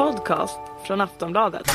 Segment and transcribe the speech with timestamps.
[0.00, 1.66] podcast från Aftonbladet.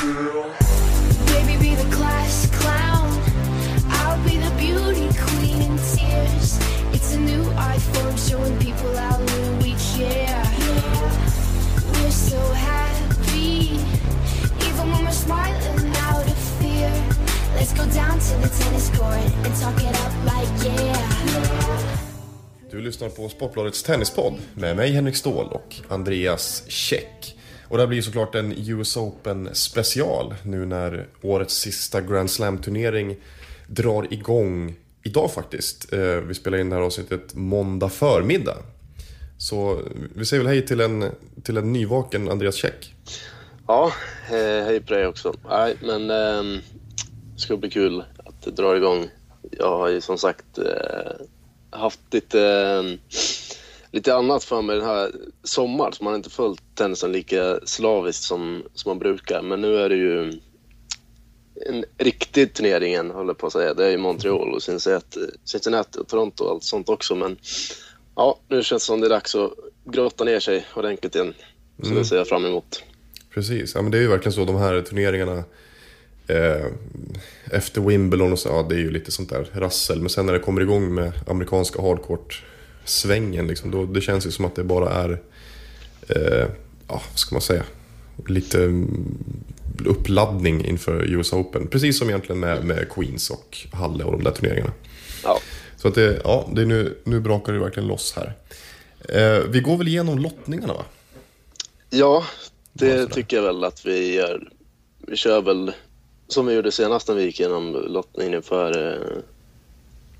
[22.70, 27.35] Du lyssnar på Sportbladets tennispodd med mig Henrik Ståhl och Andreas Käck.
[27.68, 33.16] Och det här blir såklart en US Open special nu när årets sista Grand Slam-turnering
[33.66, 35.92] drar igång idag faktiskt.
[35.92, 38.56] Eh, vi spelar in det här avsnittet måndag förmiddag.
[39.38, 39.80] Så
[40.14, 41.04] vi säger väl hej till en,
[41.42, 42.94] till en nyvaken Andreas Käck.
[43.66, 43.92] Ja,
[44.28, 45.34] eh, hej på dig också.
[45.48, 46.58] Nej, men ehm,
[47.34, 49.08] det ska bli kul att det drar igång.
[49.50, 51.26] Jag har ju som sagt eh,
[51.70, 52.98] haft lite, ehm,
[53.90, 58.22] lite annat för mig den här sommaren, så man har inte följt tennisen lika slaviskt
[58.22, 59.42] som, som man brukar.
[59.42, 60.40] Men nu är det ju
[61.66, 63.74] en riktig turnering igen, håller jag på att säga.
[63.74, 67.14] Det är ju Montreal och Cincinnati, Cincinnati och Toronto och allt sånt också.
[67.14, 67.36] Men
[68.14, 69.52] ja, nu känns det som det är dags att
[69.84, 71.34] grotta ner sig ordentligt igen.
[71.82, 72.82] Så det ser jag fram emot.
[73.34, 75.44] Precis, ja, men det är ju verkligen så de här turneringarna
[76.26, 76.66] eh,
[77.52, 80.00] efter Wimbledon och så, ja det är ju lite sånt där rassel.
[80.00, 81.82] Men sen när det kommer igång med amerikanska
[82.86, 85.10] hardcourt-svängen, liksom, då, det känns ju som att det bara är,
[86.08, 86.48] eh,
[86.88, 87.64] ja vad ska man säga,
[88.28, 89.14] lite mm,
[89.86, 91.66] uppladdning inför US Open.
[91.66, 94.72] Precis som egentligen med, med Queens och Halle och de där turneringarna.
[95.24, 95.38] Ja.
[95.76, 98.34] Så att det, ja, det är nu, nu brakar det verkligen loss här.
[99.08, 100.84] Eh, vi går väl igenom lottningarna va?
[101.90, 102.24] Ja,
[102.72, 104.48] det Ja, tycker jag väl att vi gör.
[105.08, 105.72] Vi kör väl
[106.28, 108.92] som vi gjorde senast när vi gick igenom lottningen inför...
[108.92, 109.22] eh,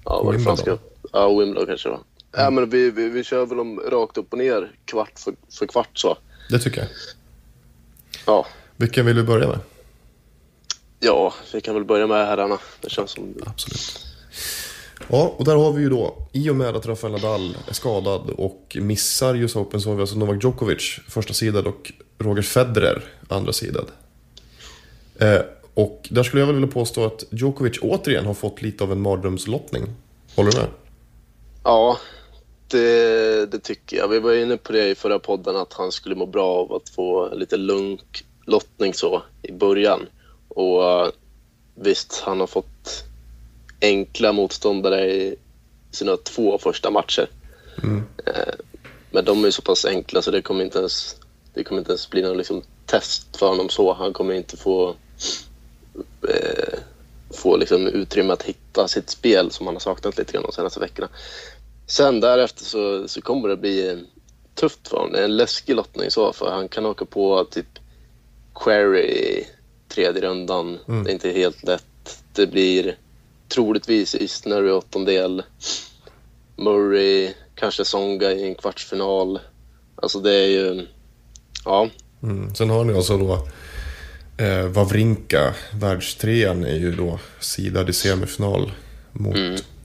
[0.04, 0.30] Ja.
[0.30, 0.78] Wimbledon.
[1.12, 2.00] Ja, Wimbledon kanske var.
[2.36, 5.66] Ja, men vi, vi, vi kör väl om rakt upp och ner, kvart för, för
[5.66, 6.18] kvart så.
[6.50, 6.88] Det tycker jag.
[8.26, 8.46] Ja.
[8.76, 9.58] Vilken vill du börja med?
[11.00, 12.58] ja, vi kan väl börja med herrarna.
[12.80, 13.34] Det känns som...
[13.46, 14.06] Absolut.
[15.08, 18.30] Ja, och där har vi ju då, i och med att Rafael Nadal är skadad
[18.30, 23.04] och missar US Open så har vi alltså Novak Djokovic första sidad och Roger Federer
[23.28, 23.86] andra sidad.
[25.18, 25.40] Eh,
[25.74, 29.00] och där skulle jag väl vilja påstå att Djokovic återigen har fått lite av en
[29.00, 29.84] mardrömslottning.
[30.36, 30.68] Håller du med?
[31.64, 31.98] Ja,
[32.68, 34.08] det, det tycker jag.
[34.08, 36.88] Vi var inne på det i förra podden att han skulle må bra av att
[36.88, 40.06] få lite lunk lottning så i början.
[40.48, 41.08] Och eh,
[41.74, 43.04] visst, han har fått
[43.80, 45.36] enkla motståndare i
[45.90, 47.28] sina två första matcher.
[48.26, 48.54] Eh,
[49.10, 51.16] Men de är så pass enkla så det kommer inte ens,
[51.54, 53.92] det kommer inte ens bli någon liksom test för honom så.
[53.92, 54.94] Han kommer inte få,
[56.28, 56.78] eh,
[57.30, 60.80] få liksom utrymme att hitta sitt spel som han har saknat lite grann de senaste
[60.80, 61.08] veckorna.
[61.86, 64.04] Sen därefter så, så kommer det bli
[64.54, 65.12] tufft för honom.
[65.12, 67.78] Det är en läskig lottning så, för han kan åka på typ
[68.54, 69.46] Query i
[69.88, 70.78] tredje rundan.
[70.86, 72.22] Det är inte helt lätt.
[72.32, 72.96] Det blir
[73.48, 75.42] troligtvis Isner i åttondel.
[76.56, 79.40] Murray, kanske Songa i en kvartsfinal.
[79.96, 80.86] Alltså det är ju...
[81.64, 81.88] Ja,
[82.22, 82.54] Mm.
[82.54, 83.48] Sen har ni alltså då
[84.44, 88.72] eh, Wawrinka, världstrean, är ju då sidad i semifinal
[89.12, 89.36] mot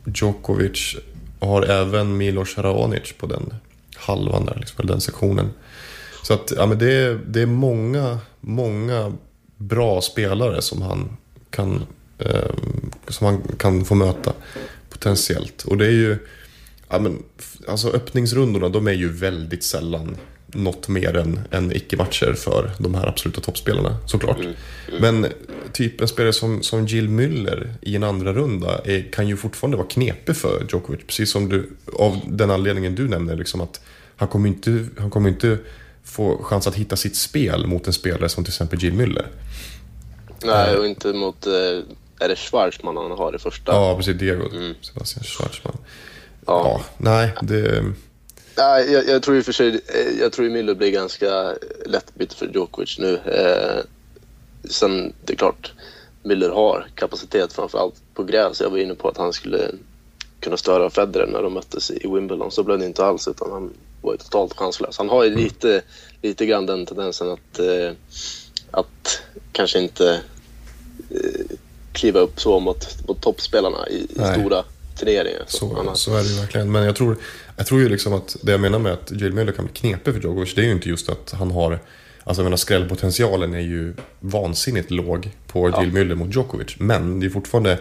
[0.05, 0.95] Djokovic.
[1.41, 3.53] Och har även Milos Raonic på den
[3.95, 5.49] halvan där, liksom, eller den sektionen.
[6.23, 9.13] Så att, ja men det är, det är många, många
[9.57, 11.17] bra spelare som han
[11.49, 11.85] kan,
[12.19, 12.55] eh,
[13.07, 14.33] som han kan få möta
[14.89, 15.63] potentiellt.
[15.63, 16.17] Och det är ju,
[16.89, 17.23] ja men,
[17.67, 20.17] alltså öppningsrundorna de är ju väldigt sällan
[20.53, 24.37] något mer än, än icke-matcher för de här absoluta toppspelarna såklart.
[24.99, 25.27] Men
[25.73, 29.77] typ en spelare som, som Jill Müller i en andra runda är, kan ju fortfarande
[29.77, 31.01] vara knepig för Djokovic.
[31.07, 31.69] Precis som du,
[31.99, 33.81] av den anledningen du nämner, liksom att
[34.15, 35.57] han kommer inte, han kommer inte
[36.03, 39.25] få chans att hitta sitt spel mot en spelare som till exempel Jill Müller.
[40.43, 41.47] nej och inte mot...
[41.47, 41.53] eh,
[42.19, 43.71] Är det Schwarzman han har i första?
[43.71, 44.15] Ja, precis.
[44.19, 44.43] Diego
[44.81, 45.77] Sebastian Schwartzman.
[46.45, 46.79] Ja.
[46.79, 46.81] Ja.
[46.97, 47.83] nej, det...
[48.57, 52.15] Nej, jag, jag tror i och för sig, eh, jag tror Miller blir ganska lätt
[52.15, 53.13] byte för Djokovic nu.
[53.25, 53.83] Eh,
[54.69, 55.71] sen, det är klart,
[56.23, 58.61] Miller har kapacitet framförallt på gräs.
[58.61, 59.71] Jag var inne på att han skulle
[60.39, 62.51] kunna störa Federer när de möttes i Wimbledon.
[62.51, 64.97] Så blev det inte alls, utan han var ju totalt chanslös.
[64.97, 65.81] Han har ju lite,
[66.21, 67.91] lite grann den tendensen att, eh,
[68.71, 69.21] att
[69.51, 70.21] kanske inte
[71.09, 71.45] eh,
[71.93, 74.63] kliva upp så mot, mot toppspelarna i, i stora
[74.99, 75.43] turneringar.
[75.47, 76.71] Så, har- så är det ju verkligen.
[76.71, 77.17] Men jag tror,
[77.61, 80.13] jag tror ju liksom att det jag menar med att Jill Müller kan bli knepig
[80.13, 81.79] för Djokovic, det är ju inte just att han har...
[82.23, 86.75] Alltså jag menar skrällpotentialen är ju vansinnigt låg på Jill Müller mot Djokovic.
[86.79, 87.79] Men det är fortfarande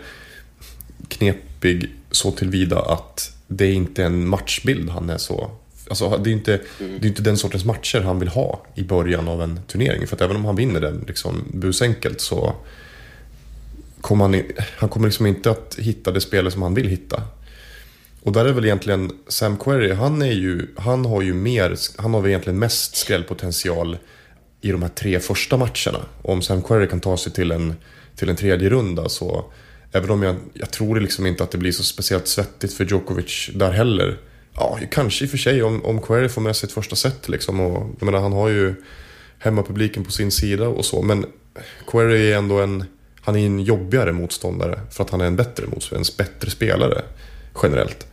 [1.08, 5.50] knepig så tillvida att det är inte en matchbild han är så
[5.88, 9.28] Alltså, det är inte, det är inte den sortens matcher han vill ha i början
[9.28, 10.06] av en turnering.
[10.06, 12.54] För att även om han vinner den liksom, busenkelt så
[14.00, 14.42] kommer han,
[14.78, 17.22] han kommer liksom inte att hitta det spelet som han vill hitta.
[18.22, 22.14] Och där är väl egentligen Sam Querrey, han, är ju, han har ju mer, han
[22.14, 23.98] har väl egentligen mest skrällpotential
[24.60, 26.06] i de här tre första matcherna.
[26.22, 27.74] Om Sam Querrey kan ta sig till en,
[28.16, 29.44] till en tredje runda så,
[29.92, 33.50] även om jag, jag tror liksom inte att det blir så speciellt svettigt för Djokovic
[33.54, 34.18] där heller.
[34.54, 37.28] Ja, kanske i och för sig om, om Querrey får med sig ett första set
[37.28, 37.60] liksom.
[37.60, 38.74] Och, jag menar, han har ju
[39.38, 41.02] hemmapubliken på sin sida och så.
[41.02, 41.26] Men
[41.86, 42.84] Querrey är ändå en,
[43.20, 47.02] han är en jobbigare motståndare för att han är en bättre motståndare, en bättre spelare
[47.62, 48.06] generellt.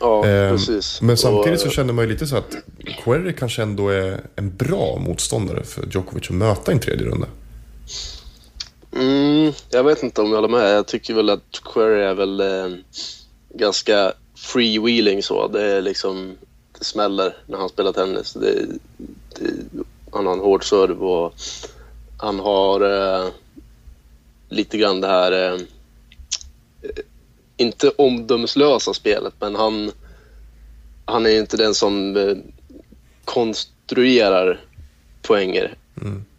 [0.00, 1.02] Ja, Ehm, precis.
[1.02, 2.56] Men samtidigt så känner man ju lite så att
[3.04, 7.26] Querrey kanske ändå är en bra motståndare för Djokovic att möta i en tredje runda.
[8.96, 10.76] Mm, jag vet inte om jag håller med.
[10.76, 12.76] Jag tycker väl att Query är väl eh,
[13.54, 15.48] ganska freewheeling så.
[15.48, 16.36] Det är liksom,
[16.78, 18.32] det smäller när han spelar tennis.
[18.32, 18.66] Det,
[19.38, 19.50] det,
[20.12, 21.34] han har en hård serve och
[22.18, 23.28] han har eh,
[24.48, 25.60] lite grann det här, eh,
[27.56, 29.92] inte omdömeslösa spelet, men han,
[31.04, 32.36] han är ju inte den som eh,
[33.24, 34.60] konstruerar
[35.22, 35.74] poänger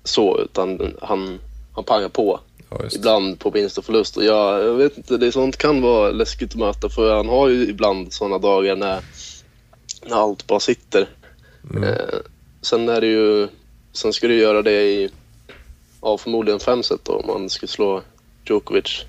[0.03, 1.39] så, utan han,
[1.73, 2.39] han pangar på.
[2.69, 2.79] Ja.
[2.95, 4.17] Ibland på vinst och förlust.
[4.17, 7.49] Och jag, jag vet inte, det sånt kan vara läskigt att möta för han har
[7.49, 9.01] ju ibland sådana dagar när,
[10.05, 11.09] när allt bara sitter.
[11.83, 12.19] Eh,
[12.61, 13.47] sen är det ju,
[13.93, 15.09] sen ska du göra det i,
[16.01, 18.01] ja förmodligen fem set då om man ska slå
[18.45, 19.05] Djokovic.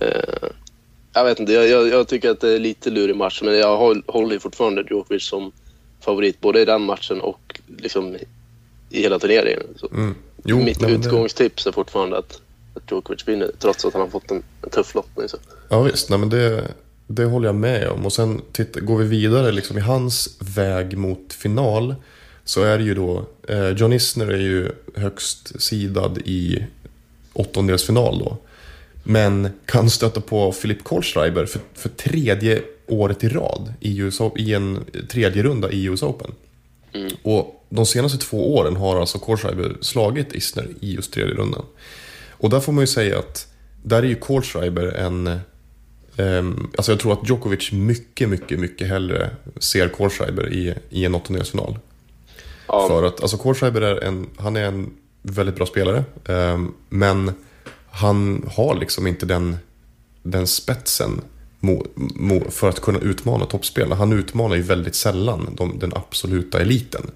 [0.00, 0.48] Eh,
[1.14, 3.76] jag vet inte, jag, jag, jag tycker att det är lite lurig match men jag
[3.76, 5.52] håll, håller fortfarande Djokovic som
[6.00, 8.16] favorit både i den matchen och liksom
[8.90, 9.62] i hela turneringen.
[9.92, 10.14] Mm.
[10.44, 12.40] Jo, mitt nej, det- utgångstips är fortfarande att,
[12.74, 15.28] att Djokovic vinner trots att han har fått en, en tuff lottning.
[15.28, 15.36] Så.
[15.68, 16.64] Ja visst, nej, men det,
[17.06, 18.06] det håller jag med om.
[18.06, 21.94] Och sen titta, går vi vidare liksom, i hans väg mot final.
[22.44, 26.64] Så är det ju då, eh, John Isner är ju högst sidad i
[27.32, 28.36] åttondelsfinal då.
[29.02, 34.54] Men kan stöta på Philip Kohlschreiber för, för tredje året i rad i, US, i
[34.54, 36.34] en tredje runda i US Open.
[37.22, 41.64] Och de senaste två åren har alltså Kohlschreiber slagit Isner i just tredje rundan.
[42.30, 43.46] Och där får man ju säga att
[43.82, 45.40] där är ju Kohlschreiber en...
[46.16, 51.14] ehm, alltså jag tror att Djokovic mycket, mycket, mycket hellre ser Kohlschreiber i, i en
[51.14, 51.78] åttondelsfinal.
[52.68, 54.90] Ja, För att alltså Kohlschreiber är en, han är en
[55.22, 56.04] väldigt bra spelare.
[56.28, 57.32] ehm, men
[57.92, 59.56] han har liksom inte den,
[60.22, 61.20] den spetsen
[61.60, 63.94] mo, mo, för att kunna utmana toppspelarna.
[63.94, 67.10] Han utmanar ju väldigt sällan de, den absoluta eliten.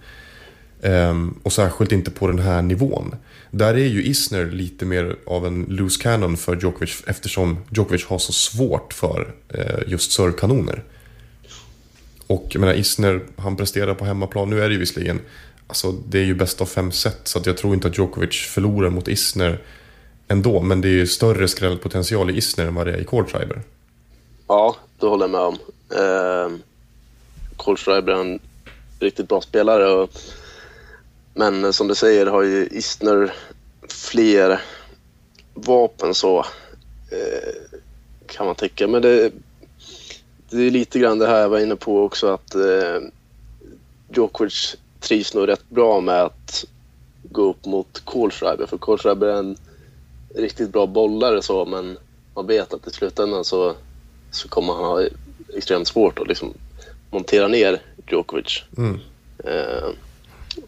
[0.81, 3.15] Um, och särskilt inte på den här nivån.
[3.51, 8.19] Där är ju Isner lite mer av en loose cannon för Djokovic eftersom Djokovic har
[8.19, 10.83] så svårt för uh, just servkanoner.
[12.27, 14.51] Och jag menar Isner, han presterar på hemmaplan.
[14.51, 15.21] Nu är det ju visserligen,
[15.67, 17.21] alltså det är ju bäst av fem set.
[17.25, 19.61] Så att jag tror inte att Djokovic förlorar mot Isner
[20.29, 20.61] ändå.
[20.61, 23.63] Men det är ju större skrällpotential i Isner än vad det är i Kohlschreiber.
[24.47, 25.59] ja, det håller jag med om.
[25.91, 26.59] Eh,
[27.57, 28.41] Kohlschreiber är en
[29.01, 29.87] riktigt bra spelare.
[29.87, 30.11] Och,
[31.35, 33.35] men som du säger har ju Isner
[33.89, 34.61] fler
[35.55, 36.39] vapen så
[37.11, 37.55] eh,
[38.27, 38.89] kan man tycka.
[38.89, 39.33] Men det,
[40.51, 43.01] det är lite grann det här jag var inne på också att eh,
[44.15, 46.65] Djokovic trivs nog rätt bra med att
[47.23, 48.67] gå upp mot Kohlschreiber.
[48.67, 49.57] För Kohlschreiber är en
[50.37, 51.99] riktigt bra bollare så men
[52.35, 53.75] man vet att i slutändan så,
[54.31, 55.03] så kommer han ha
[55.57, 56.55] extremt svårt att liksom
[57.11, 58.63] montera ner Djokovic.
[58.77, 59.01] Mm.
[59.45, 59.89] Eh,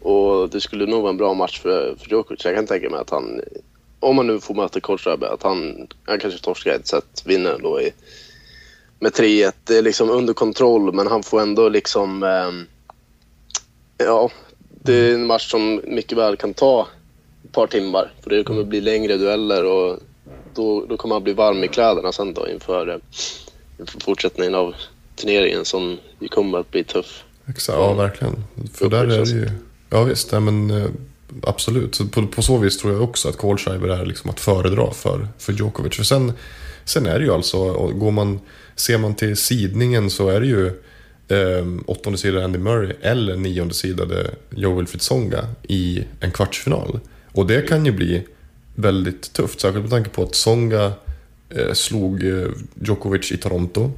[0.01, 2.45] och det skulle nog vara en bra match för, för Djokovic.
[2.45, 3.41] Jag kan tänka mig att han,
[3.99, 7.81] om man nu får möta Kohlschreiber, att han, han kanske torskar ett set, vinner ändå
[7.81, 7.91] i,
[8.99, 9.51] med 3-1.
[9.63, 12.23] Det är liksom under kontroll, men han får ändå liksom...
[12.23, 12.67] ehm,
[13.97, 14.29] ja,
[14.69, 16.87] det är en match som mycket väl kan ta
[17.49, 18.11] ett par timmar.
[18.23, 19.99] För det kommer bli längre dueller och
[20.55, 22.97] då, då kommer han bli varm i kläderna sen då inför, eh,
[23.79, 24.75] inför fortsättningen av
[25.15, 27.23] turneringen som ju kommer att bli tuff.
[27.47, 28.43] Exakt, ja verkligen.
[28.73, 29.49] För där är det ju...
[29.89, 30.89] Ja visst, nej, men eh,
[31.43, 31.95] absolut.
[31.95, 35.27] Så på, på så vis tror jag också att Kohlschreiber är liksom att föredra för,
[35.37, 35.95] för Djokovic.
[35.95, 36.33] För sen,
[36.85, 38.39] sen är det ju alltså, går man,
[38.75, 40.67] ser man till sidningen så är det ju
[41.27, 46.99] eh, åttonde sidade Andy Murray eller nionde sidade Joe Wilfried Tsonga i en kvartsfinal.
[47.39, 48.23] Och det kan ju bli
[48.75, 50.93] väldigt tufft, särskilt med tanke på att Songa
[51.49, 52.47] eh, slog eh,
[52.81, 53.91] Djokovic i Toronto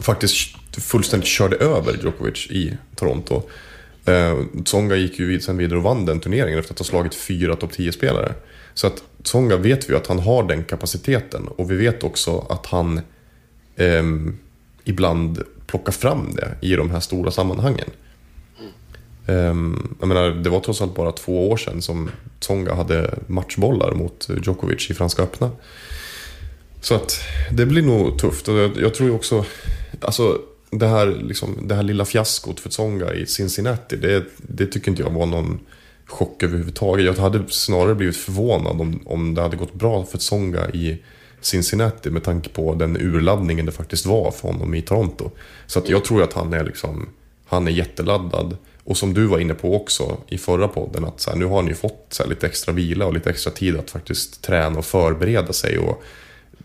[0.00, 3.42] faktiskt fullständigt körde över Djokovic i Toronto.
[4.04, 7.14] Eh, Tsonga gick ju vid, sen vidare och vann den turneringen efter att ha slagit
[7.14, 8.32] fyra topp 10-spelare.
[8.74, 12.66] Så att Tsonga vet vi att han har den kapaciteten och vi vet också att
[12.66, 13.00] han
[13.76, 14.04] eh,
[14.84, 17.90] ibland plockar fram det i de här stora sammanhangen.
[19.30, 22.10] Um, jag menar, det var trots allt bara två år sedan som
[22.40, 25.50] Tsonga hade matchbollar mot Djokovic i Franska öppna.
[26.80, 27.20] Så att
[27.52, 28.48] det blir nog tufft.
[28.48, 29.44] Och jag, jag tror ju också,
[30.00, 30.38] alltså
[30.70, 35.02] det här, liksom, det här lilla fiaskot för Tsonga i Cincinnati, det, det tycker inte
[35.02, 35.60] jag var någon
[36.06, 37.06] chock överhuvudtaget.
[37.06, 41.02] Jag hade snarare blivit förvånad om, om det hade gått bra för Tsonga i
[41.40, 45.30] Cincinnati med tanke på den urladdningen det faktiskt var för honom i Toronto.
[45.66, 47.08] Så att jag tror att han är, liksom,
[47.46, 48.56] han är jätteladdad.
[48.90, 51.62] Och som du var inne på också i förra podden, att så här, nu har
[51.62, 54.84] ni fått så här, lite extra vila och lite extra tid att faktiskt träna och
[54.84, 56.02] förbereda sig och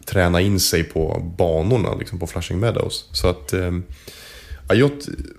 [0.05, 3.09] träna in sig på banorna liksom på Flushing Meadows.
[3.11, 3.71] Så att eh,
[4.69, 4.91] jag,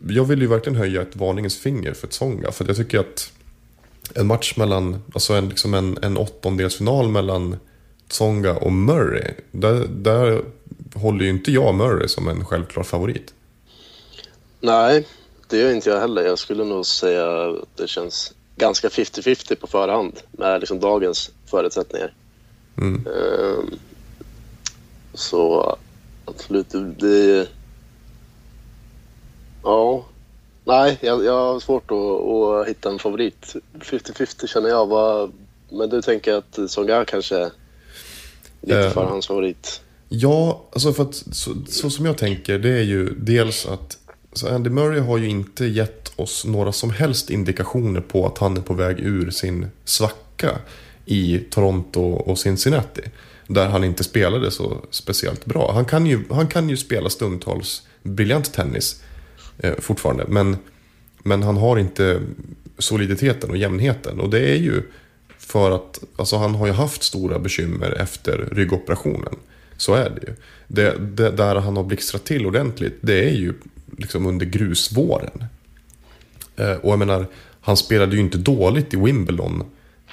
[0.08, 2.52] jag vill ju verkligen höja ett varningens finger för Tsonga.
[2.52, 3.32] För jag tycker att
[4.14, 7.56] en match mellan, alltså en, liksom en, en åttondelsfinal mellan
[8.08, 9.32] Tsonga och Murray.
[9.50, 10.42] Där, där
[10.94, 13.34] håller ju inte jag Murray som en självklar favorit.
[14.60, 15.06] Nej,
[15.48, 16.22] det gör inte jag heller.
[16.24, 22.14] Jag skulle nog säga att det känns ganska 50-50 på förhand med liksom dagens förutsättningar.
[22.78, 23.06] Mm.
[23.06, 23.78] Ehm,
[25.14, 25.76] så
[26.24, 26.66] absolut,
[26.98, 27.48] det...
[29.62, 30.04] ja.
[30.64, 33.56] Nej, jag, jag har svårt att, att hitta en favorit.
[33.80, 34.86] 50-50 känner jag.
[34.86, 35.32] Vad,
[35.70, 37.50] men du tänker att Songa kanske är
[38.60, 38.92] lite Eh.
[38.92, 39.80] förhandsfavorit?
[40.08, 43.95] Ja, alltså för att så, så som jag tänker det är ju dels att
[44.36, 48.56] så Andy Murray har ju inte gett oss några som helst indikationer på att han
[48.56, 50.58] är på väg ur sin svacka
[51.04, 53.02] i Toronto och Cincinnati.
[53.46, 55.72] Där han inte spelade så speciellt bra.
[55.74, 59.02] Han kan ju, han kan ju spela stundtals briljant tennis
[59.58, 60.24] eh, fortfarande.
[60.28, 60.56] Men,
[61.22, 62.20] men han har inte
[62.78, 64.20] soliditeten och jämnheten.
[64.20, 64.82] Och det är ju
[65.38, 69.36] för att alltså, han har ju haft stora bekymmer efter ryggoperationen.
[69.76, 70.34] Så är det ju.
[70.68, 73.54] Det, det, där han har blixtrat till ordentligt, det är ju
[73.96, 75.44] liksom under grusvåren.
[76.56, 77.26] Eh, och jag menar,
[77.60, 79.64] han spelade ju inte dåligt i Wimbledon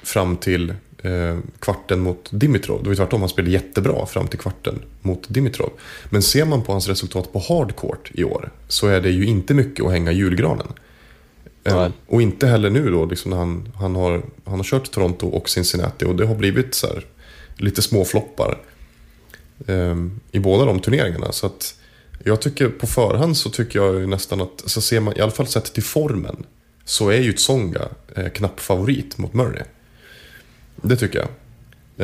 [0.04, 0.70] fram till
[1.04, 2.84] eh, kvarten mot Dimitrov.
[2.84, 5.70] Det var tvärtom, han spelade jättebra fram till kvarten mot Dimitrov.
[6.10, 9.54] Men ser man på hans resultat på hardcourt i år så är det ju inte
[9.54, 10.68] mycket att hänga i julgranen.
[11.64, 11.92] Eh, Nej.
[12.08, 15.50] och inte heller nu då, liksom när han, han, har, han har kört Toronto och
[15.50, 17.06] Cincinnati och det har blivit så här,
[17.58, 18.58] lite små floppar
[19.68, 19.96] eh,
[20.32, 21.32] i båda de turneringarna.
[21.32, 21.76] Så att
[22.24, 25.32] jag tycker på förhand så tycker jag ju nästan att, så ser man i alla
[25.32, 26.46] fall sett till formen,
[26.86, 29.64] så är ju Tsonga eh, knapp favorit mot Murray.
[30.76, 31.30] Det tycker jag.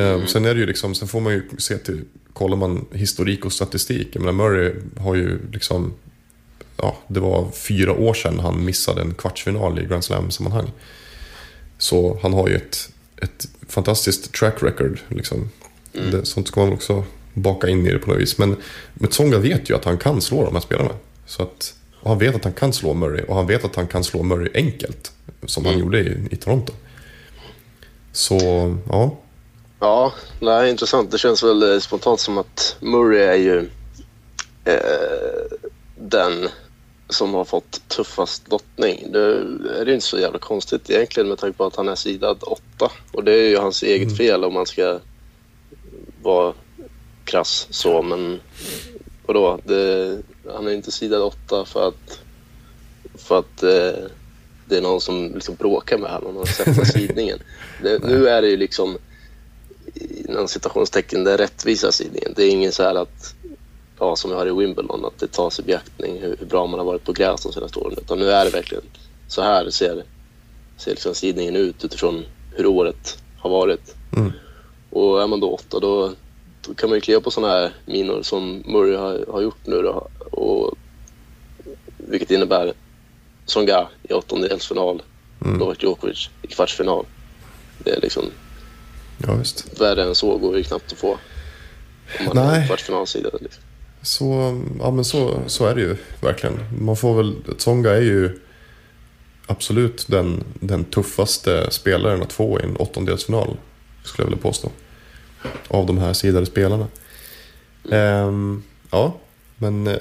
[0.04, 2.02] Eh, Sen är det ju liksom, sen får man ju se till,
[2.34, 4.08] kollar man historik och statistik.
[4.12, 5.94] Jag menar Murray har ju liksom,
[6.78, 10.72] ja det var fyra år sedan han missade en kvartsfinal i Grand Slam-sammanhang.
[11.78, 12.90] Så han har ju ett,
[13.22, 15.00] ett fantastiskt track record.
[15.08, 15.50] Liksom.
[15.92, 17.04] Det, sånt ska man också
[17.42, 18.38] baka in i det på något vis.
[18.38, 18.56] Men,
[18.94, 20.94] men Tsonga vet ju att han kan slå de här spelarna.
[21.26, 23.88] Så att, och han vet att han kan slå Murray och han vet att han
[23.88, 25.12] kan slå Murray enkelt.
[25.46, 26.74] Som han gjorde i, i Toronto.
[28.12, 28.38] Så,
[28.90, 29.18] ja.
[29.80, 31.12] Ja, nej, intressant.
[31.12, 33.70] Det känns väl eh, spontant som att Murray är ju
[34.66, 35.58] eh,
[35.98, 36.50] den
[37.10, 39.12] som har fått tuffast lottning.
[39.12, 39.20] Det
[39.80, 42.92] är det inte så jävla konstigt egentligen med tanke på att han är sidad åtta.
[43.12, 45.00] Och det är ju hans eget fel om man ska
[46.22, 46.54] vara
[47.30, 48.02] krass så.
[48.02, 48.40] Men
[49.26, 49.60] vadå?
[49.64, 50.18] Det,
[50.54, 52.20] han är inte sidad åtta för att,
[53.16, 54.04] för att eh,
[54.66, 57.40] det är någon som liksom bråkar med honom och sätter sidningen.
[57.84, 58.98] Det, nu är det ju liksom
[60.28, 62.34] inom citationstecken den rättvisa sidningen.
[62.36, 63.36] Det är ingen så här att,
[64.00, 66.80] ja, som jag har i Wimbledon, att det tas i beaktning hur, hur bra man
[66.80, 67.98] har varit på gräs de senaste åren.
[68.02, 68.84] Utan nu är det verkligen
[69.28, 70.04] så här ser,
[70.78, 73.96] ser liksom sidningen ut utifrån hur året har varit.
[74.18, 74.32] Mm.
[74.90, 76.12] Och är man då åtta då
[76.78, 80.08] kan man ju kliva på sådana här minor som Murray har, har gjort nu då.
[80.32, 80.76] Och,
[81.98, 82.74] vilket innebär
[83.46, 85.02] Songa i åttondelsfinal,
[85.46, 85.58] Mm.
[85.58, 87.06] Novak Djokovic i kvartsfinal.
[87.84, 88.24] Det är liksom
[89.28, 89.82] Ja, visst.
[89.82, 91.18] värre än så går det ju knappt att få.
[92.20, 92.62] Om man Nej.
[92.62, 93.30] är kvartsfinalsida.
[93.42, 93.64] Liksom.
[94.02, 94.26] Så,
[94.80, 96.60] ja, men så, så är det ju verkligen.
[96.82, 98.40] Man får väl, Tsonga är ju
[99.48, 103.58] absolut den, den tuffaste spelaren att få i en åttondelsfinal.
[104.04, 104.72] Skulle jag vilja påstå.
[105.68, 106.88] Av de här sidade spelarna.
[107.92, 109.20] Ehm, ja,
[109.58, 109.98] men eh,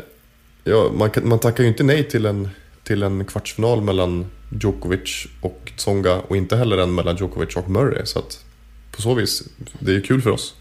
[0.64, 2.49] ja, man, man tackar ju inte nej till en,
[2.85, 4.26] till en kvartsfinal mellan
[4.61, 8.07] Djokovic och Tsonga och inte heller en mellan Djokovic och Murray.
[8.07, 8.45] Så att
[8.90, 9.42] på så vis,
[9.78, 10.54] det är ju kul för oss.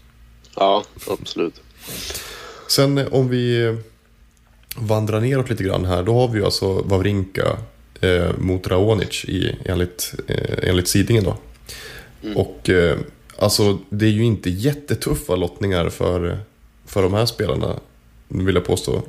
[0.56, 1.62] Ja, absolut.
[2.68, 3.74] Sen eh, om vi eh,
[4.76, 6.02] vandrar neråt lite grann här.
[6.02, 7.58] Då har vi ju alltså Wawrinka
[8.00, 11.36] eh, mot Raonic i, enligt, eh, enligt sidningen då.
[12.34, 12.98] Och eh,
[13.38, 16.38] alltså det är ju inte jättetuffa lottningar för,
[16.86, 17.80] för de här spelarna.
[18.28, 19.02] Vill jag påstå.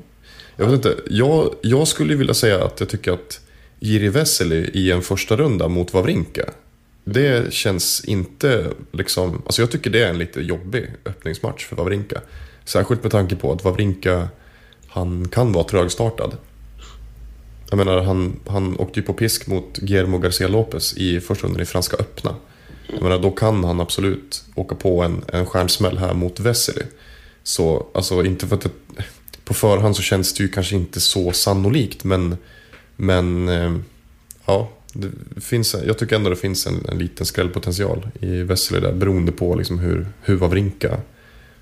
[0.55, 3.39] Jag vet inte, jag, jag skulle vilja säga att jag tycker att
[3.79, 6.50] Jiri Vesely i en första runda mot Wawrinka.
[7.03, 12.21] Det känns inte liksom, alltså jag tycker det är en lite jobbig öppningsmatch för Wawrinka.
[12.65, 14.27] Särskilt med tanke på att Wawrinka,
[14.88, 16.38] han kan vara trögstartad.
[17.69, 21.62] Jag menar, han, han åkte ju på pisk mot Guillermo Garcia Lopez i första rundan
[21.62, 22.36] i Franska öppna.
[22.93, 26.84] Jag menar, då kan han absolut åka på en, en stjärnsmäll här mot Vesely.
[27.43, 28.72] Så, alltså inte för att det,
[29.43, 32.38] på förhand så känns det ju kanske inte så sannolikt, men,
[32.96, 33.75] men eh,
[34.46, 38.93] ja, det finns, jag tycker ändå det finns en, en liten skrällpotential i Vesely där,
[38.93, 40.98] beroende på liksom hur, hur Wawrinka,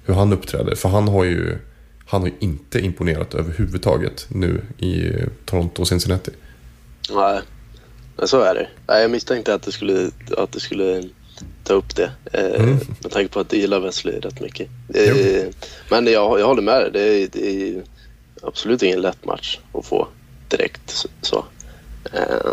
[0.05, 0.75] hur han uppträder.
[0.75, 1.57] För han har ju,
[2.05, 5.11] han har ju inte imponerat överhuvudtaget nu i
[5.45, 6.31] Toronto och Cincinnati.
[7.09, 7.41] Nej,
[8.17, 8.67] men så är det.
[8.87, 11.09] Nej, jag misstänkte att det skulle, att det skulle
[11.67, 12.11] ta upp det.
[12.33, 12.77] Eh, Mm.
[13.03, 14.67] Med tanke på att du gillar Wesley rätt mycket.
[14.95, 15.45] Eh,
[15.89, 16.89] men jag, jag håller med dig.
[16.93, 17.83] Det är, det är
[18.41, 20.07] absolut ingen lätt match att få
[20.49, 21.05] direkt.
[21.21, 21.45] så-.
[22.13, 22.51] Eh,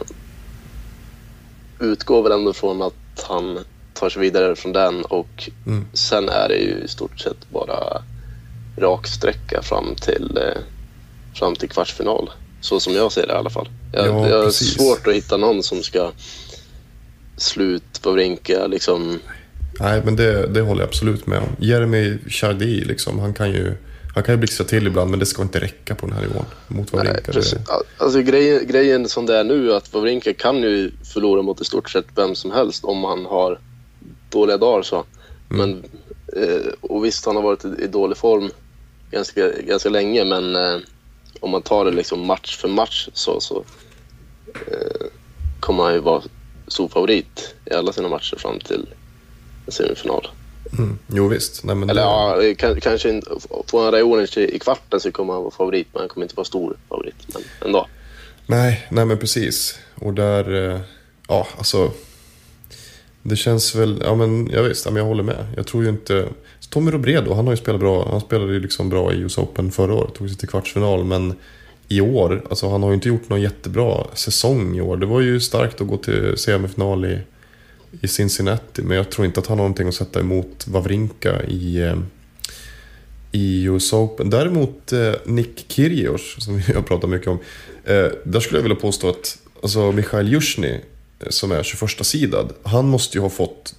[1.80, 3.58] utgår väl ändå från att han
[3.94, 5.86] tar sig vidare från den och Mm.
[5.92, 8.02] sen är det ju i stort sett bara
[8.78, 10.60] rak sträcka fram till, eh,
[11.34, 12.30] fram till kvartsfinal.
[12.60, 13.68] Så som jag ser det i alla fall.
[13.92, 16.10] Jag, Ja, jag har svårt att hitta någon som ska
[17.36, 19.20] slut på Brinka liksom.
[19.80, 21.56] Nej, men det, det håller jag absolut med om.
[21.58, 23.74] Jeremy Chardy, liksom, han kan ju
[24.14, 26.44] han kan ju blixtra till ibland, men det ska inte räcka på den här nivån
[26.68, 27.32] mot Nej, Wawrinka.
[27.98, 31.90] Alltså, grejen, grejen som det är nu att Wawrinka kan ju förlora mot i stort
[31.90, 33.58] sett vem som helst om han har
[34.30, 34.82] dåliga dagar.
[34.82, 35.04] Så.
[35.48, 35.84] Men,
[36.36, 38.50] eh, och visst, han har varit i, i dålig form
[39.10, 40.78] ganska, ganska länge, men eh,
[41.40, 43.64] om man tar det liksom match för match så, så
[44.70, 45.06] eh,
[45.60, 46.22] kommer han ju vara
[46.68, 48.86] stor favorit i alla sina matcher fram till
[49.68, 50.28] semifinal.
[50.78, 50.98] Mm.
[51.06, 51.64] Jo, visst.
[51.64, 53.30] Nej, men Eller det, ja, kan, kanske inte,
[53.66, 56.44] får han Raonic i, kvarten så kommer han vara favorit, men han kommer inte vara
[56.44, 57.14] stor favorit.
[57.34, 57.86] Men ändå.
[58.46, 59.78] nej, nej, men precis.
[59.94, 60.80] Och där, eh,
[61.28, 61.90] ja, alltså.
[63.22, 65.46] Det känns väl, ja men jag visst, ja, men jag håller med.
[65.56, 66.28] Jag tror ju inte...
[66.70, 68.08] Tommy Robredo, han har ju spelat bra.
[68.10, 71.04] Han spelade ju liksom bra i US Open förra året, tog sig till kvartsfinal.
[71.04, 71.34] Men
[71.88, 74.96] i år, alltså han har ju inte gjort någon jättebra säsong i år.
[74.96, 77.18] Det var ju starkt att gå till semifinal i,
[78.00, 78.82] i Cincinnati.
[78.82, 81.96] Men jag tror inte att han har någonting att sätta emot Wawrinka i, eh,
[83.32, 84.30] i US Open.
[84.30, 87.38] Däremot eh, Nick Kyrgios, som vi har pratat mycket om.
[87.84, 90.80] Eh, där skulle jag vilja påstå att alltså, Mikhail Jusjny,
[91.28, 93.74] som är 21-sidad, han måste ju ha fått...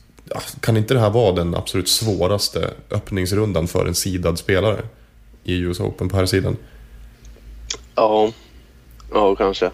[0.60, 4.84] Kan inte det här vara den absolut svåraste öppningsrundan för en sidad spelare
[5.44, 6.58] i US Open på här sidan?
[7.96, 8.32] Ja,
[9.14, 9.72] ja kanske.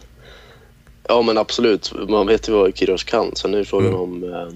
[1.08, 1.94] Ja, men absolut.
[2.10, 3.36] Man vet ju vad Kyrgios kan.
[3.36, 4.00] Sen är det frågan Mm.
[4.02, 4.48] om eh,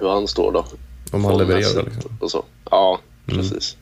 [0.00, 0.64] hur han står då.
[1.12, 2.12] Om han levererar liksom.
[2.20, 2.44] Och så.
[2.70, 3.38] Ja, Mm.
[3.40, 3.76] precis.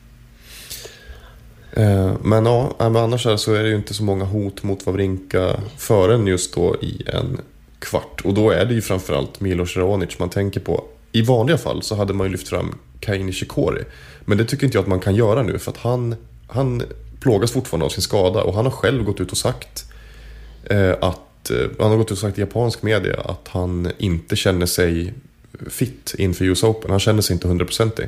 [1.73, 4.85] Eh, Men ja, men annars är- så är det ju inte så många hot mot
[4.85, 7.41] Wawrinka förrän just då i en
[7.79, 8.21] kvart.
[8.23, 10.83] Och då är det ju framförallt Milos Raonic man tänker på.
[11.11, 12.75] I vanliga fall så hade man ju lyft fram
[13.05, 13.83] Kei Nishikori.
[14.25, 16.15] Men det tycker inte jag att man kan göra nu för att han,
[16.47, 16.83] han
[17.27, 19.85] plågas fortfarande av sin skada och han har själv gått ut och sagt
[20.63, 24.35] eh, att eh, han har gått ut och sagt i japansk media att han inte
[24.35, 25.13] känner sig
[25.69, 26.91] fit inför US Open.
[26.91, 28.07] Han känner sig inte hundraprocentig.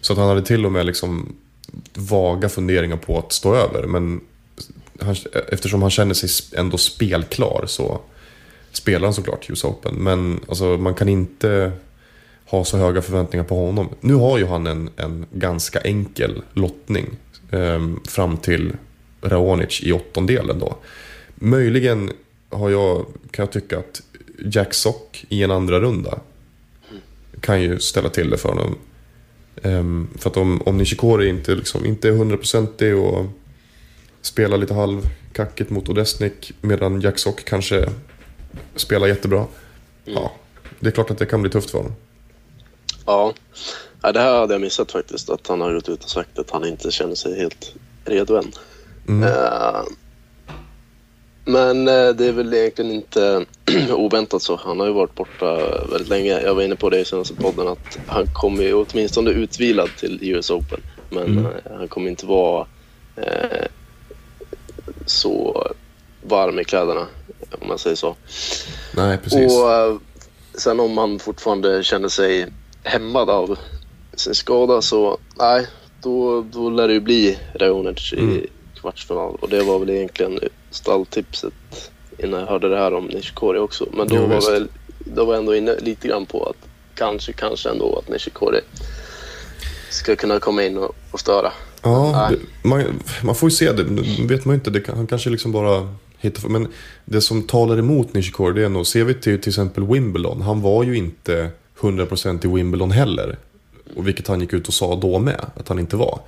[0.00, 1.36] Så att han hade till och med liksom
[1.94, 3.86] vaga funderingar på att stå över.
[3.86, 4.20] Men
[5.00, 5.16] han,
[5.48, 8.00] eftersom han känner sig ändå spelklar så
[8.72, 9.94] spelar han såklart US Open.
[9.94, 11.72] Men alltså, man kan inte
[12.46, 13.88] ha så höga förväntningar på honom.
[14.00, 17.06] Nu har ju han en, en ganska enkel lottning
[18.08, 18.72] fram till
[19.22, 20.76] Raonic i åttondelen då.
[21.34, 22.10] Möjligen
[22.50, 24.02] har jag, kan jag tycka att
[24.44, 26.18] Jack Sock i en andra runda
[27.40, 28.78] kan ju ställa till det för honom.
[29.62, 33.26] Ehm, för att om, om Nishikori inte, liksom, inte är hundraprocentig och
[34.20, 37.88] spelar lite halvkackigt mot Odesnik medan Jack Sock kanske
[38.76, 39.46] spelar jättebra.
[40.04, 40.32] Ja,
[40.80, 41.94] det är klart att det kan bli tufft för honom.
[43.06, 43.34] Ja.
[44.02, 45.30] Ja, det här hade jag missat faktiskt.
[45.30, 48.52] Att han har gått ut och sagt att han inte känner sig helt redo än.
[49.08, 49.28] Mm.
[49.28, 49.82] Eh,
[51.44, 53.44] men eh, det är väl egentligen inte
[53.90, 54.56] oväntat så.
[54.56, 55.56] Han har ju varit borta
[55.90, 56.40] väldigt länge.
[56.40, 60.18] Jag var inne på det i senaste podden att han kommer ju åtminstone utvilad till
[60.22, 60.80] US Open.
[61.10, 61.46] Men Mm.
[61.46, 62.66] eh, han kommer inte vara
[63.16, 63.66] eh,
[65.06, 65.66] så
[66.22, 67.06] varm i kläderna
[67.60, 68.16] om man säger så.
[68.96, 69.52] Nej, precis.
[69.52, 70.00] Och
[70.60, 72.46] sen om han fortfarande känner sig
[72.82, 73.58] hämmad av
[74.16, 75.66] sin skada så nej,
[76.02, 78.46] då, då lär det ju bli Raonic i Mm.
[78.80, 79.34] kvartsfinal.
[79.40, 80.38] Och det var väl egentligen
[80.70, 81.52] stalltipset
[82.18, 83.86] innan jag hörde det här om Nishikori också.
[83.96, 84.50] Men då Jo, var, visst.
[84.50, 86.56] väl, då var jag ändå inne lite grann på att
[86.94, 88.60] kanske, kanske ändå att Nishikori
[89.90, 91.52] ska kunna komma in och, och störa.
[91.82, 92.84] Ja, det, man,
[93.22, 93.82] man får ju se det.
[94.28, 94.70] Vet man ju inte.
[94.70, 96.68] Det, han kanske liksom bara hittar Men
[97.04, 100.42] det som talar emot Nishikori det är nog, ser vi till till exempel Wimbledon.
[100.42, 103.38] Han var ju inte 100% i Wimbledon heller.
[103.96, 106.20] Och vilket han gick ut och sa då med, att han inte var.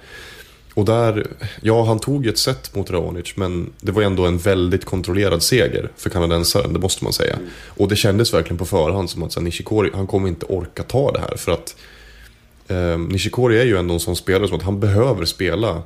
[0.74, 1.26] Och där,
[1.60, 5.90] ja han tog ett set mot Raonic men det var ändå en väldigt kontrollerad seger
[5.96, 7.38] för kanadensaren, det måste man säga.
[7.68, 11.12] Och det kändes verkligen på förhand som att så Nishikori, han kommer inte orka ta
[11.12, 11.76] det här för att
[12.68, 15.82] eh, Nishikori är ju ändå en sån spelare som att han behöver spela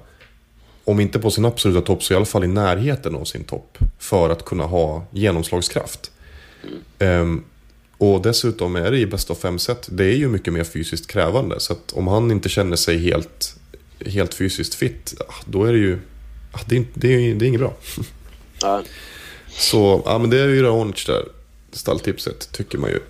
[0.84, 3.78] om inte på sin absoluta topp så i alla fall i närheten av sin topp
[3.98, 6.10] för att kunna ha genomslagskraft.
[6.98, 7.44] Ehm,
[7.98, 11.06] och dessutom är det i bästa av fem set, det är ju mycket mer fysiskt
[11.06, 11.60] krävande.
[11.60, 13.56] Så att om han inte känner sig helt,
[14.06, 15.98] helt fysiskt fit, ah, då är det ju...
[16.52, 17.74] ah, Det är, det är, det är inget bra.
[18.62, 18.82] Nej.
[19.48, 21.28] Så ja, men det är ju Raonic där,
[21.72, 23.00] stalltipset, tycker man ju.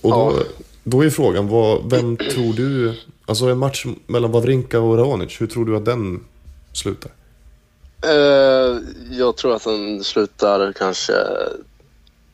[0.00, 0.44] Och då, Ja.
[0.84, 2.94] då är frågan, vad, vem tror du...
[3.26, 6.24] Alltså en match mellan Wawrinka och Raonic, hur tror du att den
[6.72, 7.12] slutar?
[8.06, 8.78] Eh,
[9.10, 11.12] jag tror att den slutar kanske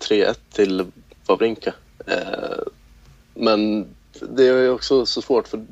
[0.08, 0.84] 3-1 till
[1.30, 1.74] Wawrinka.
[2.06, 2.62] Eh,
[3.34, 3.86] men
[4.20, 5.64] det är också så svårt för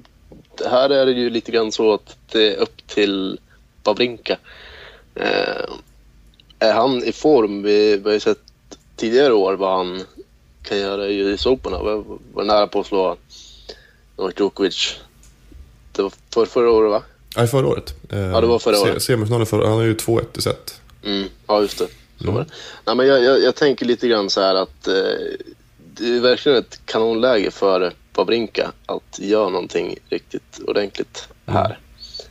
[0.66, 3.40] här är det ju lite grann så att det är upp till
[3.84, 4.38] Wawrinka.
[5.14, 5.64] Eh,
[6.58, 7.62] är han i form?
[7.62, 8.38] Vi, har ju sett
[8.96, 10.02] tidigare år vad han
[10.62, 11.72] kan göra i US Open.
[11.72, 13.16] Han var, nära på att slå
[14.16, 14.96] Novak Djokovic.
[15.92, 17.02] Det var för, förra året va?
[17.36, 17.94] Nej, förra året.
[18.08, 19.02] Ja, det var förra året.
[19.02, 20.80] Se, semifinalen förra, han har ju 2-1 i set.
[21.04, 21.86] Mm, ja, just det.
[22.18, 22.46] Det.
[22.84, 24.94] Nej, men jag, jag, jag tänker lite grann så här att eh,
[25.76, 31.78] det är verkligen ett kanonläge för Wawrinka att göra någonting riktigt ordentligt här.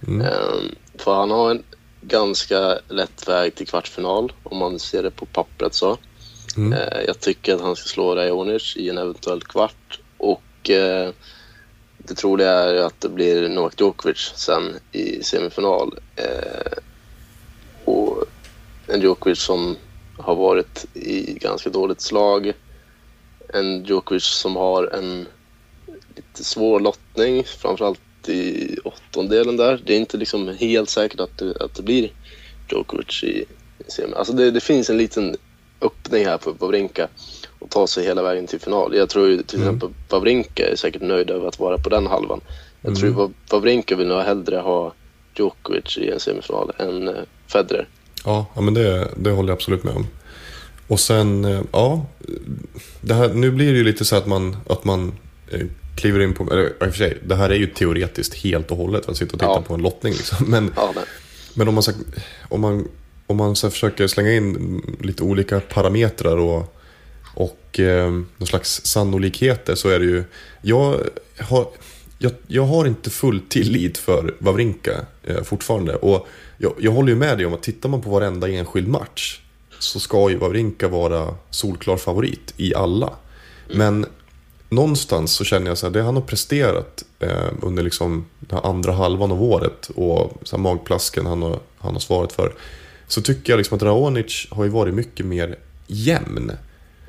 [0.08, 0.60] Eh,
[0.97, 1.63] för han har en
[2.02, 5.97] ganska lätt väg till kvartsfinal om man ser det på pappret så.
[6.58, 11.10] Eh, jag tycker att han ska slå Raonic i en eventuell kvart och eh,
[11.97, 16.00] det troliga är att det blir Novak Djokovic sen i semifinal.
[16.15, 16.78] Eh,
[17.86, 18.26] och
[18.88, 19.78] en Djokovic som
[20.17, 22.54] har varit i ganska dåligt slag.
[23.54, 25.28] En Djokovic som har en
[26.15, 29.82] lite svår lottning, framförallt i åttondelen där.
[29.86, 32.12] Det är inte liksom helt säkert att det, att det blir
[32.71, 33.45] Djokovic i,
[33.88, 34.13] i semi.
[34.15, 35.36] Alltså det, det finns en liten
[35.82, 37.08] öppning här för Wawrinka
[37.60, 38.95] att ta sig hela vägen till final.
[38.95, 42.41] Jag tror ju till exempel Wawrinka är säkert nöjd över att vara på den halvan.
[42.82, 44.93] Jag tror ju Wawrinka vill nog hellre ha
[45.36, 47.15] Djokovic i en semifinal än eh,
[47.47, 47.88] Federer.
[48.25, 50.08] Ja, ja men det, det håller jag absolut med om.
[50.88, 52.06] Och sen, eh, ja.
[53.01, 55.13] Det här, nu blir det ju lite så att man, att man
[55.51, 56.51] eh, kliver in på...
[56.51, 59.34] Eller i och för sig, det här är ju teoretiskt helt och hållet att sitta
[59.34, 59.62] och titta Ja.
[59.67, 60.13] på en lottning.
[60.13, 60.45] Liksom.
[60.49, 60.93] Men, Ja,
[61.53, 61.84] men om man,
[62.49, 62.88] om man,
[63.27, 66.75] om man så försöker slänga in lite olika parametrar och,
[67.36, 70.23] och eh, någon slags sannolikheter så är det ju...
[70.62, 70.99] Jag
[71.39, 71.67] har,
[72.19, 75.95] jag, jag har inte full tillit för Wawrinka eh, fortfarande.
[75.95, 76.27] Och
[76.58, 79.41] jag, jag håller ju med dig om att tittar man på varenda enskild match
[79.80, 83.13] så ska ju Wawrinka vara solklar favorit i alla.
[83.73, 84.06] Men
[84.69, 88.91] någonstans så känner jag så här, det han har presterat eh, under liksom den andra
[88.91, 92.53] halvan av året och så här magplasken han har, han har svarat för.
[93.08, 95.56] Så tycker jag liksom att Raonic har ju varit mycket mer
[95.88, 96.51] jämn.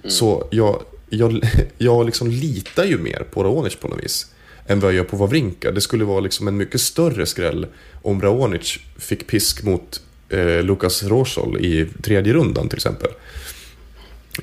[0.05, 1.41] Så jag, jag,
[1.79, 4.27] jag liksom litar ju mer på Raonic på något vis.
[4.71, 5.71] Än vad jag gör på Wawrinka.
[5.71, 7.67] Det skulle vara liksom en mycket större skräll
[8.03, 13.11] om Raonic fick pisk mot eh, Lukas Rosol i tredje rundan till exempel.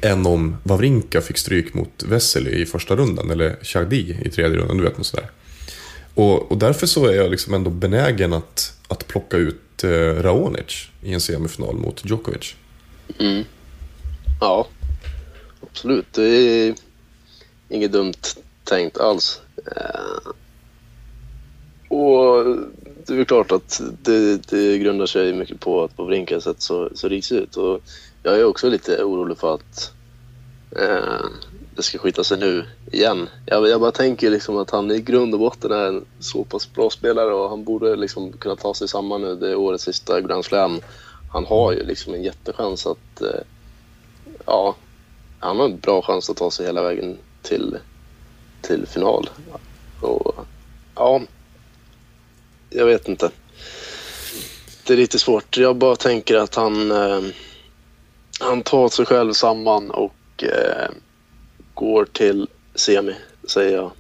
[0.01, 4.77] Än om Wawrinka fick stryk mot Vesely i första rundan eller Chardy i tredje rundan,
[4.77, 5.29] du vet något sådär.
[6.13, 9.89] Och, och därför så är jag liksom ändå benägen att, att plocka ut eh,
[10.21, 12.55] Raonic i en semifinal mot Djokovic.
[13.19, 13.43] Mm.
[14.41, 14.67] Ja,
[15.61, 16.13] absolut.
[16.13, 16.75] Det är
[17.69, 18.13] inget dumt
[18.63, 19.41] tänkt alls.
[19.71, 20.32] Eh,
[21.97, 22.45] och
[23.06, 26.62] det är väl klart att det, det grundar sig mycket på att Wawrinka har sett
[26.62, 27.58] så, så risig ut.
[27.58, 27.82] Och
[28.23, 29.93] jag är också lite orolig för att
[30.75, 31.25] eh,
[31.75, 33.30] det ska skita sig nu igen.
[33.45, 36.73] Jag, jag bara tänker liksom att han i grund och botten är en så pass
[36.73, 39.36] bra spelare och han borde liksom kunna ta sig samman nu.
[39.36, 40.80] Det är årets sista Grand Slam.
[41.28, 43.41] Han har ju liksom en jättechans att eh,
[44.45, 44.75] ja,
[45.39, 47.78] han har en bra chans att ta sig hela vägen till,
[48.67, 49.30] till final.
[50.01, 50.36] Och,
[50.95, 51.21] ja,
[52.69, 53.32] jag vet inte.
[54.84, 55.58] Det är lite svårt.
[55.58, 57.21] Jag bara tänker att han, eh,
[58.39, 60.89] han tar sig själv samman och eh,
[61.73, 63.15] går till semi,
[63.47, 63.91] säger jag.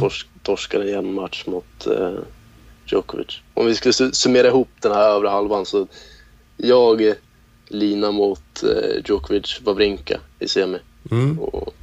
[0.00, 2.14] Tors, torskar en jämn match mot eh,
[2.86, 3.40] Djokovic.
[3.54, 5.86] Om vi skulle su- summera ihop den här övre halvan så
[6.56, 7.14] jag
[7.68, 10.78] linar mot eh, Djokovic Wawrinka i semi.
[11.10, 11.38] Mm.
[11.40, 11.74] Och,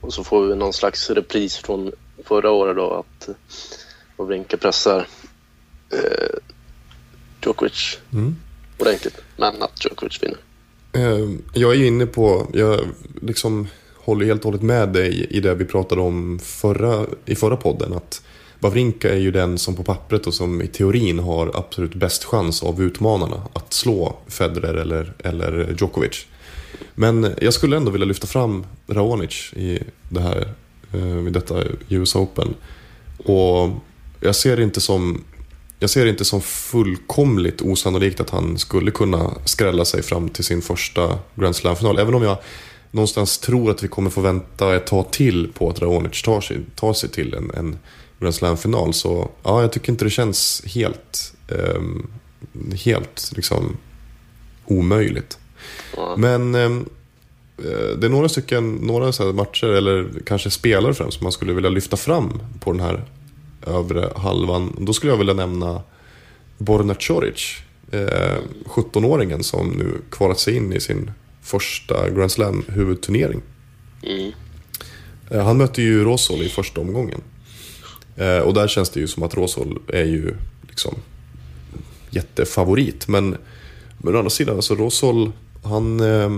[0.00, 1.92] och så får vi någon slags repris från
[2.24, 3.34] förra året då att eh,
[4.16, 5.06] Wawrinka pressar
[5.92, 6.36] eh,
[7.44, 8.36] Djokovic Mm.
[8.78, 9.18] ordentligt.
[9.36, 10.38] Men att Djokovic vinner.
[10.92, 12.80] Eh, Jag är inne på, jag
[13.22, 17.56] liksom håller helt och hållet med dig i det vi pratade om förra, i förra
[17.56, 17.92] podden.
[17.92, 18.22] Att
[18.60, 22.62] Wawrinka är ju den som på pappret och som i teorin har absolut bäst chans
[22.62, 26.26] av utmanarna att slå Federer eller, eller Djokovic.
[26.94, 30.54] Men jag skulle ändå vilja lyfta fram Raonic i, det här,
[30.92, 32.54] eh, i detta US Open.
[33.24, 33.70] Och
[34.20, 35.24] jag ser det inte som
[35.82, 40.44] jag ser det inte som fullkomligt osannolikt att han skulle kunna skrälla sig fram till
[40.44, 41.98] sin första Grand Slam-final.
[41.98, 42.38] Även om jag
[42.90, 46.58] någonstans tror att vi kommer få vänta ett tag till på att Raonic tar sig,
[46.74, 47.78] tar sig till en, en
[48.18, 48.94] Grand Slam-final.
[48.94, 51.82] Så ja, jag tycker inte det känns helt, eh,
[52.84, 53.76] helt liksom
[54.66, 55.38] omöjligt.
[56.16, 56.88] Men ehm,
[57.58, 61.52] eh, det är några stycken, några så matcher, eller kanske spelare främst, som man skulle
[61.52, 63.04] vilja lyfta fram på den här
[63.66, 64.76] övre halvan.
[64.78, 65.82] Då skulle jag vilja nämna
[66.58, 67.56] Borna Coric,
[67.90, 71.10] eh, 17-åringen som nu kvalat sig in i sin
[71.42, 73.40] första Grand Slam huvudturnering.
[74.02, 74.32] Mm.
[75.30, 77.20] Eh, Han mötte ju Rosol i första omgången.
[78.16, 80.34] Eh, Och där känns det ju som att Rosol är ju
[80.68, 80.94] liksom
[82.10, 83.08] jättefavorit.
[83.08, 83.36] Men,
[83.98, 86.30] men å andra sidan, alltså Rosol, han, eh,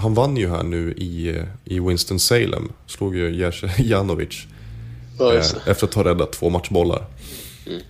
[0.00, 2.68] han vann ju här nu i, i Winston-Salem.
[2.86, 4.46] Slog ju Janovic
[5.18, 7.06] Ja, eh, efter att ha räddat två matchbollar.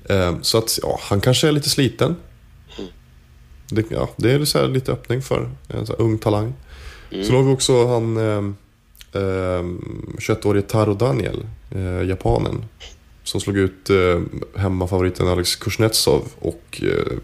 [0.09, 2.17] Eh, Så att, ja, han kanske är lite sliten.
[3.71, 6.55] Det, ja, det är så här lite öppning för en så ung talang.
[7.11, 8.53] Sen har vi också han eh,
[9.23, 9.65] eh,
[10.19, 12.65] 21-årige Taro Daniel, eh, japanen.
[13.25, 14.21] Som slog ut eh,
[14.61, 17.17] hemmafavoriten Alex Kuznetsov och eh,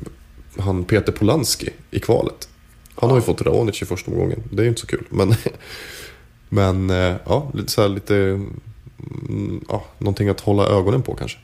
[0.63, 2.49] han Peter Polanski i kvalet.
[2.95, 4.43] Han har ju fått Raonic i första omgången.
[4.51, 5.05] Det är ju inte så kul.
[5.11, 5.35] Men,
[6.49, 8.17] men eh, ja, lite så här lite...
[8.17, 11.39] mm, Ja, någonting att hålla ögonen på kanske.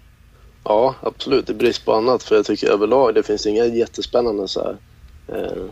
[0.65, 1.51] Ja, absolut.
[1.51, 2.23] I brist på annat.
[2.23, 4.77] För jag tycker överlag det finns inga jättespännande så här,
[5.29, 5.63] eh,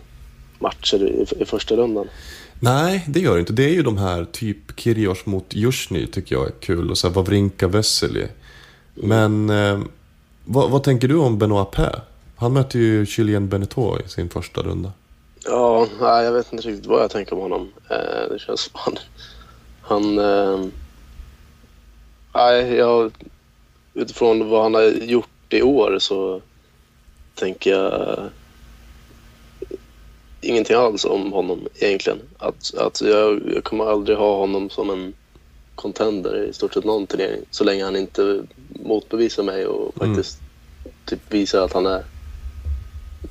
[0.58, 2.08] matcher i, i första rundan.
[2.60, 3.52] Nej, det gör det inte.
[3.52, 6.90] Det är ju de här typ Kyrgios mot Jusjny tycker jag är kul.
[6.90, 8.26] Och så här Wawrinka Vesely.
[8.94, 9.80] Men eh,
[10.44, 12.00] vad, vad tänker du om Benoit Paire?
[12.36, 14.92] Han möter ju Julien Beneteau i sin första runda.
[15.48, 17.72] Ja, nej, jag vet inte riktigt vad jag tänker om honom.
[17.90, 18.96] Eh, det känns som han...
[19.80, 20.66] han eh,
[22.34, 23.12] nej, jag,
[23.94, 26.42] utifrån vad han har gjort i år så
[27.34, 28.30] tänker jag
[30.40, 32.20] ingenting alls om honom egentligen.
[32.38, 35.14] Att, att jag, jag kommer aldrig ha honom som en
[35.74, 40.42] contender i stort sett någon turnering så länge han inte motbevisar mig och faktiskt
[41.04, 42.04] typ visar att han är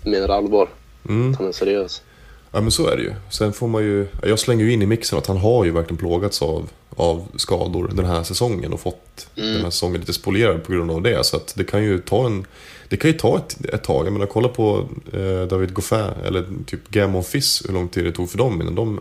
[0.04, 0.69] menar allvar.
[1.09, 1.31] Mm.
[1.31, 2.01] Att han är seriös.
[2.51, 3.13] Ja men så är det ju.
[3.29, 5.97] Sen får man ju, jag slänger ju in i mixen att han har ju verkligen
[5.97, 10.71] plågats av, av skador den här säsongen och fått den här säsongen lite spolierad på
[10.71, 11.25] grund av det.
[11.25, 12.45] Så att det kan ju ta en,
[12.89, 14.05] det kan ju ta ett, ett tag.
[14.05, 18.11] Jag menar kolla på eh, David Goffin eller typ Gamon Fiss hur lång tid det
[18.11, 18.99] tog för dem innan de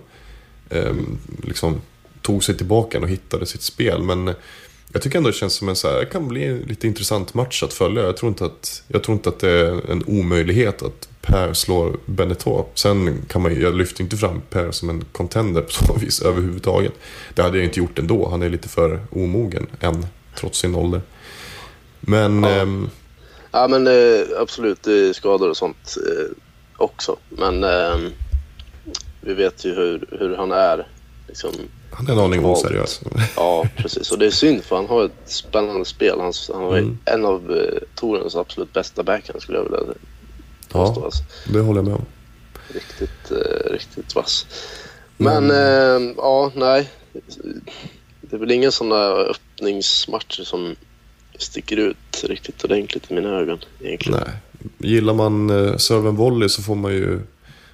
[0.70, 0.94] eh,
[1.42, 1.80] liksom
[2.22, 4.02] tog sig tillbaka och hittade sitt spel.
[4.02, 4.34] Men
[4.94, 7.35] jag tycker ändå det känns som en så här, det kan bli en lite intressant
[7.35, 8.02] match att följa.
[8.02, 11.96] Jag tror inte att, jag tror inte att det är en omöjlighet att Per slår
[12.07, 12.64] Beneteau.
[12.74, 16.22] Sen kan man ju, jag lyfter inte fram Per som en contender på så vis
[16.22, 16.92] överhuvudtaget.
[17.35, 18.28] Det hade jag inte gjort ändå.
[18.28, 21.00] Han är lite för omogen än, trots sin ålder.
[22.00, 22.50] Men, Ja.
[22.50, 22.88] ehm,
[23.57, 26.37] Ja men eh, absolut, det är skador och sånt eh,
[26.76, 27.16] också.
[27.28, 27.96] Men eh,
[29.20, 30.87] vi vet ju hur, hur han är.
[31.28, 31.50] Liksom,
[31.96, 33.00] han är en aning oseriös.
[33.37, 34.11] ja, precis.
[34.12, 36.20] Och det är synd för han har ett spännande spel.
[36.20, 36.98] Han, han har Mm.
[37.04, 39.78] en av eh, Torens absolut bästa backhand skulle jag vilja
[40.68, 41.00] påstå.
[41.00, 41.22] Ja, Alltså.
[41.52, 42.04] det håller jag med om.
[42.68, 44.46] Riktigt, eh, riktigt vass.
[45.16, 46.88] Men eh, ja, nej.
[48.20, 50.76] Det är väl inga sådana öppningsmatcher som
[51.38, 54.20] sticker ut riktigt ordentligt i mina ögon egentligen.
[54.26, 54.35] Nej.
[54.90, 57.20] Gillar man eh, serven volley så får man ju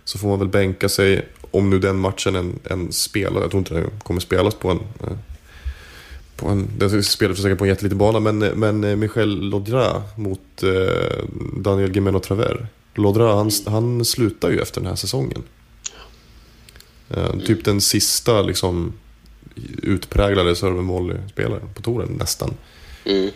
[0.04, 3.40] så får man väl bänka sig om nu den matchen en, en spelar.
[3.40, 5.16] Jag tror inte den kommer spelas på en eh,
[6.40, 10.62] på en, den spelar säkert på en jätteliten bana men, men eh, Michel Lodra mot
[10.62, 11.24] eh,
[11.56, 12.66] Daniel Gimeno Traver.
[12.94, 15.42] Lodra han, han slutar ju efter den här säsongen.
[17.08, 18.92] Eh, typ den sista liksom
[19.82, 22.54] utpräglade serven volley-spelaren på touren nästan.
[23.04, 23.30] Mm.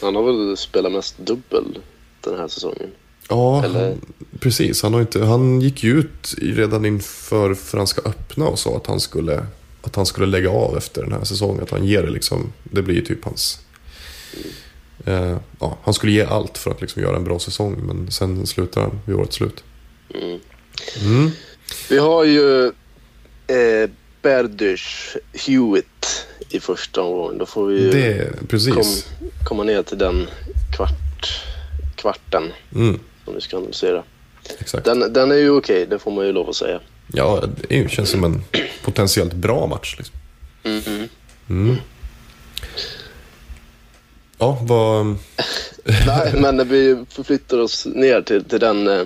[0.00, 1.78] Han har väl spelat mest dubbel
[2.20, 2.90] den här säsongen.
[3.30, 3.96] Ja, Eller-
[4.40, 4.82] precis.
[4.82, 9.00] Han, har inte, han gick ju ut redan inför Franska öppna och sa att han
[9.00, 9.46] skulle,
[9.82, 11.62] att han skulle lägga av efter den här säsongen.
[11.62, 13.60] Att han ger det liksom, det blir ju typ hans...
[15.06, 18.46] Eh, ja, han skulle ge allt för att liksom göra en bra säsong, men sen
[18.46, 19.64] slutar han vid årets slut.
[20.14, 20.38] Mm.
[21.04, 21.30] Mm.
[21.90, 22.66] Vi har ju
[23.46, 23.90] eh,
[24.22, 27.38] Berdych Hewitt i första omgången.
[27.38, 28.84] Då får vi ju Det, kom,
[29.44, 30.26] komma ner till den
[30.76, 31.40] kvart,
[31.96, 32.52] kvarten.
[32.74, 32.98] Mm.
[33.30, 34.02] Om vi ska analysera.
[34.58, 34.84] Exakt.
[34.84, 36.80] Den, den är ju okej, det får man ju lov att säga.
[37.12, 38.42] Ja, det känns som en
[38.82, 39.96] potentiellt bra match.
[39.98, 40.16] Liksom.
[41.48, 41.76] Mm.
[44.38, 45.06] Ja, vad...
[46.06, 49.02] Nej, men vi förflyttar oss ner till, till den eh,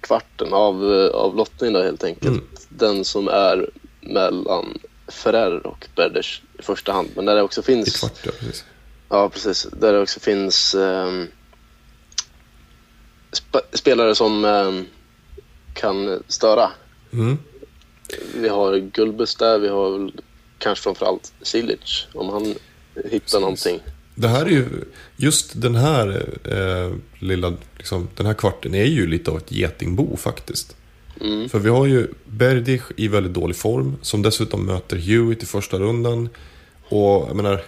[0.00, 2.26] kvarten av, eh, av lottningen då, helt enkelt.
[2.26, 2.44] Mm.
[2.68, 7.08] Den som är mellan Ferrer och Berders i första hand.
[7.16, 8.00] Men där det också I finns...
[8.00, 8.64] kvart, ja, precis.
[9.08, 9.66] Ja, precis.
[9.80, 11.26] Där det också finns ehm,
[13.32, 14.86] sp- spelare som ehm,
[15.74, 16.70] kan störa.
[17.12, 17.38] Mm.
[18.34, 20.10] Vi har Gulbus där, vi har
[20.58, 22.54] kanske framförallt Silic, om han
[23.10, 23.80] hittar någonting.
[24.14, 24.66] Det här är ju,
[25.16, 30.16] just den här eh, lilla, liksom, den här kvarten är ju lite av ett getingbo
[30.16, 30.76] faktiskt.
[31.20, 31.48] Mm.
[31.48, 35.78] För vi har ju Berdych i väldigt dålig form, som dessutom möter Hewitt i första
[35.78, 36.28] rundan.
[36.88, 37.62] Och jag menar,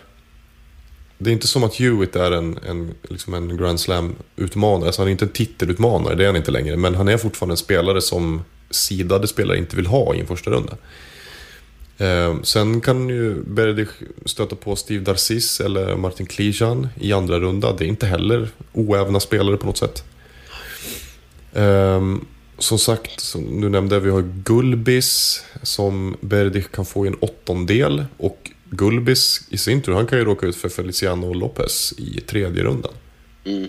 [1.22, 4.86] det är inte som att Hewitt är en, en, liksom en Grand Slam-utmanare.
[4.86, 6.76] Alltså han är inte en titelutmanare, det är han inte längre.
[6.76, 10.50] Men han är fortfarande en spelare som sidade spelare inte vill ha i en första
[10.50, 10.76] runda.
[11.98, 13.90] Eh, sen kan ju Berdych
[14.24, 17.72] stöta på Steve Darcis eller Martin Klijan i andra runda.
[17.72, 20.04] Det är inte heller oävna spelare på något sätt.
[21.52, 22.00] Eh,
[22.58, 28.04] som sagt, som du nämnde, vi har Gulbis som Berdych kan få i en åttondel.
[28.16, 32.62] Och Gulbis i sin tur, han kan ju råka ut för Feliciano Lopez i tredje
[32.62, 32.92] rundan.
[33.44, 33.68] Mm.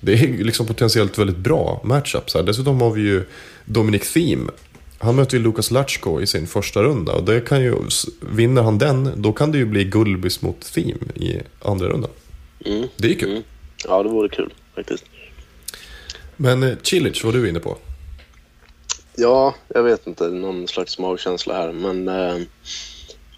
[0.00, 2.42] Det är liksom potentiellt väldigt bra matchups här.
[2.42, 3.24] Dessutom har vi ju
[3.64, 4.50] Dominic Thiem.
[4.98, 7.12] Han möter ju Lukas Latchko i sin första runda.
[7.12, 7.74] Och det kan ju,
[8.20, 12.10] vinner han den, då kan det ju bli Gulbis mot Thiem i andra rundan.
[12.64, 12.88] Mm.
[12.96, 13.30] Det är kul.
[13.30, 13.42] Mm.
[13.84, 15.04] Ja, det vore kul faktiskt.
[16.36, 17.78] Men eh, Cilic, vad du inne på?
[19.16, 22.36] Ja, jag vet inte, någon slags magkänsla här, men eh,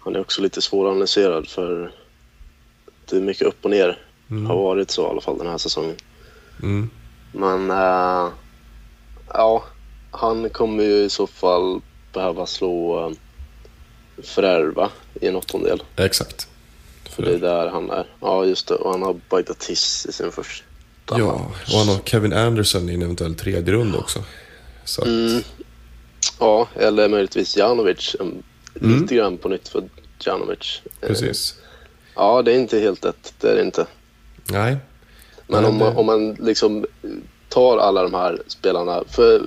[0.05, 1.91] han är också lite svåranalyserad för
[3.05, 3.97] det är mycket upp och ner.
[4.47, 5.95] Har varit så i alla fall den här säsongen.
[6.63, 6.89] Mm.
[7.31, 8.31] Men eh,
[9.33, 9.63] ja,
[10.11, 11.81] han kommer ju i så fall
[12.13, 13.15] behöva slå uh,
[14.23, 14.89] Ferrer va?
[15.21, 15.83] i en åttondel.
[15.95, 16.47] Exakt.
[17.09, 18.07] För det är där han är.
[18.21, 18.75] Ja, just det.
[18.75, 20.65] Och han har Bajtatis i sin första.
[21.05, 24.23] Ja, och han har Kevin Anderson i en eventuell tredje runda också.
[24.83, 25.41] Så att, Mm.
[26.39, 28.15] Ja, eller möjligtvis Janovic.
[28.81, 29.01] Mm.
[29.01, 29.83] Lite grann på nytt för
[30.19, 30.81] Janovic.
[31.01, 31.55] Eh, precis.
[32.15, 33.33] Ja, det är inte helt lätt.
[33.39, 33.85] Det är det inte.
[34.51, 34.77] Nej.
[35.47, 36.85] Men Nej, om, man, det- om man liksom
[37.49, 39.03] tar alla de här spelarna.
[39.09, 39.41] För,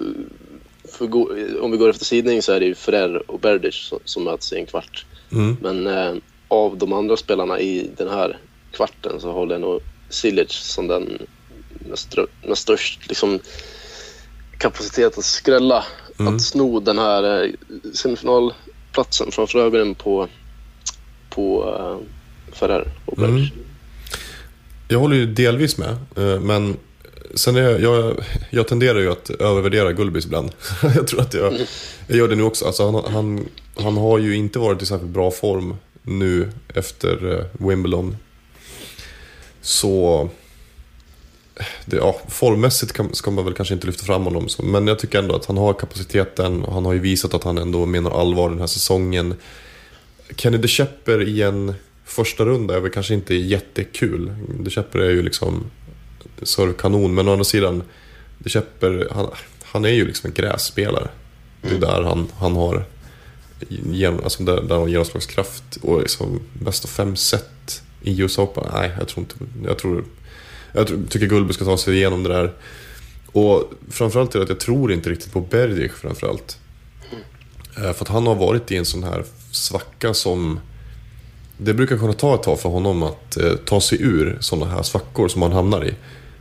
[0.88, 3.98] för gå, om vi går efter sidning så är det ju Ferrer och Berdych som,
[4.04, 5.06] som möts i en kvart.
[5.32, 5.56] Mm.
[5.60, 6.14] Men eh,
[6.48, 8.38] av de andra spelarna i den här
[8.72, 11.18] kvarten så håller jag nog Silic som den
[12.42, 13.38] med, störst liksom,
[14.58, 15.84] kapacitet att skrälla.
[16.18, 16.34] Mm.
[16.34, 17.50] Att sno den här eh,
[18.98, 20.28] semifinalplatsen framför ögonen på,
[21.30, 23.18] på eh, Ferrer och.
[23.18, 23.46] Mm.
[24.88, 26.76] Jag håller ju delvis med, eh, men
[27.34, 30.50] sen är jag, jag, jag tenderar ju att övervärdera Gulbis ibland.
[30.82, 31.54] jag tror att jag,
[32.06, 32.66] jag gör det nu också.
[32.66, 37.66] Alltså han, han, han har ju inte varit i särskilt bra form nu efter eh,
[37.66, 38.16] Wimbledon.
[39.60, 40.30] Så...
[41.84, 45.18] Det, ja, formmässigt kan, ska man väl kanske inte lyfta fram honom, men jag tycker
[45.18, 48.50] ändå att han har kapaciteten och han har ju visat att han ändå menar allvar
[48.50, 49.34] den här säsongen.
[50.36, 54.34] Kenny De Shepper i en första runda är väl kanske inte jättekul.
[54.60, 55.70] De Shepper är ju liksom
[56.42, 57.82] servkanon, men å andra sidan,
[58.38, 59.30] De Shepper, han,
[59.64, 61.08] han är ju liksom en grässpelare.
[61.62, 62.84] Det är där han, han har
[63.92, 68.64] gen, alltså där, där har genomslagskraft och liksom bäst av fem set i US Open.
[68.74, 70.04] Nej, jag tror inte, jag tror,
[70.72, 72.52] jag tycker Gullby ska ta sig igenom det där.
[73.32, 76.58] Och framförallt är det att jag tror inte riktigt på Berdych framförallt.
[77.76, 80.60] Eh, För att han har varit i en sån här svacka som...
[81.60, 84.82] Det brukar kunna ta ett tag för honom att eh, ta sig ur såna här
[84.82, 85.94] svackor som han hamnar i.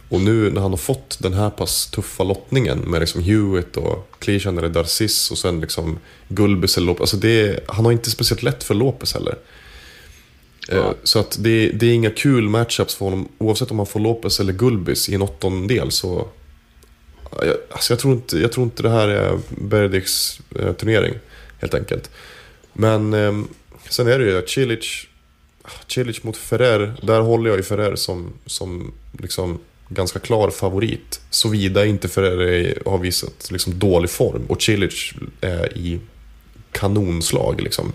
[0.09, 4.15] Och nu när han har fått den här pass tuffa lottningen med liksom Hewitt och
[4.19, 7.01] Clearchan eller Darcis och sen liksom Gulbis eller Lopez.
[7.01, 9.35] Alltså det han har inte speciellt lätt för Lopez heller.
[10.71, 13.27] Eh, Så att det, det är inga kul matchups för honom.
[13.37, 16.27] Oavsett om han får Lopez eller Gulbis i en åttondel så...
[17.31, 21.13] Ja, Jag, alltså jag, tror inte, jag tror inte det här är Berdychs eh, turnering,
[21.59, 22.09] helt enkelt.
[22.73, 23.33] Men eh,
[23.89, 25.05] sen är det ju Cilic,
[25.87, 29.59] Cilic mot Ferrer, där håller jag ju Ferrer som, som liksom
[29.89, 31.21] ganska klar favorit.
[31.29, 35.99] Såvida inte Ferrer har visat liksom dålig form och Cilic är i
[36.71, 37.91] kanonslag liksom.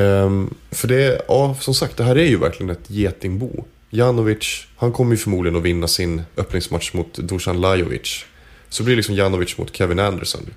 [0.00, 3.64] Ehm, för det, ja som sagt, det här är ju verkligen ett getingbo.
[3.90, 8.24] Janovic, han kommer ju förmodligen att vinna sin öppningsmatch mot Dusan Lajovic.
[8.68, 10.50] Så blir det liksom Janovic mot Kevin Anderson.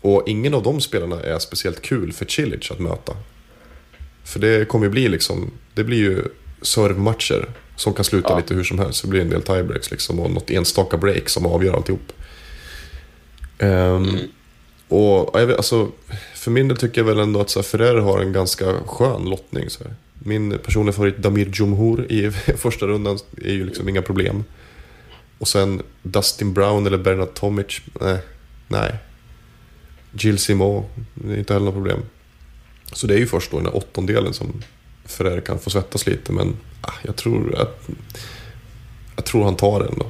[0.00, 3.16] Och ingen av de spelarna är speciellt kul för Cilic att möta.
[4.24, 6.24] För det kommer ju bli liksom, det blir ju
[6.62, 8.36] servmatcher Som kan sluta Ja.
[8.38, 9.02] lite hur som helst.
[9.02, 12.12] Det blir en del tiebreaks liksom och något enstaka break som avgör alltihop.
[13.58, 14.18] Ehm,
[14.88, 15.88] Och ja, jag vet, alltså,
[16.48, 19.24] för min del tycker jag väl ändå att så här, Ferrer har en ganska skön
[19.24, 19.70] lottning.
[19.70, 19.94] Så här.
[20.18, 24.44] Min personliga favorit Damir Djumhur i första rundan är ju liksom inga problem.
[25.38, 28.18] Och sen Dustin Brown eller Bernard Tomic, nej.
[28.68, 28.94] nej.
[30.12, 30.84] Jill Simon,
[31.14, 32.00] det är inte heller något problem.
[32.92, 34.62] Så det är ju först då den där åttondelen som
[35.04, 36.32] Ferrer kan få svettas lite.
[36.32, 37.88] Men ah, jag tror att
[39.16, 40.06] jag tror han tar den då.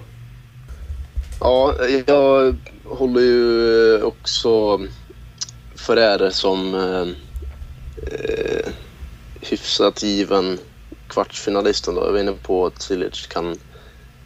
[1.40, 1.74] Ja,
[2.06, 4.80] jag håller ju också
[5.88, 7.08] Ferrer som eh,
[8.12, 8.72] eh,
[9.40, 10.58] hyfsat given
[11.08, 11.94] kvartsfinalisten.
[11.94, 12.04] Då.
[12.04, 13.58] Jag var inne på att Cilic kan,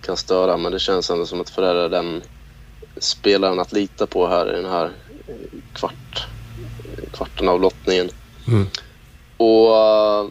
[0.01, 2.23] kan störa, men det känns ändå som att Ferrer är den
[2.97, 4.85] spelaren att lita på här i den här
[5.29, 5.35] eh,
[5.73, 6.27] kvart,
[7.13, 8.09] kvarten av lottningen.
[8.49, 8.67] Mm.
[9.37, 10.27] Och eh,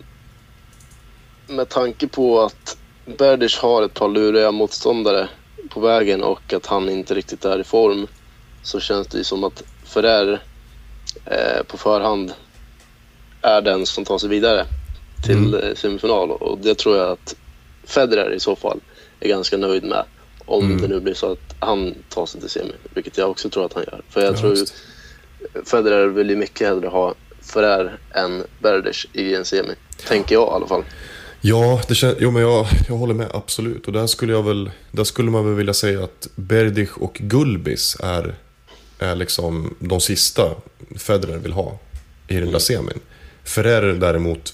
[1.47, 2.77] med tanke på att
[3.17, 5.29] Berdych har ett par luriga motståndare
[5.69, 8.07] på vägen och att han inte riktigt är i form
[8.61, 10.41] så känns det ju som att Ferrer
[11.67, 12.33] på förhand
[13.41, 14.65] är den som tar sig vidare
[15.25, 17.35] till eh, semifinal och det tror jag att
[17.85, 18.79] Federer i så fall
[19.19, 20.03] är ganska nöjd med
[20.45, 20.81] om Mm.
[20.81, 23.73] det nu blir så att han tar sig till semi, vilket jag också tror att
[23.73, 24.01] han gör.
[24.09, 24.73] För jag Ja, tror ju just.
[25.65, 29.73] Federer vill ju mycket hellre ha Ferrer än Berdych i en semi.
[30.07, 30.83] Tänker jag i alla fall.
[31.41, 33.87] Ja, det kän- jo, men jag, jag håller med absolut.
[33.87, 37.97] Och där skulle, jag väl, där skulle man väl vilja säga att Berdych och Gulbis
[38.03, 38.35] är,
[39.01, 40.55] är liksom de sista
[40.97, 41.79] Federer vill ha
[42.27, 42.99] i den där semin.
[43.43, 44.53] Ferrer däremot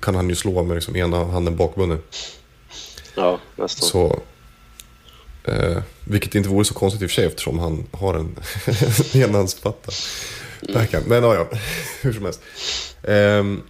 [0.00, 2.02] kan han ju slå med liksom ena handen bakbunden.
[3.14, 3.88] Ja, nästan.
[3.88, 4.20] Så,
[5.44, 8.36] eh, vilket inte vore så konstigt i och för sig eftersom han har en
[9.22, 9.92] enhandspatta.
[10.74, 11.06] Backhand.
[11.06, 11.48] Men ja, ja,
[12.00, 12.40] hur som helst.
[13.02, 13.62] Ehm,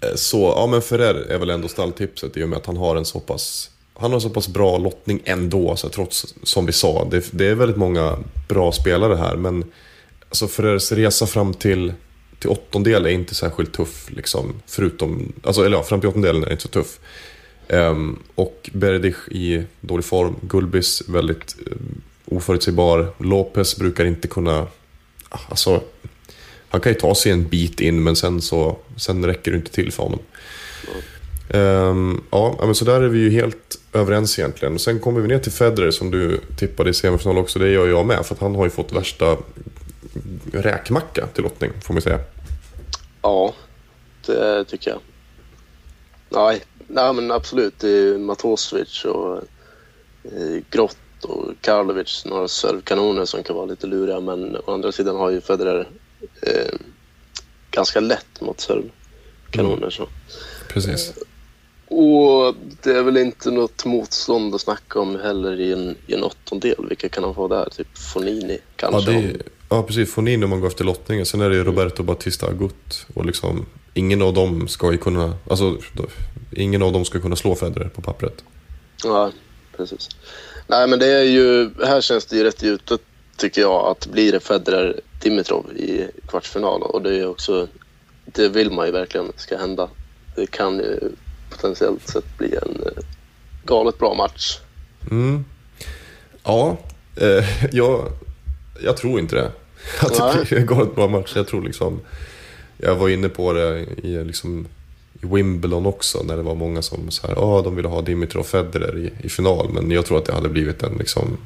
[0.00, 2.96] eh, så, ja men Ferrer är väl ändå stalltipset i och med att han har
[2.96, 7.08] en så pass han har så pass bra lottning ändå, så trots som vi sa,
[7.10, 8.18] det, det är väldigt många
[8.48, 9.36] bra spelare här.
[9.36, 9.64] Men
[10.28, 11.92] alltså Ferrers resa fram till,
[12.38, 14.10] till åttondel är inte särskilt tuff.
[14.10, 16.98] Liksom, förutom, alltså, eller ja, fram till åttondelen är inte så tuff.
[17.68, 20.36] Ehm, och Berdych i dålig form.
[20.40, 23.14] Gulbis väldigt um, oförutsägbar.
[23.18, 24.66] Lopez brukar inte kunna...
[25.28, 25.82] Alltså,
[26.68, 29.72] han kan ju ta sig en bit in men sen så sen räcker det inte
[29.72, 30.18] till för honom.
[31.48, 34.74] Ehm, ja, men så där är vi ju helt överens egentligen.
[34.74, 37.58] Och sen kommer vi ner till Federer som du tippade i semifinal också.
[37.58, 39.36] Det gör jag med för att han har ju fått värsta
[40.52, 42.20] räkmacka till lottning får man säga.
[43.22, 43.54] Ja,
[44.26, 45.00] det tycker jag.
[46.28, 47.78] Nej, nej men absolut.
[47.78, 49.36] Det är Matosevic och
[50.24, 54.20] eh, Grott och Karlovic, några servkanoner som kan vara lite luriga.
[54.20, 55.88] Men å andra sidan har ju Federer
[56.42, 56.78] eh,
[57.70, 59.90] ganska lätt mot servkanoner.
[59.90, 60.08] Så.
[60.68, 61.12] Precis.
[61.88, 66.22] Och det är väl inte något motstånd att snacka om heller i en, i en
[66.22, 66.86] åttondel.
[66.88, 67.68] Vilka kan han få där?
[67.76, 69.12] Typ Fonini Ja, kanske?
[69.12, 70.12] det är, ja, precis.
[70.14, 71.26] Fonin om man går efter lottningen.
[71.26, 73.06] Sen är det ju Roberto Batista Agut.
[73.14, 75.34] Och liksom, ingen av dem ska ju kunna...
[75.50, 75.78] Alltså,
[76.52, 78.44] ingen av dem ska kunna slå Federer på pappret.
[79.04, 79.30] Ja,
[79.76, 80.08] precis.
[80.66, 81.70] Nej, men det är ju...
[81.84, 82.92] Här känns det ju rätt givet,
[83.36, 87.68] tycker jag, att blir det Federer Dimitrov i kvartsfinal och det är också...
[88.24, 89.88] Det vill man ju verkligen ska hända.
[90.36, 91.00] Det kan ju
[91.50, 93.02] potentiellt sett bli en eh,
[93.64, 94.58] galet bra match.
[95.10, 95.44] Mm.
[96.42, 96.76] Ja,
[97.16, 98.08] eh, jag,
[98.80, 99.52] jag tror inte det.
[100.00, 100.36] Att Nej.
[100.38, 101.32] det blir en galet bra match.
[101.36, 102.00] Jag tror liksom...
[102.78, 104.66] Jag var inne på det i, liksom,
[105.22, 108.40] i Wimbledon också när det var många som så här, ah, de ville ha Dimitrov
[108.40, 109.68] och Federer i, i final.
[109.72, 111.38] Men jag tror att det hade blivit en liksom,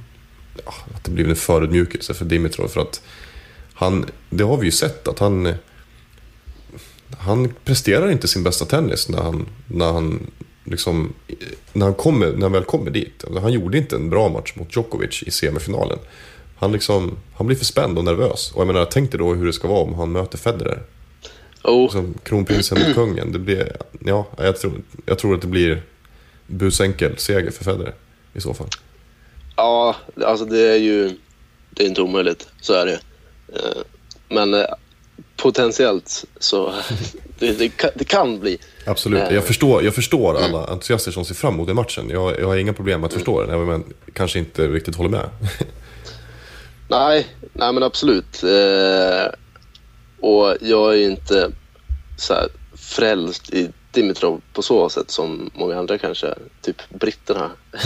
[0.64, 2.68] ja, att det blivit en förödmjukelse för Dimitrov.
[2.68, 3.02] För att
[3.74, 5.54] han, det har vi ju sett att han,
[7.18, 10.30] han presterar inte sin bästa tennis när han, när han,
[10.64, 11.12] liksom,
[11.72, 13.24] när han, kommer, när han väl kommer dit.
[13.24, 15.98] Alltså, Han gjorde inte en bra match mot Djokovic i semifinalen.
[16.56, 18.52] Han, liksom, han blir för spänd och nervös.
[18.52, 20.82] Och jag menar, tänk dig då hur det ska vara om han möter Federer.
[21.64, 23.32] Oh, Som kronprinsen mot kungen.
[23.32, 24.72] Det blir, ja, jag tror,
[25.06, 25.82] jag tror att det blir
[26.46, 27.94] busenkel seger för Federer
[28.32, 28.68] i så fall.
[29.56, 29.96] ja,
[30.26, 31.16] alltså det är ju...
[31.70, 33.00] Det är inte omöjligt, så är det
[33.54, 33.82] Eh,
[34.28, 34.66] Men eh,
[35.40, 36.72] potentiellt så...
[37.38, 38.58] Det, det, kan, det kan bli.
[38.86, 39.22] Absolut.
[39.22, 39.34] Eh.
[39.34, 42.10] Jag förstår, jag förstår alla entusiaster som ser fram emot den matchen.
[42.10, 44.96] Jag, jag har inga problem med att förstå den, även om jag kanske inte riktigt
[44.96, 45.30] håller med.
[46.88, 48.42] Nej, nej men absolut.
[48.42, 49.32] Eh,
[50.20, 51.50] och jag är ju inte
[52.16, 56.34] så här frälst i Dimitrov på så sätt som många andra kanske.
[56.62, 57.50] Typ britterna.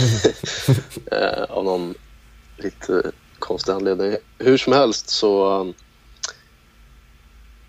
[1.11, 1.93] eh, av någon
[2.57, 4.15] lite konstig anledning.
[4.37, 5.73] Hur som helst så...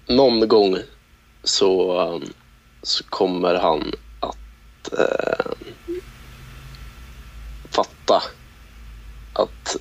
[0.08, 0.78] Någon gång
[1.42, 2.32] så, um,
[2.82, 4.92] så kommer han att...
[4.98, 5.52] Eh,
[7.70, 8.22] fatta
[9.32, 9.76] att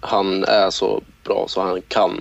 [0.00, 2.20] han är så bra så han kan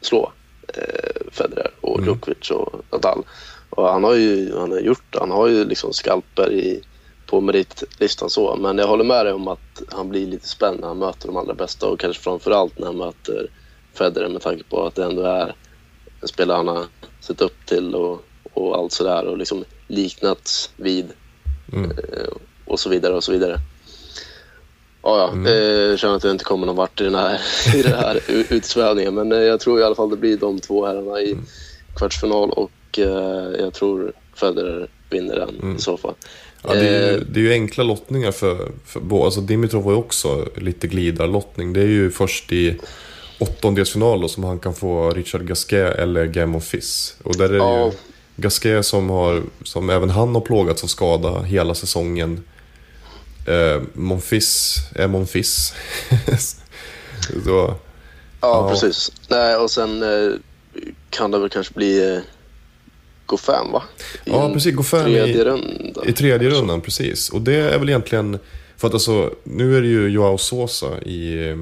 [0.00, 0.32] slå
[0.74, 2.08] eh, Federer och Mm.
[2.08, 3.24] Djokovic och Nadal.
[3.70, 5.16] Och han har ju han har gjort.
[5.20, 6.82] Han har ju liksom skalper i,
[7.26, 8.56] på meritlistan så.
[8.56, 11.36] Men jag håller med dig om att han blir lite spänd när han möter de
[11.36, 13.50] allra bästa och kanske framförallt när han möter
[13.98, 15.56] Federer med tanke på att det ändå är
[16.24, 16.84] spelare han har
[17.20, 21.06] sett upp till och, och allt sådär och liksom liknats vid
[21.72, 21.90] Mm.
[21.90, 22.28] eh,
[22.64, 23.60] och så vidare och så vidare.
[25.02, 25.32] Ja, ja.
[25.32, 25.46] Mm.
[25.46, 25.52] Eh,
[25.90, 27.40] jag känner att jag inte kommer någon vart i den här,
[27.76, 30.86] i den här utsvävningen men eh, jag tror i alla fall det blir de två
[30.86, 31.44] herrarna i Mm.
[31.96, 32.70] kvartsfinal och
[33.58, 35.76] jag tror Federer vinner den Mm.
[35.76, 36.14] i så fall.
[36.62, 39.24] Ja, det, är ju, det är ju enkla lottningar för, för båda.
[39.24, 41.72] Alltså Dimitrov var ju också lite glidarlottning.
[41.72, 42.78] Det är ju först i
[43.42, 47.14] åttondelsfinal då, som han kan få Richard Gasquet eller Game of Fizz.
[47.22, 47.84] Och där är det Ja.
[47.86, 47.92] ju
[48.36, 52.44] Gasquet som, har, som även han har plågats av skada hela säsongen.
[53.46, 55.74] Eh, Monfils är Monfils.
[57.20, 57.78] så, Ja,
[58.40, 58.68] Ja.
[58.70, 59.12] precis.
[59.28, 60.32] Nej, och sen eh,
[61.10, 62.20] kan det väl kanske bli eh,
[63.26, 63.82] Goffin, va?
[64.24, 64.74] I Ja, precis.
[64.74, 66.04] Goffin i- tredje runda.
[66.06, 67.30] I tredje rundan, precis.
[67.30, 68.38] Och det är väl egentligen...
[68.76, 71.56] För att alltså, nu är det ju Joao Sosa i,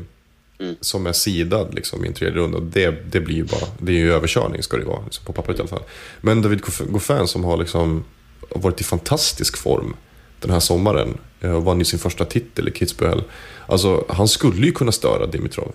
[0.61, 0.77] Mm.
[0.81, 2.61] som är sidad liksom, i en tredje runda.
[2.61, 3.67] Det, det blir ju bara...
[3.79, 5.83] Det är ju överkörning ska det vara, liksom, på pappret i alla fall.
[6.21, 8.05] Men David Goff- Goffin som har liksom
[8.49, 9.97] varit i fantastisk form
[10.41, 11.19] den här sommaren.
[11.41, 13.23] eh, Och vann ju sin första titel i Kitzbühel.
[13.67, 15.73] Alltså, han skulle ju kunna störa Dimitrov.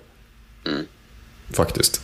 [0.65, 0.85] Mm.
[1.53, 2.01] Faktiskt.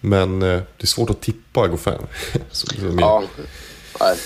[0.00, 1.92] Men eh, det är svårt att tippa Goffin.
[2.50, 2.66] Så-
[3.00, 3.22] Ja,
[4.00, 4.16] nej.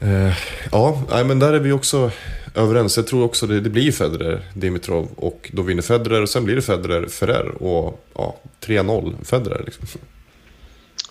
[0.00, 0.34] Eh,
[0.72, 2.10] ja, nej, men där är vi också
[2.54, 2.96] överens.
[2.96, 6.56] Jag tror också det, det blir Federer, Dimitrov och då vinner Federer och sen blir
[6.56, 9.62] det Federer, Ferrer och ja, 3-0 Federer.
[9.64, 9.86] Liksom.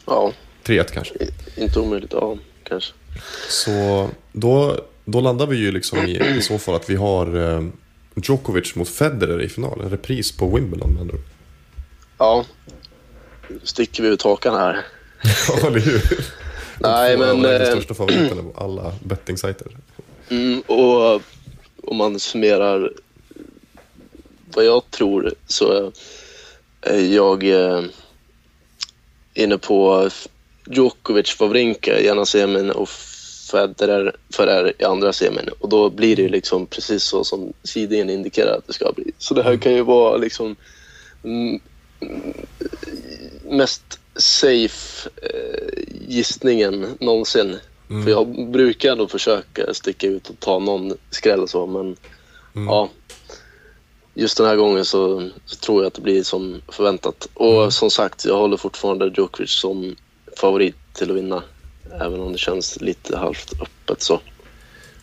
[0.06, 0.32] ja,
[0.64, 1.14] 3-1 kanske.
[1.58, 2.14] inte omöjligt.
[2.14, 2.94] Ja, kanske.
[3.50, 7.64] Så då, då landar vi ju liksom i, i så fall att vi har eh,
[8.16, 9.82] Djokovic mot Federer i final.
[9.82, 11.16] En repris på Wimbledon med andra.
[12.18, 12.46] Ja,
[13.64, 14.86] sticker vi ut hakan här.
[15.48, 16.02] Ja, eller hur?
[16.80, 17.44] Nej, Två av men...
[17.44, 19.68] de Eh, största favoriterna på alla bettingsajter
[20.30, 21.22] mm, och
[21.84, 22.92] om man summerar
[24.54, 25.92] vad jag tror så
[26.82, 27.84] är jag eh,
[29.34, 30.10] inne på
[30.68, 32.90] Djokovic, Wawrinka i ena semin och
[33.52, 35.50] Federer, Ferrer i andra semin.
[35.60, 39.12] Och då blir det ju liksom precis så som sidningen indikerar att det ska bli.
[39.18, 40.56] Så det här kan ju vara liksom
[41.24, 41.60] mm,
[43.44, 47.58] mest safe eh, gissningen någonsin.
[47.90, 48.04] Mm.
[48.04, 51.96] För jag brukar ändå försöka sticka ut och ta någon skräll och så, men
[52.56, 52.68] Mm.
[52.68, 52.90] ja.
[54.14, 57.28] Just den här gången så, så tror jag att det blir som förväntat.
[57.34, 57.72] Och Mm.
[57.72, 59.96] som sagt, jag håller fortfarande Djokovic som
[60.38, 61.44] favorit till att vinna.
[62.02, 64.20] Även om det känns lite halvt öppet så.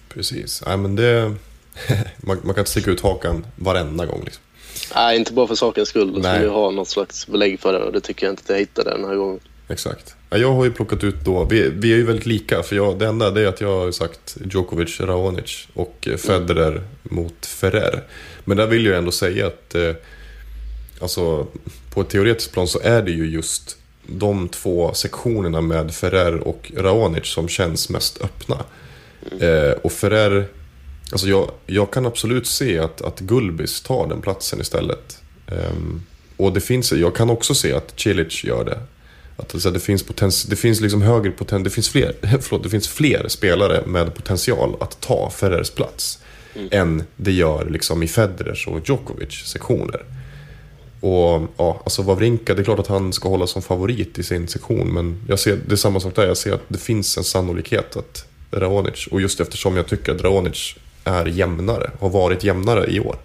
[0.09, 0.62] Precis.
[0.66, 1.34] Nej, men det...
[2.16, 4.22] man, man kan inte sticka ut hakan varenda gång.
[4.24, 4.43] Liksom.
[4.95, 6.12] Nej, inte bara för sakens skull.
[6.14, 8.49] Då skulle jag ha något slags belägg för det och det tycker jag inte att
[8.51, 9.41] jag hittade den här gången.
[9.68, 10.14] Exakt.
[10.37, 13.07] Jag har ju plockat ut då, vi, vi är ju väldigt lika för jag, det
[13.07, 18.03] enda det är att jag har sagt Djokovic, Raonic och Federer Federer mot Ferrer.
[18.45, 19.95] Men där vill jag ändå säga att eh,
[21.01, 21.47] alltså,
[21.91, 23.76] på ett teoretiskt plan så är det ju just
[24.07, 28.64] de två sektionerna med Ferrer och Raonic som känns mest öppna.
[29.41, 30.49] Eh, och Ferrer,
[31.12, 35.18] alltså jag, jag kan absolut se att, att Gulbis tar den platsen istället.
[35.47, 35.76] Eh,
[36.37, 38.78] och det finns, jag kan också se att Cilic gör det.
[39.37, 42.89] Att alltså, det finns, det finns liksom högre poten, det finns fler, förlåt, det finns
[42.89, 46.18] fler spelare med potential att ta Ferrers plats.
[46.70, 50.05] Än det gör liksom i Federers och Djokovic sektioner.
[51.01, 54.49] Och ja, alltså Wawrinka, det är klart att han ska hålla som favorit i sin
[54.49, 54.95] sektion.
[54.95, 57.97] Men jag ser, det är samma sak där, jag ser att det finns en sannolikhet
[57.97, 60.74] att Raonic, och just eftersom jag tycker att Raonic
[61.05, 63.16] är jämnare, har varit jämnare i år.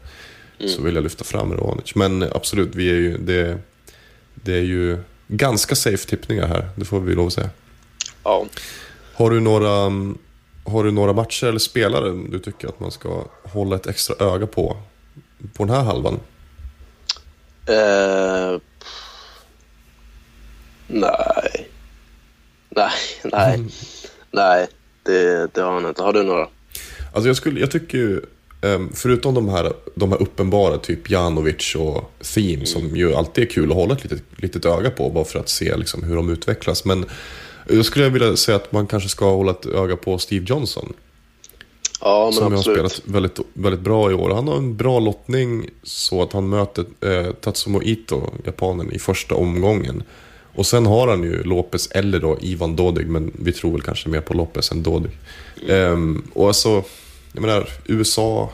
[0.68, 1.96] Så vill jag lyfta fram Raonic.
[1.96, 3.58] Men absolut, vi är ju, det,
[4.36, 4.98] det är ju
[5.32, 7.50] ganska safe tippningar här, det får vi lov att säga.
[8.24, 8.46] Ja.
[9.14, 10.18] Har du några, mm,
[10.66, 14.48] har du några matcher eller spelare du tycker att man ska hålla ett extra öga
[14.48, 14.78] på?
[15.54, 16.20] På den här halvan?
[17.66, 18.60] Eh,
[20.88, 21.70] nej.
[22.70, 22.92] Nej,
[23.24, 23.56] nej.
[23.56, 23.70] Mm.
[24.32, 24.68] Nej,
[25.04, 26.04] det, det har han inte.
[26.04, 26.48] Har du några?
[27.14, 28.22] Alltså jag, skulle, jag tycker ju,
[28.94, 33.72] förutom de här, de här uppenbara, typ Janovic och Thiem, som ju alltid är kul
[33.72, 36.86] att hålla ett litet, litet öga på, bara för att se liksom, hur de utvecklas.
[36.86, 37.06] Men
[37.70, 40.94] jag skulle vilja säga att man kanske ska hålla ett öga på Steve Johnson.
[42.02, 42.92] Ja, men som har absolut.
[42.92, 44.30] spelat väldigt, väldigt bra i år.
[44.30, 49.36] Han har en bra lottning så att han möter eh, Tatsumo Ito, japanen, i första
[49.36, 50.04] omgången.
[50.56, 54.10] Och sen har han ju Lopez eller då Ivan Dodig, men vi tror väl kanske
[54.10, 55.12] mer på Lopez än Dodig.
[55.68, 56.84] Ehm, och alltså,
[57.34, 58.54] jag menar, USA,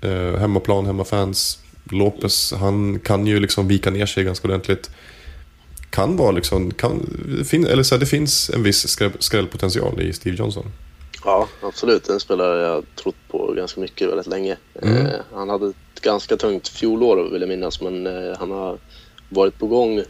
[0.00, 1.58] Eh, hemmaplan, hemmafans.
[1.90, 4.90] Lopez, han kan ju liksom vika ner sig ganska ordentligt.
[5.90, 7.06] Kan vara liksom, kan,
[7.46, 10.64] fin, eller så här, det finns en viss skräll, skrällpotential i Steve Johnson.
[11.24, 12.08] Ja, absolut.
[12.08, 14.56] En spelare jag trott på ganska mycket väldigt länge.
[14.82, 15.06] Mm.
[15.06, 18.78] Eh, han hade ett ganska tungt fjolår vill jag minnas, men eh, han har
[19.28, 20.02] varit på gång.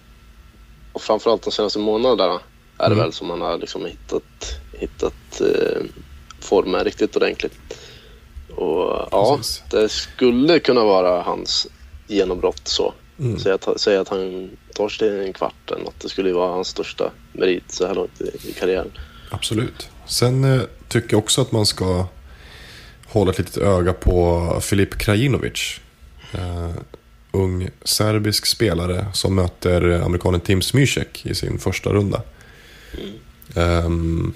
[0.92, 2.40] Och framförallt de senaste månaderna
[2.78, 2.98] är det Mm.
[2.98, 5.82] väl som han har liksom hittat, hittat eh,
[6.40, 7.58] formen riktigt ordentligt.
[8.58, 9.62] Och ja, Precis.
[9.70, 11.66] det skulle kunna vara hans
[12.06, 12.94] genombrott så.
[13.18, 13.38] Mm.
[13.38, 16.00] Säg, att, säg att han tar sig till en kvart eller något.
[16.00, 18.90] Det skulle ju vara hans största merit så här långt i, i karriären.
[19.30, 19.88] Absolut.
[20.06, 22.06] Sen eh, tycker jag också att man ska
[23.06, 25.80] hålla ett litet öga på Filip Krajinovic.
[26.32, 26.70] Eh,
[27.32, 32.22] ung serbisk spelare som möter amerikanen Tim Smycek i sin första runda.
[33.54, 34.34] Um,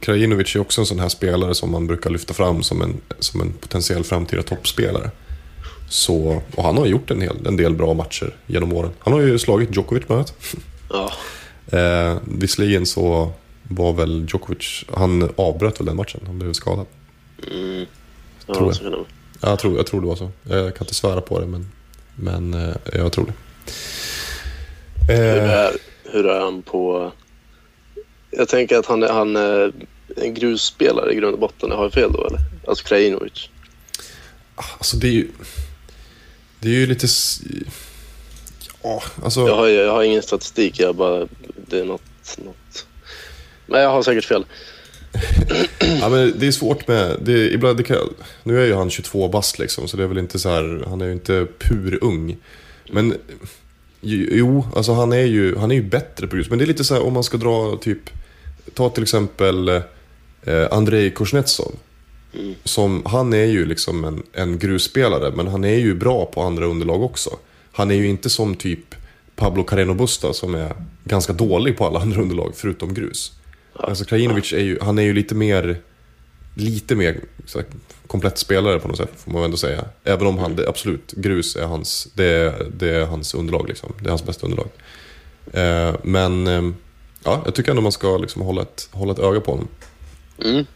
[0.00, 3.40] Krajinovic är också en sån här spelare som man brukar lyfta fram som en, som
[3.40, 5.10] en potentiell framtida toppspelare.
[5.88, 8.90] Så, och han har gjort en, hel, en del bra matcher genom åren.
[8.98, 10.34] Han har ju slagit Djokovic bland annat.
[10.90, 11.12] Ja,
[11.72, 13.32] Eh, visserligen så
[13.62, 16.86] var väl Djokovic, han avbröt väl den matchen, han blev skadad.
[17.52, 17.86] mm.
[18.46, 18.90] ja Tror jag.
[18.90, 19.04] vara.
[19.40, 20.30] Ja, jag, tror, jag tror det var så.
[20.48, 21.72] Jag kan inte svära på det, men,
[22.14, 23.32] men eh, jag tror det.
[25.12, 25.72] Hur, Eh, är,
[26.04, 27.12] hur är han på...
[28.30, 29.72] Jag tänker att han är, han är
[30.16, 31.70] en grusspelare i grund och botten.
[31.70, 32.40] Har jag fel då eller?
[32.66, 33.48] Alltså Krajinovic.
[34.54, 35.28] alltså det är ju...
[36.60, 37.06] Det är ju lite...
[38.82, 39.40] Ja, alltså...
[39.40, 40.80] Jag har, jag har ingen statistik.
[40.80, 41.28] Jag bara...
[41.68, 42.38] Det är något...
[42.44, 42.86] något.
[43.66, 44.44] Men jag har säkert fel.
[46.00, 47.16] Ja, men det är svårt med...
[47.20, 50.06] Det, är- ibland, det kan, nu är ju han 22 bast liksom, så det är
[50.06, 50.84] väl inte så här...
[50.88, 52.36] Han är ju inte pur ung.
[52.90, 53.14] Men
[54.00, 56.50] jo, alltså han är ju, han är ju bättre på grus.
[56.50, 58.10] Men det är lite så här om man ska dra typ...
[58.74, 59.68] Ta till exempel
[60.42, 61.72] eh, Andrei Kuznetsov.
[62.34, 62.54] Mm.
[62.64, 66.66] Som, han är ju liksom en, en grusspelare, men han är ju bra på andra
[66.66, 67.30] underlag också.
[67.72, 68.94] Han är ju inte som typ
[69.36, 70.72] Pablo Carreno Busta som är
[71.04, 73.32] ganska dålig på alla andra underlag förutom grus.
[73.72, 75.80] Alltså Krajinovic är ju, han är ju lite mer,
[76.54, 77.66] lite mer så här,
[78.08, 79.84] komplett spelare på något sätt får man ändå säga.
[80.04, 83.92] Även om han, det, absolut, grus är hans, det, är- det är hans underlag liksom.
[84.00, 84.68] Det är hans bästa underlag.
[85.52, 86.62] Eh, men eh,
[87.24, 89.68] ja, jag tycker ändå man ska liksom hålla, ett, hålla ett öga på honom.
[90.44, 90.66] Mm.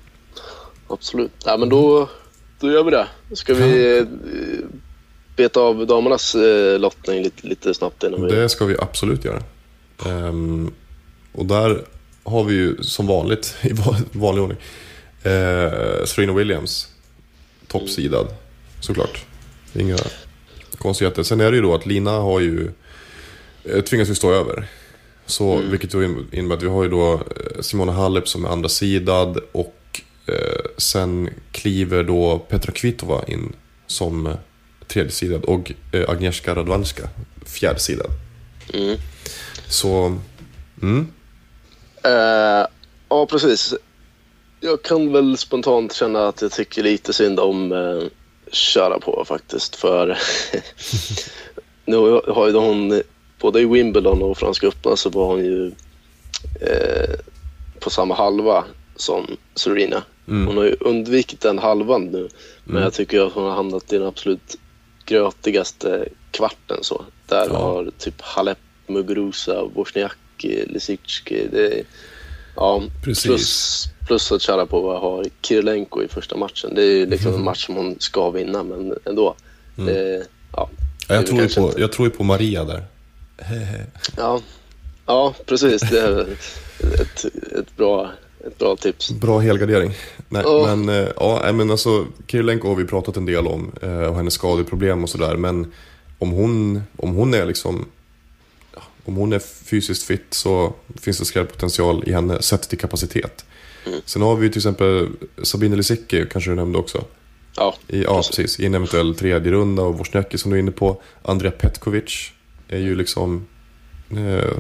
[0.89, 1.33] Absolut.
[1.45, 2.09] Ja, men då,
[2.61, 3.07] då gör vi det.
[3.33, 4.05] Ska vi eh,
[5.37, 8.35] beta av damernas eh, lottning lite, lite snabbt innan vi...
[8.35, 9.43] Det ska vi absolut göra.
[10.07, 10.73] Ehm,
[11.33, 11.85] och där
[12.25, 14.59] har vi ju som vanligt, i va- vanlig ordning,
[15.23, 16.89] eh, Serena Williams.
[17.73, 18.27] Toppsidad,
[18.81, 19.25] såklart.
[19.75, 19.97] Inga
[20.79, 21.23] konstigheter.
[21.23, 22.71] Sen är det ju då att Lina har ju
[23.65, 24.69] eh, tvingats ju stå över.
[25.27, 28.69] Så, Vilket då innebär att vi har ju då eh, Simona Halep som är andra
[28.69, 33.53] sidad och eh, sen kliver då Petra Kvitova in
[33.87, 34.35] som eh,
[34.87, 37.09] tredje sidad och eh, Agnieszka Radwanska
[37.47, 38.11] fjärde sidad.
[38.75, 38.97] Mm.
[39.69, 40.19] Så,
[40.83, 41.07] mm,
[42.05, 42.67] Eh,
[43.09, 43.75] ja, precis.
[44.65, 48.03] Jag kan väl spontant känna att jag tycker lite synd om eh,
[48.53, 49.77] köra på faktiskt.
[49.77, 50.19] För
[51.85, 51.97] nu
[52.29, 53.03] har ju hon,
[53.41, 55.67] både i Wimbledon och Franska öppna så var hon ju
[56.61, 57.11] eh,
[57.81, 58.65] på samma halva
[58.97, 60.03] som Serena.
[60.29, 60.47] Mm.
[60.47, 62.29] Hon har ju undvikit den halvan nu.
[62.65, 64.57] Men jag tycker att hon har hamnat i den absolut
[65.05, 67.05] grötigaste kvarten så.
[67.27, 67.57] Där Ja.
[67.57, 71.49] har typ Halep, Muguruza, Wozniacki, Lisicki.
[71.53, 71.83] Det,
[72.57, 73.25] ja, Precis.
[73.25, 76.75] plus, plus att Sharapova har Kirilenko i första matchen.
[76.75, 79.35] Det är ju liksom en match som hon ska vinna, men ändå.
[79.77, 80.71] Det, ja,
[81.09, 82.85] det jag, tror på, inte- jag tror ju på Maria där.
[84.17, 84.41] Ja,
[85.07, 85.81] ja precis.
[85.91, 86.21] Det är
[86.81, 87.25] ett,
[87.59, 88.11] ett, bra,
[88.47, 89.11] ett bra tips.
[89.11, 89.93] Bra helgardering.
[90.29, 90.75] Nej, Ja.
[90.77, 94.35] men, eh, ja, men alltså, Kirilenko har vi pratat en del om eh, och hennes
[94.35, 95.37] skadeproblem och sådär.
[95.37, 95.73] Men
[96.19, 97.87] om hon, om hon är liksom
[99.05, 103.45] om hon är fysiskt fit så finns det skrällpotential i henne sett till kapacitet.
[104.05, 105.09] Sen har vi ju till exempel
[105.43, 107.05] Sabine Lisicki, kanske du nämnde också.
[107.57, 108.61] Ja, I, ja, precis.
[108.61, 111.03] I en eventuell tredje runda och Wozniacki som du är inne på.
[111.23, 112.31] Andrea Petkovic
[112.69, 113.47] är ju liksom...
[114.11, 114.51] Eh,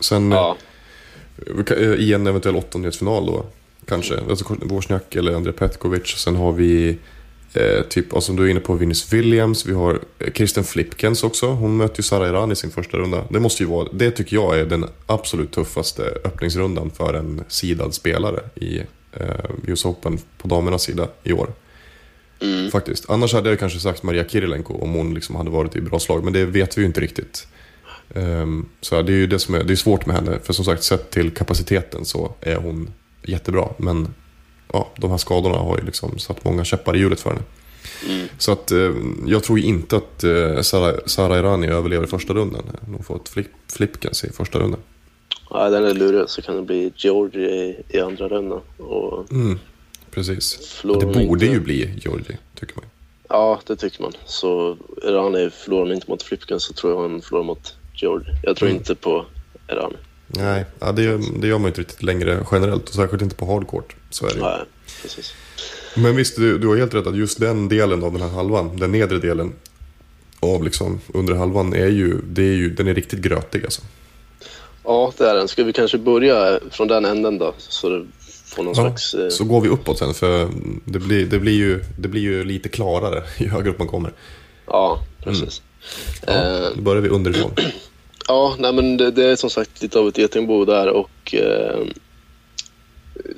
[0.00, 0.56] sen ja,
[1.66, 3.46] kan- eh, i en eventuell åttondelsfinal då.
[3.86, 4.20] Kanske.
[4.30, 6.06] Alltså Wozniacki eller Andrea Petkovic.
[6.06, 6.98] Sen har vi
[7.54, 9.66] eh, typ, alltså du är inne på Venus Williams.
[9.66, 10.00] Vi har
[10.34, 11.46] Kirsten Flipkens också.
[11.46, 13.24] Hon möter ju Sara Iran i sin första runda.
[13.30, 17.94] Det måste ju vara, det tycker jag är den absolut tuffaste öppningsrundan för en sidad
[17.94, 18.78] spelare i
[19.12, 19.26] eh,
[19.66, 21.48] US Open på damernas sida i år.
[22.40, 23.10] mm, Faktiskt.
[23.10, 26.24] Annars hade jag kanske sagt Maria Kirilenko om hon liksom hade varit i bra slag.
[26.24, 27.46] Men det vet vi ju inte riktigt.
[28.14, 30.38] Ehm, så det är ju det som är, det är svårt med henne.
[30.42, 32.90] För som sagt, sett till kapaciteten så är hon
[33.22, 33.68] jättebra.
[33.76, 34.14] Men
[34.72, 37.42] ja, de här skadorna har ju liksom satt många käppar i hjulet för henne.
[38.38, 38.90] Så att eh,
[39.26, 42.62] jag tror inte att eh, Sara, Sara Irani överlever i första rundan.
[42.86, 44.80] Hon får ett flip, flipkens i första rundan.
[45.50, 48.60] Ja, den är lurig så kan det bli Georgie i, i andra rundan.
[48.78, 49.26] Och,
[50.10, 50.66] Precis.
[50.66, 52.84] Förlorar det borde inte- ju bli Georgie, tycker man.
[53.28, 54.12] Ja, det tycker man.
[54.26, 58.34] Så Irani förlorar hon inte mot Flipken så tror jag hon förlorar mot Georgie.
[58.42, 59.24] Jag tror inte på
[59.68, 59.96] Irani.
[60.26, 62.88] Nej, ja, det, gör, det gör man inte riktigt längre generellt.
[62.88, 63.96] Och särskilt inte på hardcourt.
[64.12, 64.40] Så är det.
[64.40, 64.60] Nej,
[65.02, 65.32] precis.
[65.94, 68.76] Men visst, du, du har helt rätt att just den delen av den här halvan,
[68.76, 69.52] den nedre delen
[70.40, 73.82] av liksom under halvan, är ju, det är ju, den är riktigt grötig alltså.
[74.84, 75.48] Ja, det är den.
[75.48, 77.54] Ska vi kanske börja från den änden då?
[77.58, 78.06] Så det
[78.46, 79.14] får någon Ja, slags...
[79.14, 80.48] Eh, så går vi uppåt sen, för
[80.84, 84.12] det blir, det, blir ju, det blir ju lite klarare ju högre upp man kommer.
[84.66, 85.62] ja, precis.
[86.26, 87.50] Ja, Eh, då börjar vi underifrån.
[88.28, 91.80] Ja, nej men det, det är som sagt lite av ett getingbo där och eh,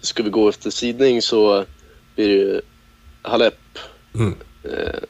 [0.00, 1.64] ska vi gå efter sidning så
[2.14, 2.60] blir det ju
[3.22, 3.54] Halep.
[4.14, 4.34] Mm.
[4.64, 5.00] Eh,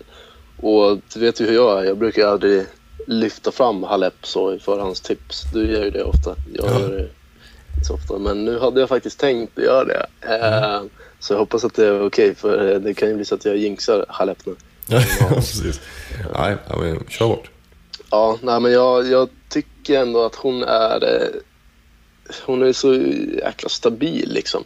[0.56, 2.66] och du vet ju hur jag är, jag brukar aldrig
[3.06, 5.42] lyfta fram Halep så i förhandstips.
[5.52, 6.80] Du gör ju det ofta, jag Ja.
[6.80, 7.00] gör det
[7.76, 8.18] inte så ofta.
[8.18, 10.06] Men nu hade jag faktiskt tänkt att göra det.
[10.20, 10.88] Eh, Mm.
[11.20, 13.44] Så jag hoppas att det är okej för eh, det kan ju bli så att
[13.44, 14.54] jag jinxar Halep nu.
[14.88, 15.00] Ja,
[15.34, 15.80] precis.
[16.34, 17.50] Nej, men kör hårt.
[18.10, 21.30] Ja, nej, men jag, jag tycker ändå att hon är...
[22.44, 24.64] Hon är så jäkla stabil liksom.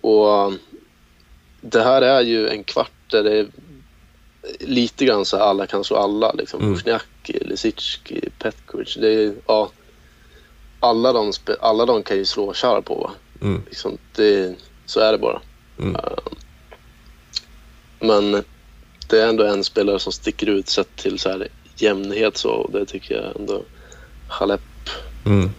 [0.00, 0.58] Och um,
[1.60, 3.46] det här är ju en kvart där det är
[4.60, 6.32] lite grann så här alla kan slå alla.
[6.32, 6.60] Liksom.
[6.60, 6.72] Mm.
[6.72, 8.96] Wozniacki, Lisicki, Petkovic.
[9.00, 9.70] Det är, ja,
[10.80, 13.10] alla, de, alla de kan ju slå Sharapova.
[13.42, 13.62] Mm.
[13.66, 14.54] Liksom, det,
[14.86, 15.40] så är det bara.
[15.78, 15.96] Mm.
[15.96, 16.18] Uh,
[18.00, 18.44] men
[19.08, 22.86] det är ändå en spelare som sticker ut sett till så här jämnhet så det
[22.86, 23.62] tycker jag ändå
[24.28, 24.60] Halep.
[25.26, 25.50] Mm.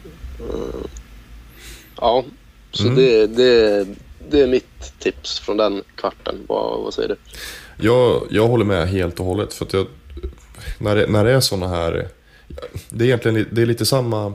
[2.02, 2.24] Ja,
[2.72, 2.96] så Mm.
[2.96, 3.86] det, det,
[4.30, 6.36] det är mitt tips från den kvarten.
[6.48, 7.16] Vad, vad säger du?
[7.88, 9.54] Jag, jag håller med helt och hållet.
[9.54, 9.88] För att jag,
[10.78, 12.08] när, det, när det är såna här...
[12.90, 14.34] Det är egentligen li- det är lite samma...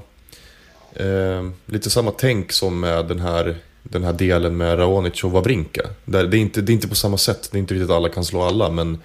[0.95, 5.83] Eh, lite samma tänk som med den här, den här delen med Raonic och Wawrinka.
[6.05, 7.49] Där det, är inte, det är inte på samma sätt.
[7.53, 8.71] Det är inte riktigt att alla kan slå alla.
[8.71, 8.99] Men,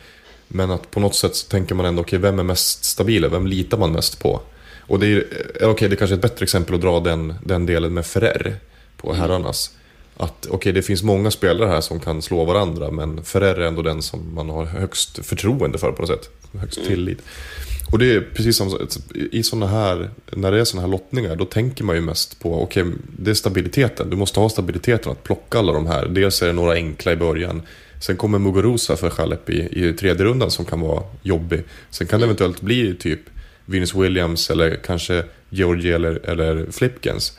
[0.47, 3.29] men att på något sätt så tänker man ändå, okej, vem är mest stabil?
[3.29, 4.41] Vem litar man mest på?
[4.89, 5.25] Och det är
[5.61, 8.05] eh, okej, det är kanske är ett bättre exempel att dra den, den delen med
[8.05, 8.55] Ferrer
[8.97, 9.71] på herrarnas.
[10.17, 13.81] Att okej, det finns många spelare här som kan slå varandra, men Ferrer är ändå
[13.81, 16.29] den som man har högst förtroende för på något sätt.
[16.59, 17.21] Högst tillit.
[17.91, 18.87] Och det är precis som
[19.31, 22.63] i såna här, när det är sådana här lottningar, då tänker man ju mest på,
[22.63, 22.85] okej,
[23.17, 24.09] det är stabiliteten.
[24.09, 26.05] Du måste ha stabiliteten att plocka alla de här.
[26.05, 27.61] Dels är det några enkla i början.
[28.01, 31.63] Sen kommer Muguruza för Chalep i, i tredje rundan som kan vara jobbig.
[31.89, 33.19] Sen kan det eventuellt bli typ
[33.69, 37.37] Venus Williams eller kanske Georgie eller, eller Flipkens.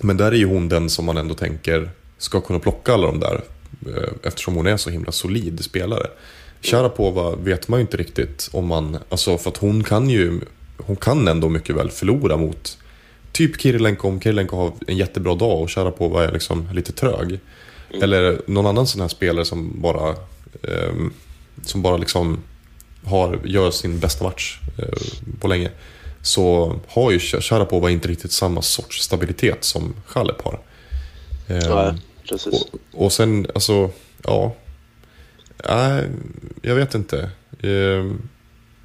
[0.00, 3.20] Men där är ju hon den som man ändå tänker ska kunna plocka alla de
[3.20, 3.40] där.
[3.86, 6.06] eh, Eftersom hon är så himla solid spelare.
[6.62, 8.98] Sharapova vet man ju inte riktigt om man...
[9.08, 10.40] Alltså för att hon kan ju...
[10.76, 12.78] Hon kan ändå mycket väl förlora mot
[13.32, 17.38] typ Kirilenko om Kirilenko har en jättebra dag och Sharapova är liksom lite trög.
[18.02, 20.16] Eller någon annan sån här spelare som bara...
[20.62, 21.12] ehm,
[21.62, 22.38] som bara liksom
[23.04, 25.70] har, gör sin bästa match eh, på länge.
[26.22, 30.60] Så har ju Sharapova inte riktigt samma sorts stabilitet som Chalep har.
[31.48, 31.92] Ehm, Nej,
[32.28, 32.62] precis.
[32.92, 33.90] och, och sen, alltså,
[34.22, 34.54] ja.
[35.68, 36.04] Nej,
[36.62, 37.30] jag vet inte.
[37.62, 38.22] Ehm,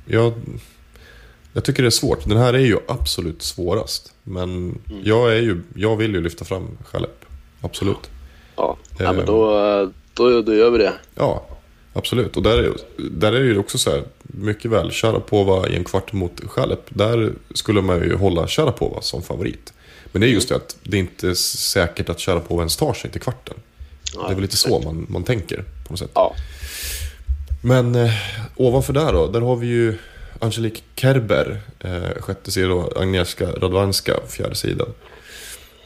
[0.05, 0.33] jag,
[1.53, 2.25] jag tycker det är svårt.
[2.25, 4.13] Den här är ju absolut svårast.
[4.23, 7.25] Men jag, är ju, jag vill ju lyfta fram Chalep.
[7.61, 8.09] Absolut.
[8.55, 9.13] Ja, ja Eh.
[9.13, 10.93] men då, eh, då, då gör vi det.
[11.15, 11.45] Ja,
[11.99, 12.37] absolut.
[12.37, 15.83] Och där är, där är det ju också så här, mycket väl, Sharapova i en
[15.83, 16.81] kvart mot Chalep.
[16.89, 19.73] Där skulle man ju hålla Sharapova som favorit.
[20.11, 23.11] Men det är just det att det är inte säkert att Sharapova ens tar sig
[23.11, 23.57] till kvarten.
[24.13, 26.11] Det är väl lite så man, man tänker på något sätt.
[26.13, 26.35] Ja,
[27.61, 28.13] Men eh,
[28.55, 29.97] ovanför där då, där har vi ju
[30.39, 34.87] Angelique Kerber, eh, sjätte sidan och Agnieszka Radwanska, fjärde sidan.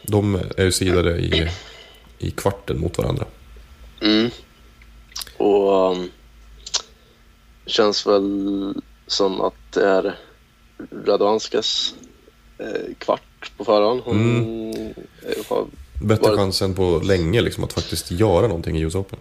[0.04, 1.50] De är ju sidade i,
[2.20, 3.26] i kvarten mot varandra.
[4.02, 4.30] mm.
[5.44, 6.12] Och um,
[7.66, 8.74] känns väl
[9.08, 10.16] som att det är
[11.06, 11.96] Radwanskas
[12.58, 14.02] eh, kvart på förhand.
[14.06, 14.70] Hon
[15.24, 15.66] eh, har
[16.04, 19.20] Bättre Var- chans än på länge liksom, att faktiskt göra någonting i US Open.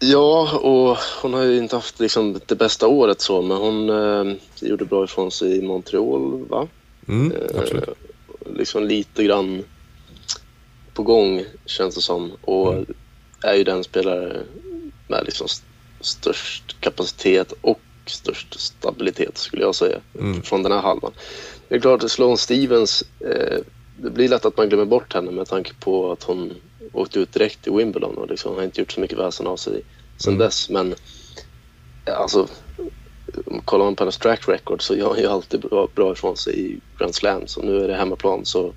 [0.00, 4.34] Ja, och hon har ju inte haft liksom, det bästa året så, men hon eh,
[4.60, 6.68] gjorde bra ifrån sig i Montreal, va?
[7.08, 7.84] Mm, Eh, absolut.
[8.56, 9.64] liksom lite grann
[10.94, 12.32] på gång, känns det som.
[12.40, 12.86] Och Mm.
[13.42, 14.40] är ju den spelare
[15.08, 15.66] med liksom st-
[16.00, 20.42] störst kapacitet och störst stabilitet, skulle jag säga, Mm.
[20.42, 21.12] från den här halvan.
[21.68, 23.58] Det är klart att Sloane Stevens, eh,
[23.96, 26.54] det blir lätt att man glömmer bort henne med tanke på att hon
[26.92, 29.82] åkte ut direkt i Wimbledon och liksom har inte gjort så mycket väsen av sig
[30.18, 30.46] sen Mm.
[30.46, 30.68] dess.
[30.70, 30.94] Men
[32.16, 32.48] alltså,
[33.64, 36.60] kollar man på hennes track record så gör hon ju alltid bra, bra ifrån sig
[36.60, 37.46] i Grand Slam.
[37.46, 38.72] Så nu är det hemmaplan så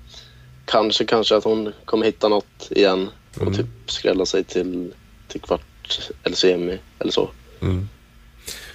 [0.64, 3.54] kanske, kanske att hon kommer hitta något igen och Mm.
[3.54, 4.94] typ skrälla sig till,
[5.28, 5.60] till kvart
[6.22, 7.30] eller semi eller så.
[7.60, 7.88] Mm.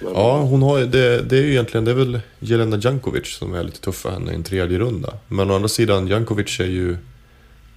[0.00, 3.54] Men, Ja, hon har, det, det är ju egentligen det är väl Jelena Jankovic som
[3.54, 5.14] är lite tuff för henne i en tredje runda.
[5.28, 6.96] Men å andra sidan, Jankovic är ju...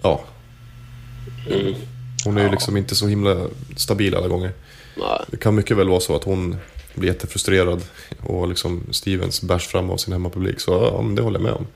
[0.02, 0.24] Ja.
[1.50, 1.74] Mm.
[2.26, 4.52] Hon är ju liksom inte så himla stabil alla gånger.
[4.98, 5.20] Nej.
[5.28, 6.56] Det kan mycket väl vara så att hon
[6.94, 7.82] blir jättefrustrerad
[8.24, 10.60] och liksom Stevens bärs fram av sin hemmapublik.
[10.60, 11.68] Så ja, men det håller jag med om.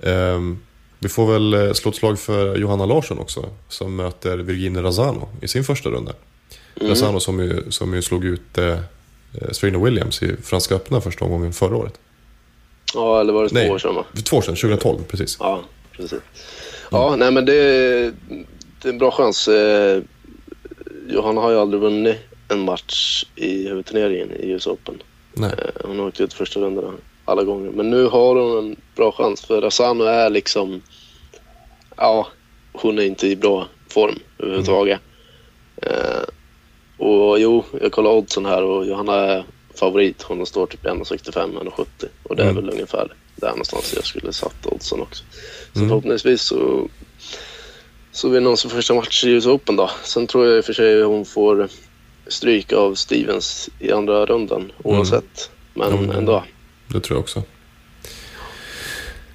[0.00, 0.58] Ehm,
[0.98, 3.48] vi får väl eh, slå ett slag för Johanna Larsson också.
[3.68, 6.12] Som möter Virginia Razzano i sin första runda.
[6.80, 7.20] Mm.
[7.20, 11.52] Som ju, som ju slog ut eh, eh, Serena Williams i Franska öppna första omgången
[11.52, 12.00] förra året.
[12.94, 13.70] Ja, eller var det två Nej.
[13.70, 14.04] år sedan va?
[14.24, 15.36] Två år sedan, 2012 precis.
[15.40, 15.60] Ja,
[15.92, 16.18] precis.
[16.90, 17.52] Ja, nej men det,
[18.82, 19.48] det är en bra chans.
[19.48, 20.02] Eh,
[21.08, 22.16] Johanna har ju aldrig vunnit
[22.48, 25.02] en match i huvudturneringen i US Open.
[25.32, 25.50] Nej.
[25.58, 26.92] Eh, Hon har åkt ut första rundorna
[27.24, 27.70] alla gånger.
[27.70, 30.82] Men nu har hon en bra chans för Razzano är liksom...
[31.96, 32.26] Ja,
[32.72, 35.00] hon är inte i bra form överhuvudtaget.
[35.82, 36.22] Eh,
[36.98, 39.44] och jo, jag kollar oddsen här och Johanna är
[39.74, 40.22] favorit.
[40.22, 41.86] Hon står typ 1,65, 1,70
[42.22, 42.62] och det är Mm.
[42.64, 45.24] väl ungefär där någonstans jag skulle satt oddsen också.
[45.72, 45.88] Så Mm.
[45.88, 46.88] förhoppningsvis så,
[48.12, 49.90] så vinner hon sin första match i US Open då.
[50.04, 51.68] Sen tror jag i och för sig hon får
[52.26, 55.50] stryk av Stevens i andra rundan oavsett.
[55.74, 56.10] Men Mm.
[56.10, 56.44] ändå.
[56.88, 57.42] Det tror jag också.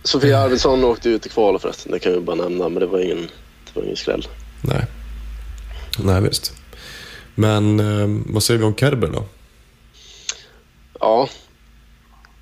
[0.04, 1.92] Sofia Arvidsson åkte ut i kvalet förresten.
[1.92, 3.22] Det kan vi bara nämna, men det var ingen,
[3.66, 4.28] det var ingen skräll.
[4.62, 4.86] Nej.
[6.00, 6.54] Nej, visst.
[7.36, 9.24] Men eh, vad säger vi om Kerber då?
[11.00, 11.30] Ja,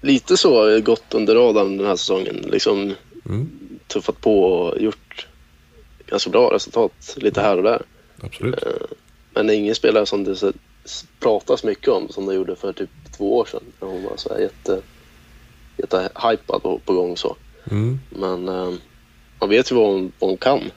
[0.01, 2.35] lite så har det gått under radarn den här säsongen.
[2.51, 2.93] Liksom
[3.25, 3.49] Mm,
[3.87, 5.27] tuffat på och gjort
[6.07, 7.81] ganska bra resultat lite här och där.
[8.23, 8.55] absolut.
[9.33, 10.53] Men det är ingen spelare som det
[11.19, 13.63] pratas mycket om som det gjorde för typ två år sedan.
[13.79, 14.81] När hon var så här jätte,
[15.77, 17.35] jätte hypad och på gång så.
[17.71, 18.73] Mm, Men eh,
[19.39, 20.71] man vet ju vad hon, vad hon kan.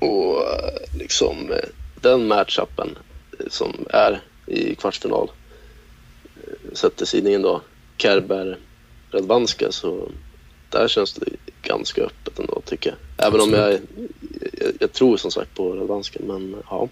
[0.00, 1.68] Och eh, liksom eh,
[2.00, 3.02] den matchupen eh,
[3.48, 5.30] som är i kvartsfinal
[6.36, 7.60] eh, sätter sidningen då
[7.96, 8.58] Kerber
[9.10, 10.08] Radvanska så
[10.70, 11.26] där känns det
[11.62, 13.26] ganska öppet ändå tycker jag.
[13.26, 13.80] Även om jag, jag,
[14.80, 16.88] jag tror som sagt på Radvanska men ja.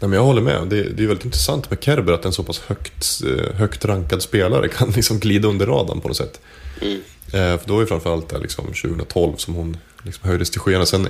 [0.00, 0.68] Nej, men jag håller med.
[0.68, 4.22] Det, det är väldigt intressant med Kerber att en så pass högt, eh, högt rankad
[4.22, 6.40] spelare kan liksom glida under radarn på något sätt.
[6.80, 7.00] Mm.
[7.26, 10.86] Eh, för då var ju framförallt där liksom 2012 som hon liksom höjdes till skyarna.
[10.86, 11.08] Sen,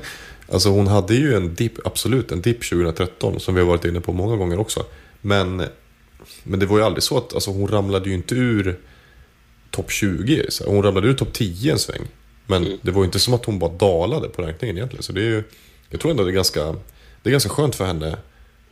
[0.52, 4.00] alltså hon hade ju en dipp, absolut en dipp 2013 som vi har varit inne
[4.00, 4.86] på många gånger också.
[5.20, 5.62] Men,
[6.42, 8.78] men det var ju aldrig så att alltså, hon ramlade ju inte ur
[9.70, 10.46] topp 20.
[10.48, 12.02] Så hon ramlade ur topp 10 en sväng.
[12.46, 15.02] Men det var ju inte som att hon bara dalade på rankningen egentligen.
[15.02, 15.44] Så det är ju,
[15.88, 16.76] jag tror ändå det är ganska,
[17.22, 18.16] det är ganska skönt för henne.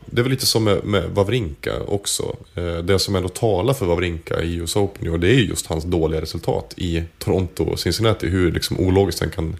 [0.05, 2.35] Det är väl lite som med, med Wawrinka också.
[2.55, 5.83] Eh, Det som ändå talar för Wawrinka i US Open och det är just hans
[5.83, 8.27] dåliga resultat i Toronto och Cincinnati.
[8.27, 9.55] Hur liksom ologiskt den kan,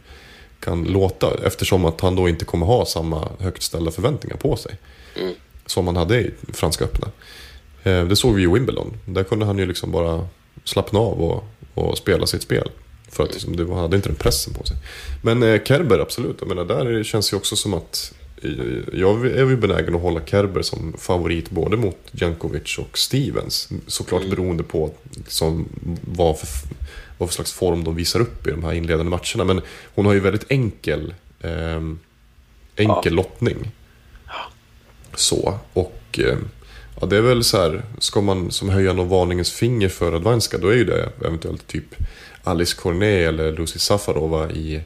[0.59, 1.27] kan låta.
[1.45, 4.75] Eftersom att han då inte kommer ha samma högt ställda förväntningar på sig.
[5.19, 5.33] Mm.
[5.65, 7.07] Som han hade i Franska öppna.
[7.83, 8.93] Eh, Det såg vi i Wimbledon.
[9.05, 10.27] Där kunde han ju liksom bara
[10.63, 12.69] slappna av och, och spela sitt spel.
[13.09, 14.77] För att liksom, det var, han hade inte den pressen på sig.
[15.23, 16.35] Men eh, Kerber, absolut.
[16.39, 18.13] Jag menar, där känns det ju också som att
[18.93, 23.69] jag är ju benägen att hålla Kerber som favorit både mot Jankovic och Stevens.
[23.87, 25.67] Såklart beroende på liksom,
[26.01, 26.47] vad, för,
[27.17, 29.53] vad för slags form de visar upp i de här inledande matcherna.
[29.53, 29.61] Men
[29.95, 31.99] hon har ju väldigt enkel, ehm,
[32.75, 33.71] enkel lottning.
[35.15, 36.37] Så, och eh,
[36.99, 40.57] ja, det är väl så här, ska man som höja någon varningens finger för Radvanska,
[40.57, 41.95] då är ju det eventuellt typ
[42.43, 44.81] Alice Cornet eller Lucy Safarova i,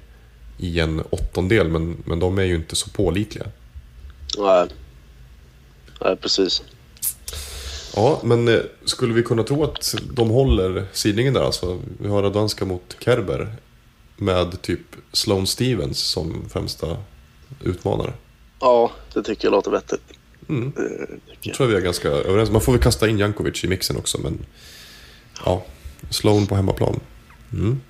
[0.58, 3.46] i en åttondel, men, men de är ju inte så pålitliga.
[4.38, 4.68] Nej,
[6.02, 6.64] Nej precis.
[7.96, 11.80] Ja, men eh, skulle vi kunna tro att de håller sidningen där alltså?
[12.00, 13.56] Vi har Radvanska mot Kerber
[14.18, 14.82] med typ
[15.12, 16.98] Sloane Stevens som främsta
[17.64, 18.14] utmanare.
[18.60, 20.02] Ja, det tycker jag låter vettigt.
[20.50, 20.68] Mm.
[20.68, 22.52] Eh, tycker Jag tror vi är ganska överens.
[22.52, 24.46] Man får väl kasta in Jankovic i mixen också, men
[25.46, 25.66] ja,
[26.10, 27.00] Sloane på hemmaplan.
[27.54, 27.82] Mm.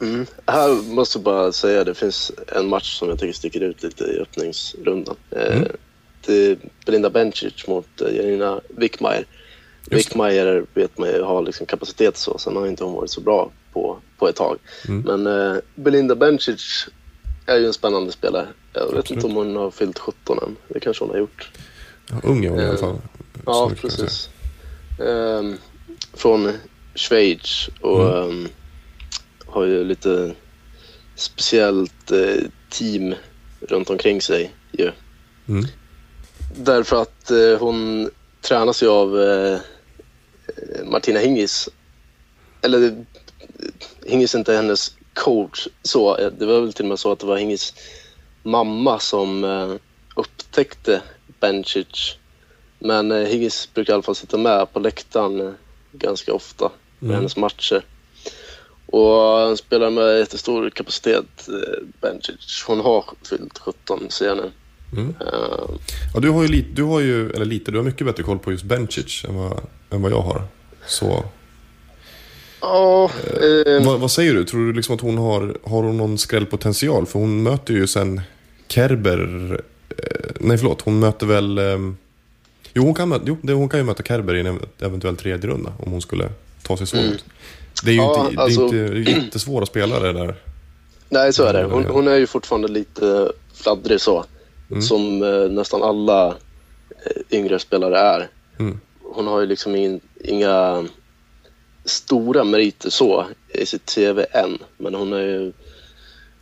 [0.00, 0.26] Mm.
[0.46, 4.04] Här måste jag bara säga det finns en match som jag tycker sticker ut lite
[4.04, 5.16] i öppningsrundan.
[5.30, 5.68] Eh, Mm.
[6.26, 9.26] Det är Belinda Bencic mot eh, Janina Wickmeier.
[9.90, 13.50] Wickmeier vet man ju har liksom kapacitet så, sen har inte hon varit så bra
[13.72, 14.58] på, på ett tag.
[14.88, 15.00] Mm.
[15.22, 16.86] Men eh, Belinda Bencic
[17.46, 18.46] är ju en spännande spelare.
[18.72, 19.10] Jag vet Absolut.
[19.10, 20.56] inte om hon har fyllt 17 än.
[20.68, 21.50] Det kanske hon har gjort.
[22.10, 22.96] Ja, ung är hon i alla Eh, fall.
[23.46, 24.28] Ja, precis.
[25.08, 25.56] Ehm,
[26.14, 26.52] från
[26.94, 28.48] Schweiz och Mm.
[29.56, 30.34] Har ju lite
[31.14, 33.14] speciellt eh, team
[33.60, 34.92] runt omkring sig ju.
[35.48, 35.64] Mm.
[36.56, 39.58] Därför att eh, hon tränas ju av eh,
[40.84, 41.68] Martina Hingis,
[42.62, 42.92] eller eh,
[44.04, 47.18] Hingis är inte hennes coach så, eh, det var väl till och med så att
[47.18, 47.74] det var Hingis
[48.42, 49.74] mamma som eh,
[50.16, 51.02] upptäckte
[51.40, 52.16] Bencic.
[52.78, 55.54] Men Higgins brukar i alla fall sitta med på läktaren
[55.92, 57.16] ganska ofta med Mm.
[57.16, 57.84] hennes matcher.
[58.86, 62.64] Och han spelar med jättestor kapacitet, eh, Bencic.
[62.66, 64.50] Hon har fyllt 17 ser jag nu.
[64.92, 65.14] Mm.
[65.20, 65.76] Eh,
[66.14, 68.38] Ja, du har ju lite, du har ju, eller lite, du har mycket bättre koll
[68.38, 69.60] på just Bencic än vad,
[69.90, 70.42] än vad jag har.
[70.86, 71.24] Så
[72.60, 74.44] Ja, eh, vad, vad säger du?
[74.44, 77.06] Tror du liksom att hon har, har hon någon skrällpotential?
[77.06, 78.20] För hon möter ju sen
[78.68, 79.60] Kerber,
[80.40, 81.60] nej förlåt, hon möter väl,
[82.74, 85.72] jo, hon kan, jo hon kan ju möta Kerber i en ev- eventuell tredje runda
[85.78, 86.28] om hon skulle
[86.62, 87.24] ta sig så långt.
[87.84, 88.00] Det är ju.
[88.00, 90.34] Ja, inte, alltså- det är inte jättesvåra spelare där.
[91.08, 91.64] nej så är det.
[91.64, 94.24] Hon, hon är ju fortfarande lite fladdrig så.
[94.70, 94.82] Mm.
[94.82, 98.28] Som eh, nästan alla eh, yngre spelare är.
[98.58, 98.80] Mm.
[99.02, 100.84] Hon har ju liksom ing, inga
[101.84, 104.58] stora meriter så i sitt CV än.
[104.76, 105.52] Men hon är ju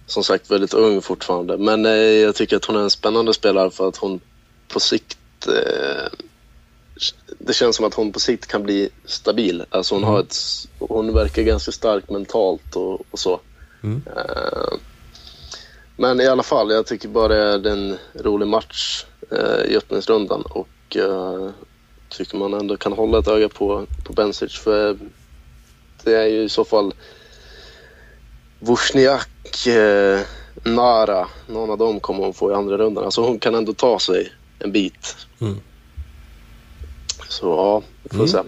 [0.07, 1.59] som sagt väldigt ung fortfarande.
[1.59, 4.21] Men eh, jag tycker att hon är en spännande spelare för att hon
[4.69, 5.19] på sikt
[5.49, 6.19] eh,
[7.39, 9.65] det känns som att hon på sikt kan bli stabil.
[9.71, 10.37] Alltså hon, har ett,
[10.79, 13.41] hon verkar ganska stark mentalt och, och så.
[13.83, 14.03] Mm.
[14.17, 14.79] Eh,
[15.97, 20.43] men i alla fall, jag tycker bara det är en rolig match eh, i öppningsrundan
[20.43, 21.51] och eh,
[22.09, 24.99] tycker man ändå kan hålla ett öga på, på Bensic för
[26.05, 26.95] det är ju i så fall
[28.59, 30.21] Wozniak, eh,
[30.65, 33.05] Nara, någon av dem kommer hon få i andra rundan.
[33.05, 35.17] Alltså hon kan ändå ta sig en bit.
[35.41, 35.61] Mm.
[37.41, 38.29] Så ja, vi får Mm.
[38.29, 38.39] se.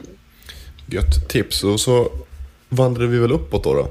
[0.97, 1.65] Gött tips.
[1.65, 2.13] Och så
[2.69, 3.75] vandrar vi väl uppåt då.
[3.75, 3.89] då.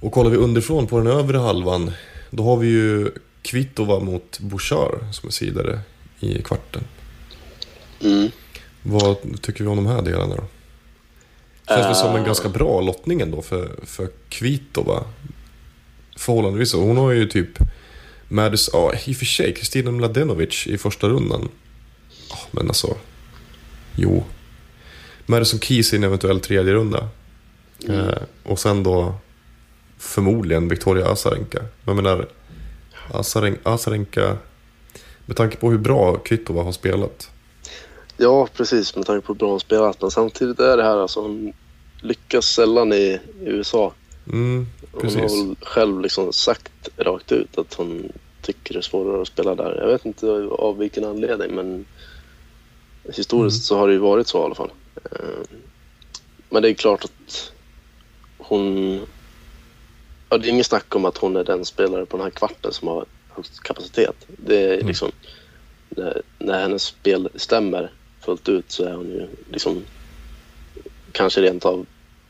[0.00, 1.90] Och kollar vi underifrån på den övre halvan.
[2.30, 3.10] Då har vi ju
[3.42, 5.80] Kvitova mot Bouchard som är sidare
[6.20, 6.84] i kvarten.
[8.00, 8.30] Mm.
[8.82, 10.44] Vad tycker vi om de här delarna då?
[11.68, 12.26] Känns väl som en Eh.
[12.26, 15.04] ganska bra lottning ändå för, för Kvitova.
[16.16, 16.80] Förhållandevis så.
[16.80, 17.48] Hon har ju typ
[18.28, 21.48] Madis, ja i och för sig, Kristina Mladenovic i första rundan.
[22.50, 22.96] Men alltså,
[23.96, 24.24] jo.
[25.26, 27.08] Madison Keys i en eventuell tredje runda.
[27.88, 29.14] Eh, och sen då
[29.98, 31.62] förmodligen Victoria Azarenka.
[31.84, 32.28] Jag menar,
[33.12, 34.36] Azaren, Azarenka,
[35.26, 37.30] med tanke på hur bra Kvitova har spelat.
[38.16, 40.00] Ja, precis med tanke på hur bra hon spelat.
[40.00, 41.52] Men samtidigt är det här alltså hon
[42.00, 43.92] lyckas sällan i, i USA.
[44.32, 48.12] Mm, Hon har väl själv liksom sagt rakt ut att hon
[48.42, 49.78] tycker det är svårare att spela där.
[49.80, 50.26] Jag vet inte
[50.58, 51.84] av vilken anledning men
[53.04, 53.64] historiskt Mm.
[53.64, 54.70] så har det ju varit så i alla fall.
[55.04, 55.58] Eh,
[56.50, 57.52] Men det är klart att
[58.38, 58.98] hon...
[60.28, 62.72] Ja, det är inget snack om att hon är den spelare på den här kvarten
[62.72, 64.16] som har högst kapacitet.
[64.28, 64.86] Det är Mm.
[64.86, 65.10] liksom...
[65.96, 69.84] När, när hennes spel stämmer fullt ut så är hon ju liksom
[71.12, 71.86] kanske rent av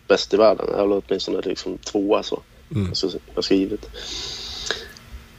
[0.08, 0.68] bäst i världen.
[0.74, 2.42] Eller åtminstone liksom tvåa så.
[2.70, 2.86] Mm.
[2.86, 3.90] Ganska, ganska givet.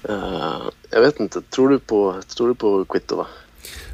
[0.09, 3.27] Eh, jag vet inte, tror du på, tror du på Kvitova?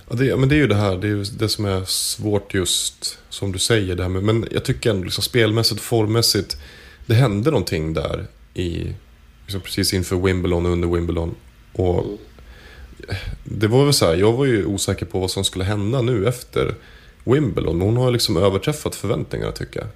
[0.09, 2.53] Ja, det, men det är ju det här, det är ju det som är svårt
[2.53, 3.95] just som du säger.
[3.95, 6.57] Det här med, men jag tycker ändå liksom spelmässigt formmässigt,
[7.05, 8.93] det hände någonting där i,
[9.45, 11.35] liksom precis inför Wimbledon och under Wimbledon.
[11.73, 12.05] Och
[13.43, 16.27] det var väl så här, jag var ju osäker på vad som skulle hända nu
[16.27, 16.75] efter
[17.23, 17.81] Wimbledon.
[17.81, 19.89] Hon har liksom överträffat förväntningarna tycker jag.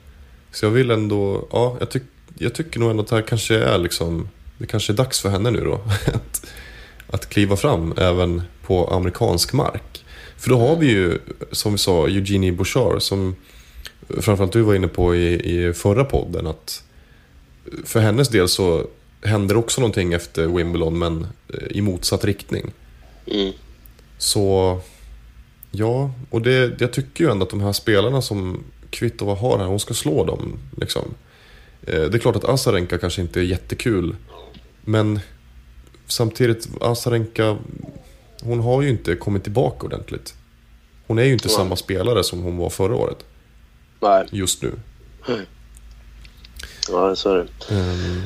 [0.52, 2.04] Så jag vill ändå, ja, jag, tyck,
[2.38, 5.30] jag tycker nog ändå att det här kanske är liksom, det kanske är dags för
[5.30, 5.74] henne nu då.
[6.06, 6.46] att,
[7.08, 10.03] att kliva fram även på amerikansk mark.
[10.38, 11.18] För då har vi ju,
[11.52, 13.36] som vi sa, Eugenie Bouchard som
[14.20, 15.34] framförallt du var inne på i,
[15.68, 16.84] i förra podden att
[17.86, 18.88] för hennes del så
[19.22, 22.72] händer också någonting efter Wimbledon men eh, i motsatt riktning.
[23.28, 23.54] Mm.
[24.18, 24.80] Så
[25.72, 29.66] ja, och det, jag tycker ju ändå att de här spelarna som Kvitova har här,
[29.66, 30.60] hon ska slå dem.
[30.78, 31.14] Liksom.
[31.88, 34.16] Eh, Det är klart att Azarenka kanske inte är jättekul.
[34.82, 35.20] Men
[36.08, 37.58] samtidigt, Azarenka,
[38.44, 40.34] hon har ju inte kommit tillbaka ordentligt.
[41.08, 41.56] Hon är ju inte Nej.
[41.56, 43.18] samma spelare som hon var förra året,
[44.00, 44.72] Nej, just nu.
[46.90, 47.76] ja, så är det.
[47.76, 48.22] Ehm,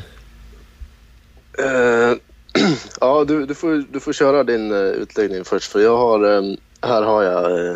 [1.59, 2.18] Eh,
[3.01, 5.72] ja, du, du, får, du får köra din uh, utläggning först.
[5.72, 7.76] För jag har, eh, här har jag eh,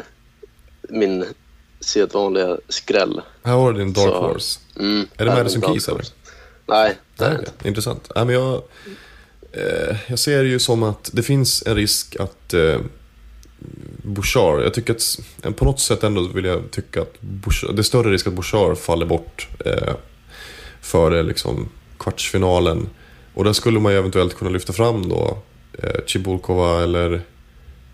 [0.90, 1.26] min
[1.80, 3.22] sedvanliga skräll.
[3.44, 4.22] här har du din Dark Så.
[4.28, 4.60] Horse.
[4.80, 6.06] Mm, Är det Madison Keys eller?
[6.66, 7.68] Nej, det är det.
[7.68, 8.12] Intressant.
[8.16, 8.62] Nej, men jag,
[9.54, 12.80] Eh, jag ser det ju som att det finns en risk att eh,
[14.04, 17.82] Bouchard, jag tycker att eh, på något sätt ändå vill jag tycka att Bouchard, det
[17.82, 19.94] är större risk att Bouchard faller bort eh,
[20.82, 22.90] före liksom kvartsfinalen.
[23.34, 25.38] Och där skulle man ju eventuellt kunna lyfta fram då
[25.84, 27.14] eh, Chibulkova eller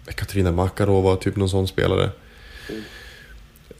[0.08, 2.10] eh, Katarina Makarova, typ någon sån spelare.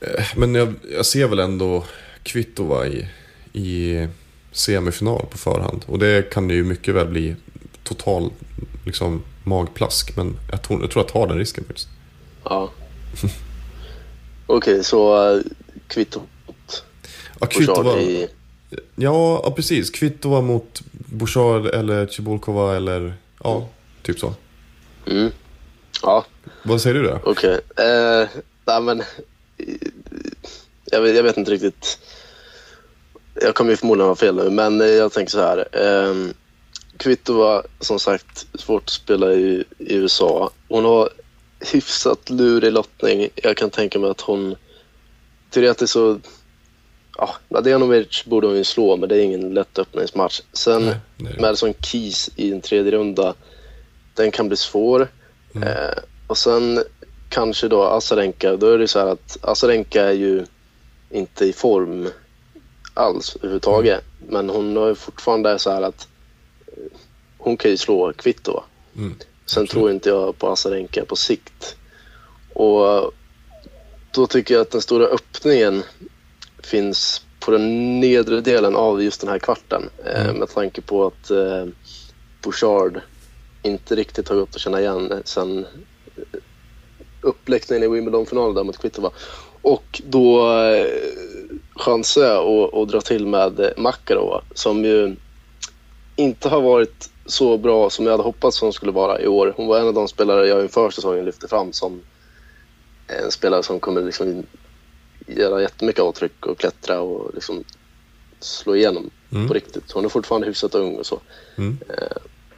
[0.02, 1.86] Eh, Men jag, jag ser väl ändå
[2.24, 3.08] Kvitova i,
[3.54, 4.08] i
[4.52, 5.86] semifinal på förhand.
[5.88, 7.36] Och det kan det ju mycket väl bli
[7.88, 8.32] total
[8.86, 10.16] liksom, magplask.
[10.16, 11.88] Men jag tror, jag tror jag tar den risken faktiskt.
[12.44, 12.70] Ja.
[14.48, 15.42] Okej, så uh,
[15.88, 16.22] kvitto
[17.40, 18.28] Ja, Chard i...
[18.96, 19.90] ja, ja, precis.
[19.90, 23.14] Kvitova mot Bouchard eller Cibulkova eller
[23.44, 23.68] ja,
[24.04, 24.34] typ så.
[25.08, 25.32] Mm.
[26.02, 26.26] Ja,
[26.64, 27.20] Vad säger du då?
[27.24, 27.60] okej.
[27.78, 28.28] Eh,
[28.66, 29.00] nej, men...
[29.00, 29.06] eh,
[30.92, 32.00] Jag vet, jag vet inte riktigt.
[33.42, 35.68] Jag kommer ju förmodligen ha fel nu, men eh, jag tänker så här.
[35.72, 36.16] Eh,
[36.98, 40.52] Kvitova, som sagt, svårt att spela i, i USA.
[40.68, 41.10] Hon har
[41.72, 43.30] hyfsat lurig lottning.
[43.36, 44.56] Jag kan tänka mig att hon...
[45.50, 46.20] Teoretiskt så...
[47.18, 50.42] Ja, Mladenovic borde hon ju slå, men det är ingen lätt öppningsmatch.
[50.54, 51.42] Sen Nej, det.
[51.42, 53.34] Madison Keys i en tredje runda,
[54.14, 55.08] den kan bli svår.
[55.56, 55.68] Mm.
[55.68, 56.84] Eh, och sen
[57.30, 60.46] kanske då Azarenka, då är det så här att Azarenka är ju
[61.10, 62.10] inte i form
[62.94, 64.04] alls överhuvudtaget.
[64.30, 66.08] Men hon har ju fortfarande så här att
[67.48, 68.64] hon kan ju slå Kvitova.
[68.98, 69.16] Mm.
[69.20, 69.70] Sen Absolut.
[69.70, 71.76] tror inte jag på Azarenka på sikt.
[72.54, 73.12] Och
[74.12, 75.84] då tycker jag att den stora öppningen
[76.64, 79.90] finns på den nedre delen av just den här kvarten.
[80.06, 80.36] Eh, Mm.
[80.36, 81.66] med tanke på att eh,
[82.42, 83.02] Bouchard
[83.64, 85.66] inte riktigt har gått att känna igen sen
[86.16, 86.40] eh,
[87.22, 89.12] uppläggningen i Wimbledon-finalen där mot Kvitova.
[89.62, 90.86] Och då eh,
[91.76, 95.16] chansar jag att, dra till med Makarova som ju
[96.16, 99.54] inte har varit så bra som jag hade hoppats hon skulle vara i år.
[99.58, 102.02] Hon var en av de spelare jag inför säsongen lyfte fram som
[103.08, 104.44] en spelare som kommer liksom
[105.28, 107.64] göra jättemycket avtryck och klättra och liksom
[108.40, 109.48] slå igenom Mm.
[109.48, 109.92] på riktigt.
[109.92, 111.20] Hon är fortfarande hyfsat ung och så.
[111.58, 111.78] Mm.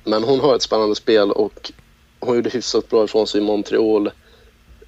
[0.03, 1.71] Men hon har ett spännande spel och
[2.19, 4.11] hon gjorde hyfsat bra ifrån sig i Montreal.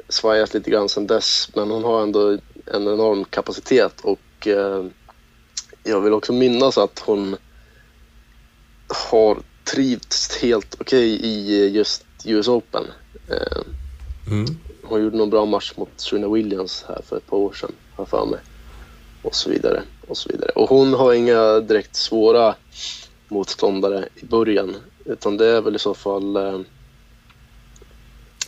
[0.10, 2.30] Svajat lite grann sedan dess, men hon har ändå
[2.66, 4.86] en enorm kapacitet och eh,
[5.84, 7.38] jag vill också minnas att hon
[9.12, 9.38] har
[9.72, 12.84] trivts helt okej i just US Open.
[13.30, 13.62] Eh,
[14.28, 14.46] Mm.
[14.84, 18.06] hon gjorde någon bra match mot Serena Williams här för ett par år sedan, har
[18.06, 18.40] för mig.
[19.22, 19.84] Och så vidare.
[20.08, 20.50] Och så vidare.
[20.56, 22.56] Och hon har inga direkt svåra
[23.28, 24.76] motståndare i början.
[25.06, 26.36] Utan det är väl i så fall...
[26.36, 26.60] Eh,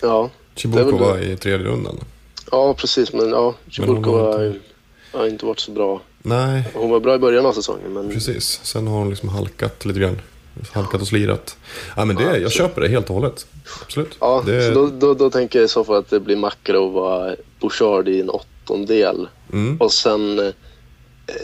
[0.01, 1.99] ja, Cibulkova i tredje rundan.
[2.51, 3.13] ja, precis.
[3.13, 4.59] Men ja, har har, inte-
[5.13, 6.01] har inte varit så bra.
[6.21, 8.59] Nej, Hon var bra i början av säsongen, men precis.
[8.63, 10.21] Sen har hon liksom halkat lite grann.
[10.73, 11.57] Halkat och slirat.
[11.95, 13.45] Ja, men det, Ja, jag köper det helt och hållet.
[13.81, 14.17] Absolut.
[14.19, 17.35] ja, det, så då, då, då tänker jag i så fall att det blir Makarova,
[17.59, 19.27] Bouchard i en åttondel.
[19.53, 19.77] mm.
[19.77, 20.51] Och sen eh,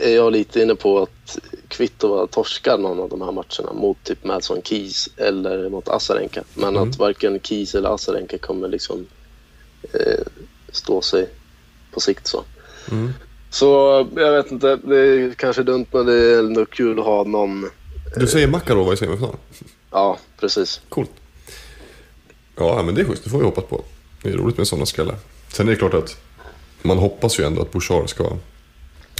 [0.01, 4.23] är jag lite inne på att Kvitova torskar någon av de här matcherna mot typ
[4.23, 6.43] Madson Keys eller mot Azarenka.
[6.53, 6.89] Men Mm.
[6.89, 9.05] att varken Keys eller Azarenka kommer liksom
[9.93, 10.25] eh,
[10.71, 11.29] stå sig
[11.93, 12.43] på sikt så.
[12.91, 13.13] Mm.
[13.49, 13.65] Så
[14.15, 17.69] jag vet inte, det är kanske dumt men det är ändå kul att ha någon.
[18.15, 19.35] Du säger Makarova i semifinal.
[19.91, 20.81] Ja, precis.
[20.89, 21.11] Coolt.
[22.55, 23.23] Ja, men det är schysst.
[23.23, 23.83] Det får vi hoppas på.
[24.21, 25.15] Det är roligt med sådana skrällar.
[25.47, 26.17] Sen är det klart att
[26.81, 28.37] man hoppas ju ändå att Bouchard ska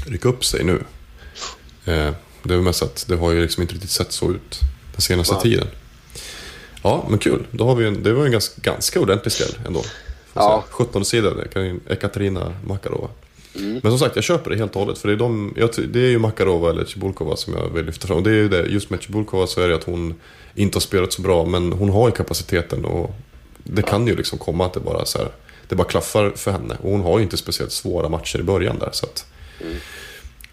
[0.06, 0.84] rycka upp sig nu.
[1.86, 2.14] Eh,
[2.44, 4.60] det är väl mest att det har ju liksom inte riktigt sett så ut
[4.92, 5.44] den senaste Nej.
[5.44, 5.68] tiden.
[6.84, 7.48] Ja, men kul.
[7.52, 9.84] Då har vi en, det var en ganska, ganska ordentlig skräll ändå.
[10.34, 10.42] Ja.
[10.42, 10.86] säga.
[10.86, 11.48] 17 sidor
[11.90, 13.10] Ekaterina Makarova.
[13.56, 13.80] Mm.
[13.84, 14.98] Men som sagt, jag köper det helt och hållet.
[14.98, 18.08] För det är, de, jag, det är ju Makarova eller Cibulkova som jag vill lyfta
[18.08, 18.18] fram.
[18.18, 20.16] Och det är ju det, just med Cibulkova så är det att hon
[20.56, 21.46] inte har spelat så bra.
[21.46, 23.16] Men hon har ju kapaciteten och
[23.64, 25.28] det kan ju liksom komma att det bara så här,
[25.68, 26.78] det bara klaffar för henne.
[26.82, 28.90] Och hon har ju inte speciellt svåra matcher i början där.
[28.92, 29.26] Så att,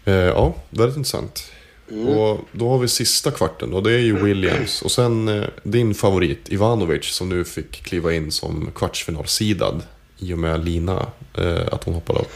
[0.05, 1.51] eh, ja, väldigt intressant.
[1.89, 4.81] Och då har vi sista kvarten och det är ju Williams.
[4.81, 9.83] Och sen eh, din favorit Ivanovic som nu fick kliva in som kvartsfinalsidad.
[10.17, 12.27] I och med Lina, eh, att hon hoppade av.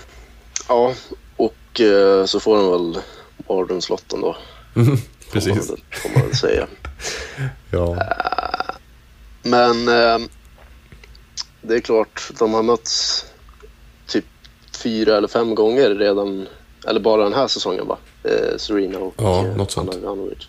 [0.71, 0.93] Ja,
[1.37, 3.01] och eh, så får de väl
[3.49, 4.37] mardrömslotten då.
[4.73, 4.97] Får man,
[5.31, 5.67] Precis.
[5.91, 6.67] får man väl säga.
[7.71, 7.97] Ja.
[9.43, 10.27] Men eh,
[11.61, 13.25] det är klart, de har mötts
[14.07, 14.25] typ
[14.83, 16.47] fyra eller fem gånger redan,
[16.87, 17.97] eller bara den här säsongen va?
[18.23, 19.95] Eh, Serena och Ja, något sånt.
[19.95, 20.47] Ivanovic.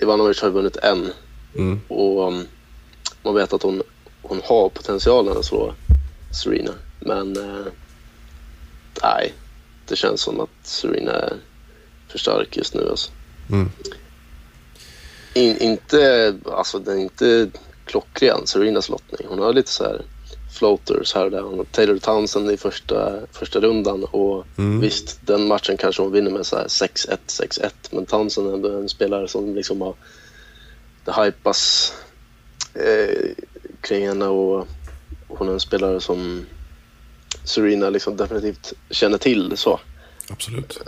[0.00, 1.12] Ivanovic har vunnit en
[1.56, 1.80] Mm.
[1.88, 2.46] och um,
[3.22, 3.82] man vet att hon,
[4.22, 5.74] hon har potentialen att slå
[6.42, 6.72] Serena.
[7.00, 7.36] Men
[9.02, 9.34] nej,
[9.88, 11.32] det känns som att Serena är
[12.08, 13.10] för stark just nu alltså.
[13.50, 13.70] Mm.
[15.34, 17.50] In, inte, alltså den är inte
[17.84, 19.28] klockren, Serenas lottning.
[19.28, 20.02] Hon har lite så här
[20.58, 21.40] floaters här och där.
[21.40, 24.80] Hon har Taylor Townsend i första, första rundan och Mm.
[24.80, 27.70] visst, den matchen kanske hon vinner med så här 6-1, 6-1.
[27.90, 29.94] Men Townsend är ändå en spelare som liksom har,
[31.04, 31.92] det hypas
[32.74, 33.28] eh,
[33.80, 34.68] kring henne och
[35.28, 36.46] hon är en spelare som
[37.46, 39.80] Serena liksom definitivt känner till så.
[40.30, 40.78] Absolut.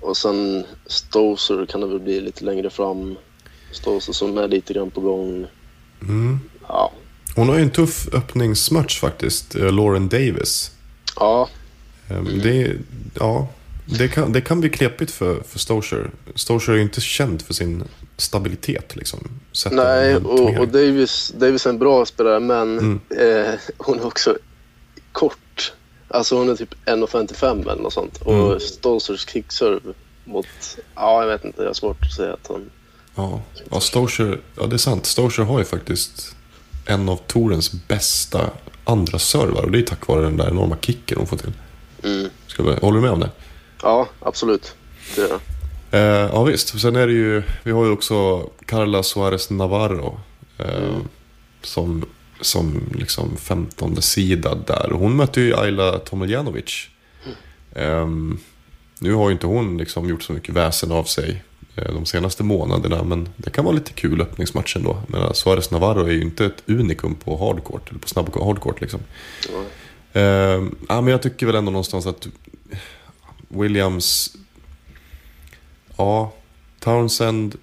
[0.00, 3.16] Och sen Stoser kan det väl bli lite längre fram.
[3.72, 5.46] Stoser som är lite grann på gång.
[6.02, 6.40] Mm.
[6.68, 6.92] Ja,
[7.34, 10.70] Hon har ju en tuff öppningsmatch faktiskt, eh, Lauren Davis.
[11.16, 11.48] ja,
[12.08, 12.72] Ehm, Det,
[13.14, 13.48] ja,
[13.98, 16.10] det, kan, det kan bli knepigt för, för Stosur.
[16.34, 17.84] Stosur är ju inte känd för sin
[18.16, 18.96] stabilitet.
[18.96, 19.28] Liksom,
[19.70, 23.00] nej och, och Davis, Davis är en bra spelare men Mm.
[23.10, 24.38] eh, hon är också
[25.12, 25.38] kort.
[26.08, 28.26] Alltså hon är typ 1,55 eller något sånt.
[28.26, 28.40] Mm.
[28.40, 29.92] Och Stosers kickserve
[30.24, 30.46] mot,
[30.94, 32.70] ja jag vet inte, jag har svårt att säga att han...
[33.14, 35.06] Ja, ja, Stosur, ja det är sant.
[35.06, 36.36] Stosur har ju faktiskt
[36.86, 38.50] en av Torens bästa
[38.84, 39.62] andra servar.
[39.62, 41.52] Och det är tack vare den där enorma kicken hon får till.
[42.02, 42.30] Mm.
[42.46, 43.30] Ska vi, håller du med om det?
[43.82, 44.74] Ja, absolut.
[45.16, 45.40] Det är det.
[45.98, 50.20] Eh, ja visst, sen är det ju, vi har ju också Carla Suarez Navarro.
[50.58, 50.96] Eh,
[51.62, 52.04] Som,
[52.40, 54.92] som liksom 15 sida där.
[54.92, 56.88] Och Hon mötte ju Ayla Tomiljanovic.
[57.72, 58.06] Eh,
[58.98, 61.42] nu har ju inte hon liksom gjort så mycket väsen av sig
[61.76, 63.02] eh, de senaste månaderna.
[63.02, 65.02] Men det kan vara lite kul öppningsmatch ändå.
[65.06, 67.90] Men Suarez Navarro är ju inte ett unikum på hardcourt.
[67.90, 69.00] Eller på snabb hardcourt liksom.
[69.48, 69.66] Mm.
[70.12, 72.28] Eh, ja, men jag tycker väl ändå någonstans att
[73.48, 74.36] Williams...
[75.96, 76.32] Ja,
[76.80, 77.56] Townsend,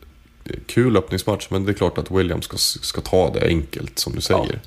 [0.67, 4.21] kul öppningsmatch, men det är klart att Williams ska, ska ta det enkelt, som du
[4.21, 4.59] säger.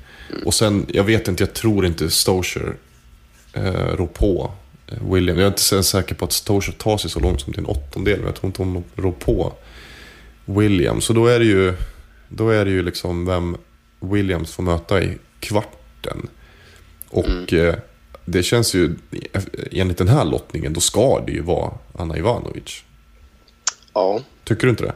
[0.45, 2.77] Och sen, jag vet inte, jag tror inte Stosur
[3.53, 4.51] eh, rår på
[4.87, 5.37] eh, Williams.
[5.37, 7.69] Jag är inte så säker på att Stosur tar sig så långt som till en
[7.69, 9.53] åttondel, men jag tror inte hon rår på
[10.45, 11.05] Williams.
[11.05, 11.73] Så då är det ju,
[12.29, 13.57] då är det ju liksom vem
[13.99, 16.27] Williams får möta i kvarten.
[17.09, 17.75] Och eh,
[18.25, 18.95] det känns ju,
[19.71, 22.83] enligt den här lottningen, då ska det ju vara Anna Ivanovic.
[23.93, 24.93] ja, Tycker du inte det?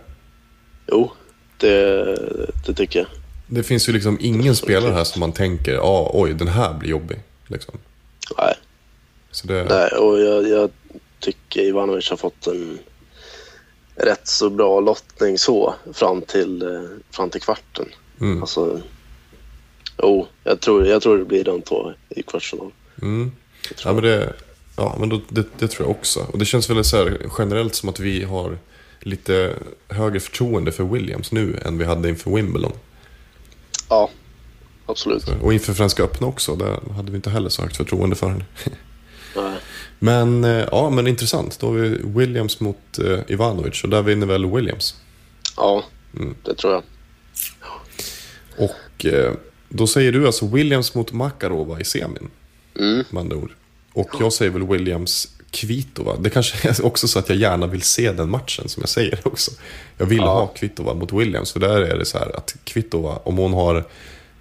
[0.91, 1.11] Jo,
[1.57, 2.15] det,
[2.65, 3.07] det tycker jag.
[3.47, 6.89] Det finns ju liksom ingen spelare här som man tänker, ja, oj, den här blir
[6.89, 7.19] jobbig.
[7.47, 7.73] Liksom.
[8.37, 8.55] Nej,
[9.43, 10.69] det, Nej och jag, jag
[11.19, 12.79] tycker Ivanovic har fått en
[13.95, 17.85] rätt så bra lottning så fram till, eh, fram till kvarten.
[18.21, 18.41] Mm.
[18.41, 18.81] Alltså,
[19.97, 22.71] jo, jag tror, jag tror det blir de två i kvartsfinal.
[23.01, 23.31] mm.
[23.85, 24.33] Ja, men det,
[24.77, 26.19] ja, men då, det, det tror jag också.
[26.19, 28.57] Och det känns väl så här, generellt som att vi har
[29.01, 29.55] lite
[29.87, 32.71] högre förtroende för Williams nu än vi hade inför Wimbledon.
[33.89, 34.09] Ja,
[34.85, 35.27] absolut.
[35.41, 38.45] Och inför Franska öppna också, där hade vi inte heller så högt förtroende för henne.
[39.35, 39.57] Nej.
[39.99, 41.59] Men eh, ja, men intressant.
[41.59, 44.95] Då har vi Williams mot eh, Ivanovic och där vinner väl Williams.
[45.57, 45.83] Ja,
[46.15, 46.35] Mm.
[46.43, 46.83] det tror jag.
[48.57, 49.33] Och eh,
[49.69, 52.29] då säger du alltså Williams mot Makarova i semin,
[52.79, 53.03] Mm.
[53.09, 53.51] med andra ord.
[53.93, 56.17] Och jag säger väl Williams Kvitova.
[56.17, 59.19] Det kanske är också så att jag gärna vill se den matchen som jag säger
[59.23, 59.51] också.
[59.97, 60.33] Jag vill Ja.
[60.33, 63.83] ha Kvitova mot Williams, för där är det så här att Kvitova, om hon har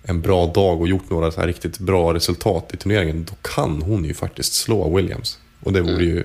[0.03, 3.83] en bra dag och gjort några så här riktigt bra resultat i turneringen, då kan
[3.83, 5.39] hon ju faktiskt slå Williams.
[5.63, 6.25] Och det vore ju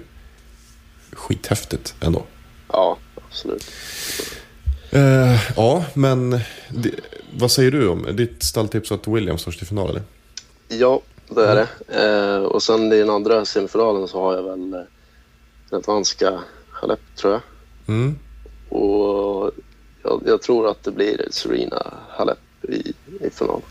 [1.14, 2.24] skithäftigt ändå.
[2.72, 2.98] Ja,
[3.28, 3.72] absolut.
[4.92, 6.30] Eh, ja, men
[6.70, 6.92] det,
[7.38, 9.90] vad säger du om ditt stalltips att Williams tar sig till final?
[9.90, 10.02] Eller?
[10.68, 11.68] Ja, det är det.
[12.06, 14.80] Eh, och sen i den andra semifinalen så har jag väl eh,
[15.70, 16.40] den franska
[16.70, 17.42] Halep, tror jag.
[17.88, 18.20] Mm.
[18.70, 19.52] Och
[20.04, 22.94] jag, jag tror att det blir Serena Halep i,
[23.26, 23.62] i final.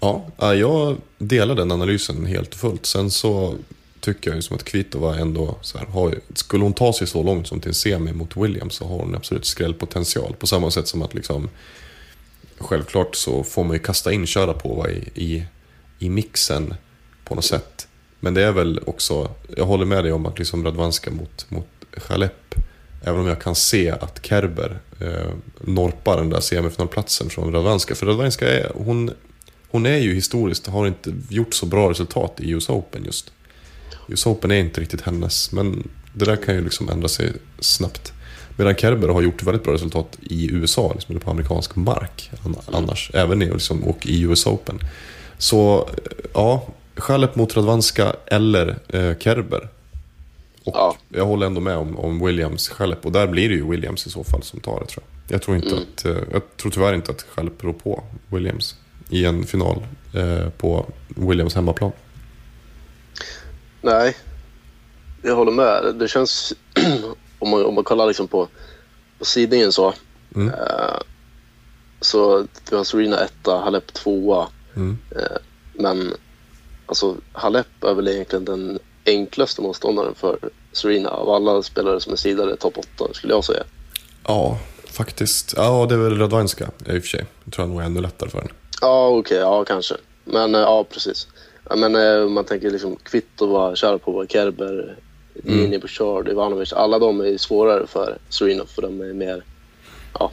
[0.00, 2.86] Ja, ja, jag delar den analysen helt och fullt.
[2.86, 3.54] Sen så
[4.00, 7.22] tycker jag ju som att Kvitova ändå, så här, har, skulle hon ta sig så
[7.22, 10.34] långt som till en semi mot Williams så har hon absolut skrällpotential.
[10.38, 11.48] På samma sätt som att liksom,
[12.58, 15.44] självklart så får man ju kasta in Sharapova i, i,
[15.98, 16.74] i mixen
[17.24, 17.88] på något sätt.
[18.20, 21.68] Men det är väl också, jag håller med dig om att liksom Radwanska mot, mot
[21.96, 22.54] Chalep,
[23.02, 27.94] även om jag kan se att Kerber eh, norpar den där semifinalplatsen från Radwanska.
[27.94, 29.10] För Radwanska är, hon,
[29.68, 33.32] hon är ju historiskt, har inte gjort så bra resultat i US Open just.
[34.08, 38.12] US Open är inte riktigt hennes, men det där kan ju liksom ändra sig snabbt.
[38.56, 42.30] Medan Kerber har gjort väldigt bra resultat i USA, liksom, eller på amerikansk mark
[42.66, 43.10] annars.
[43.14, 44.80] Även i, liksom, och i US Open.
[45.38, 45.88] Så
[46.34, 46.62] ja,
[46.96, 49.68] Chalep mot Radwanska eller eh, Kerber.
[50.64, 50.96] Och Ja.
[51.08, 54.10] jag håller ändå med om, om Williams Chalep och där blir det ju Williams i
[54.10, 55.34] så fall som tar det tror jag.
[55.34, 55.82] Jag tror, inte Mm.
[55.82, 58.74] att, eh, jag tror tyvärr inte att Chalep rår på Williams
[59.10, 61.92] i en final eh, på Williams hemmaplan.
[63.82, 64.16] Nej,
[65.22, 65.94] jag håller med.
[65.98, 66.52] Det känns,
[67.38, 68.48] om man, om man kollar liksom på,
[69.18, 69.94] på sidningen så,
[70.34, 70.48] Mm.
[70.48, 70.96] eh,
[72.00, 74.48] så vi har Serena etta, Halep tvåa.
[74.76, 74.98] Mm.
[75.10, 75.36] Eh,
[75.74, 76.14] men
[76.86, 80.38] alltså Halep är väl egentligen den enklaste motståndaren för
[80.72, 83.62] Serena av alla spelare som är sidade topp 8 skulle jag säga.
[84.26, 85.54] Ja, faktiskt.
[85.56, 87.26] Ja, det är väl Radwanska i och för sig.
[87.44, 88.50] Jag tror jag nog är ännu lättare för henne.
[88.80, 89.94] Ja, okej, ja kanske.
[90.24, 91.28] Men eh, ja, precis.
[91.76, 94.96] Men eh, man tänker liksom Kvitova, Sharapova, Kerber,
[95.44, 95.58] Mm.
[95.58, 96.72] Gini, Bouchard, Ivanovic.
[96.72, 99.44] Alla de är svårare för Serena för de är mer...
[100.18, 100.30] Ja,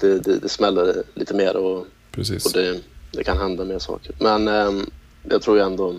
[0.00, 2.46] det, det, det smäller lite mer och, Precis.
[2.46, 2.80] och det,
[3.12, 4.14] det kan hända mer saker.
[4.18, 4.90] Men ehm,
[5.28, 5.94] jag tror ju ändå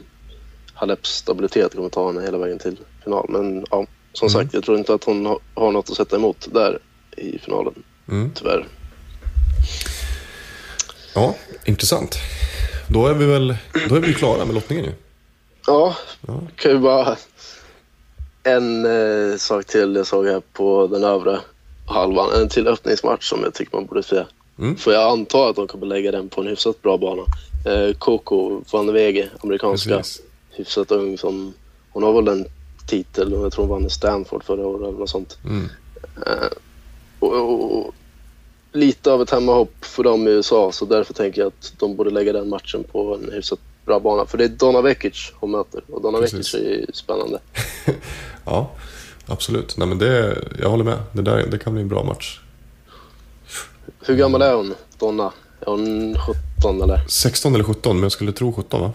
[0.73, 3.25] Haleps stabilitet kommer ta henne hela vägen till final.
[3.29, 4.29] Men ja, som Mm.
[4.41, 6.79] sagt, jag tror inte att hon har, har något att sätta emot där
[7.17, 7.73] i finalen,
[8.09, 8.31] Mm.
[8.35, 8.67] tyvärr.
[11.15, 11.35] Ja,
[11.65, 12.17] intressant.
[12.89, 13.55] Då är vi väl
[13.89, 14.91] då är vi klara med lottningen ju.
[15.67, 15.95] Ja,
[16.27, 16.39] Ja.
[16.55, 17.17] kan ju bara...
[18.45, 21.39] En eh, sak till jag såg här på den övre
[21.87, 22.29] halvan.
[22.41, 24.23] En till öppningsmatch som jag tycker man borde se.
[24.59, 24.75] Mm.
[24.75, 27.23] För jag antar att de kommer lägga den på en hyfsat bra bana.
[27.65, 30.21] Eh, Coco van de Wege, amerikanska, Precis.
[30.51, 31.53] hyfsat ung som...
[31.91, 32.45] Hon har väl en
[32.87, 35.37] titel och jag tror hon vann i Stanford förra året eller något sånt.
[35.45, 35.69] Mm.
[37.19, 37.93] Och, och, och,
[38.71, 42.09] lite av ett hemmahopp för dem i USA så därför tänker jag att de borde
[42.09, 44.25] lägga den matchen på en hyfsat bra bana.
[44.25, 46.53] För det är Donna Vekic hon möter och Donna Precis.
[46.53, 47.39] Vekic är ju spännande.
[48.45, 48.71] Ja,
[49.25, 49.77] absolut.
[49.77, 50.97] Nej, men det, jag håller med.
[51.11, 52.39] Det, där, det kan bli en bra match.
[54.05, 55.31] Hur gammal är hon, Donna?
[55.59, 56.15] Är hon
[56.61, 56.99] 17 eller?
[57.07, 58.93] 16 eller 17, men jag skulle tro 17 va?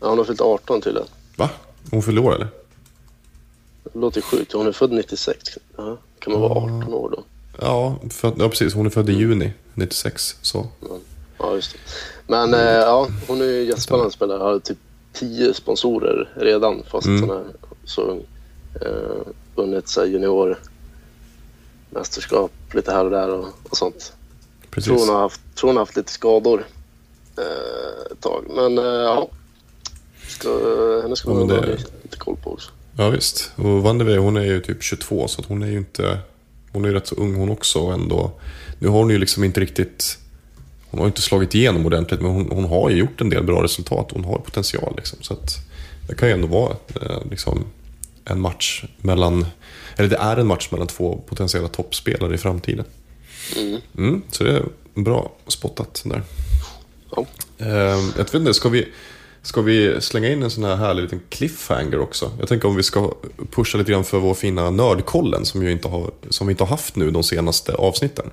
[0.00, 1.08] Ja, hon har fyllt 18 tydligen.
[1.36, 1.50] Va?
[1.90, 2.48] Hon fyllde år eller?
[3.84, 4.52] Det låter sjukt.
[4.52, 5.38] Hon är född 96.
[5.76, 7.24] Ja, kan man vara 18 år då?
[7.60, 8.74] Ja, för, ja, precis.
[8.74, 10.36] Hon är född i juni 96.
[10.42, 10.66] Så.
[11.38, 11.78] Ja, just det.
[12.26, 14.38] Men eh, ja, hon är ju jättespännande spelare.
[14.42, 14.78] Har typ
[15.12, 17.28] 10 sponsorer redan fast Mm.
[17.28, 17.44] hon är
[17.84, 18.26] så ung.
[18.82, 19.26] Eh,
[19.56, 20.06] vunnit så här,
[22.74, 24.12] lite här och där och, och sånt.
[24.70, 24.86] Precis.
[24.88, 26.64] Tror hon har haft, tror hon har haft lite skador
[27.38, 28.44] eh, ett tag.
[28.56, 29.28] Men eh, ja,
[30.28, 30.48] ska,
[31.02, 32.70] henne ska man men ha det- lite, lite koll på också.
[32.96, 33.50] Ja, visst.
[33.56, 36.18] Och Van de Wee, hon är ju typ 22, så hon är ju inte...
[36.72, 38.30] Hon är ju rätt så ung hon också och ändå.
[38.78, 40.18] Nu har hon ju liksom inte riktigt...
[40.90, 43.62] Hon har inte slagit igenom ordentligt, men hon, hon har ju gjort en del bra
[43.62, 44.10] resultat.
[44.12, 45.18] Hon har potential liksom.
[45.22, 45.56] Så att
[46.08, 47.64] det kan ju ändå vara eh, liksom
[48.24, 49.46] en match mellan...
[49.98, 52.84] Eller det är en match mellan två potentiella toppspelare i framtiden.
[53.56, 53.80] Mm.
[53.96, 54.64] Mm, så det är
[54.94, 56.22] bra spottat där.
[57.16, 57.26] Ja.
[57.58, 57.68] Eh,
[58.16, 58.88] jag vet inte, ska vi,
[59.42, 62.30] ska vi slänga in en sån här härlig liten cliffhanger också?
[62.38, 63.12] Jag tänker om vi ska
[63.50, 66.68] pusha lite grann för vår fina nördkollen som, ju inte har, som vi inte har
[66.68, 68.30] haft nu de senaste avsnitten.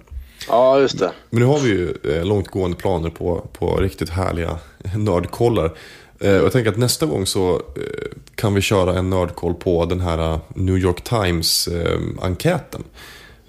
[0.47, 1.11] ja, just det.
[1.29, 4.57] Men nu har vi ju eh, långtgående planer på, på riktigt härliga
[4.97, 5.77] nördkollar.
[6.19, 9.85] Eh, och jag tänker att nästa gång så eh, kan vi köra en nördkoll på
[9.85, 12.83] den här eh, New York Times-enkäten.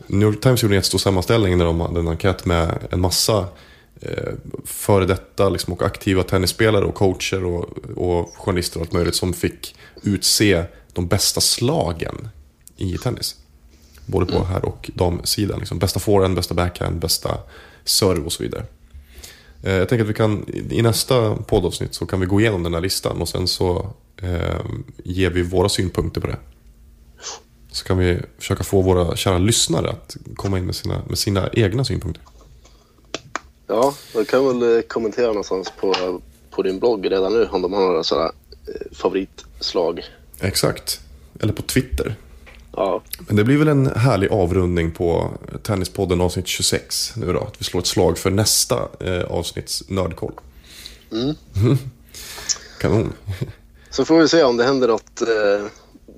[0.06, 3.46] New York Times gjorde en jättestor sammanställning när de hade en enkät med en massa
[4.00, 4.32] eh,
[4.64, 9.32] före detta liksom, och aktiva tennisspelare och coacher och, och journalister och allt möjligt som
[9.32, 12.28] fick utse de bästa slagen
[12.76, 13.36] i tennis.
[14.06, 15.58] Både på herr och damsidan.
[15.58, 15.78] Liksom.
[15.78, 17.38] Bästa forehand, bästa backhand, bästa
[17.84, 18.64] serve och så vidare.
[19.62, 22.74] Eh, Jag tänker att vi kan, i nästa poddavsnitt så kan vi gå igenom den
[22.74, 24.64] här listan och sen så eh,
[25.04, 26.38] ger vi våra synpunkter på det.
[27.72, 31.50] Så kan vi försöka få våra kära lyssnare att komma in med sina, med sina
[31.52, 32.22] egna synpunkter.
[33.66, 36.20] Ja, jag kan väl eh, kommentera någonstans på,
[36.50, 38.32] på din blogg redan nu om de har några sådana
[38.66, 40.04] eh, favoritslag.
[40.40, 41.00] Exakt.
[41.40, 42.16] Eller på Twitter.
[42.72, 45.30] Ja, Men det blir väl en härlig avrundning på
[45.62, 47.40] Tennispodden avsnitt 26 nu då.
[47.40, 50.32] Att vi slår ett slag för nästa eh, avsnitts nördkoll.
[51.12, 51.34] Mm.
[52.80, 53.12] Kanon.
[53.96, 55.20] Så får vi se om det händer något.
[55.20, 55.66] Eh,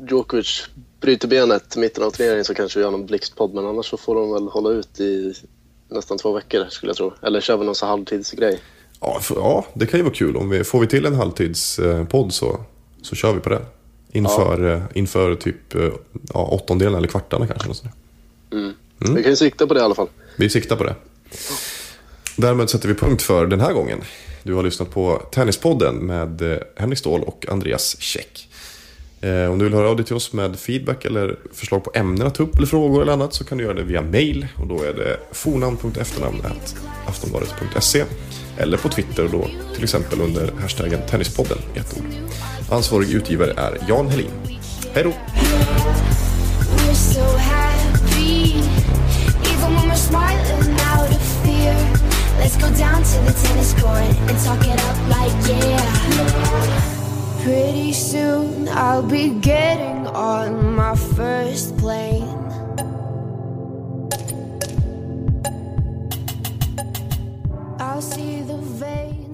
[0.08, 0.68] Djokovic
[1.00, 3.96] bryter benet i mitten av turneringen så kanske vi gör någon blixtpodd men annars så
[3.96, 5.34] får de väl hålla ut i
[5.88, 7.12] nästan två veckor skulle jag tro.
[7.22, 8.60] Eller kör vi någon så halvtidsgrej.
[9.00, 10.36] Ja, för, ja, det kan ju vara kul.
[10.36, 12.60] Om vi, får vi till en halvtidspodd så,
[13.02, 13.62] så kör vi på det.
[14.12, 15.90] Inför, eh, inför typ eh,
[16.34, 17.68] ja, åttondelen eller kvartarna kanske.
[17.68, 17.92] något där.
[18.58, 18.74] Mm.
[18.98, 20.08] Vi kan ju sikta på det i alla fall.
[20.36, 20.94] Vi siktar på det.
[22.36, 24.00] Därmed sätter vi punkt för den här gången.
[24.42, 28.48] Du har lyssnat på Tennispodden med eh, Henrik Ståhl och Andreas Käck.
[29.20, 32.26] Eh, om du vill höra av dig till oss med feedback eller förslag på ämnen
[32.26, 34.66] att ta upp eller frågor eller annat så kan du göra det via mail och
[34.66, 38.04] då är det fornamn.efternamn.aftonbladet.se
[38.56, 42.04] eller på Twitter och då till exempel under hashtaggen Tennispodden i ett ord.
[42.70, 44.30] Ansvarig utgivare är Jan Helin.
[44.92, 45.12] Hej då!
[50.08, 50.57] Smiling.
[52.48, 57.42] Let's go down to the tennis court and talk it up like yeah.
[57.42, 62.24] Pretty soon I'll be getting on my first plane.
[67.78, 69.27] I'll see the veins.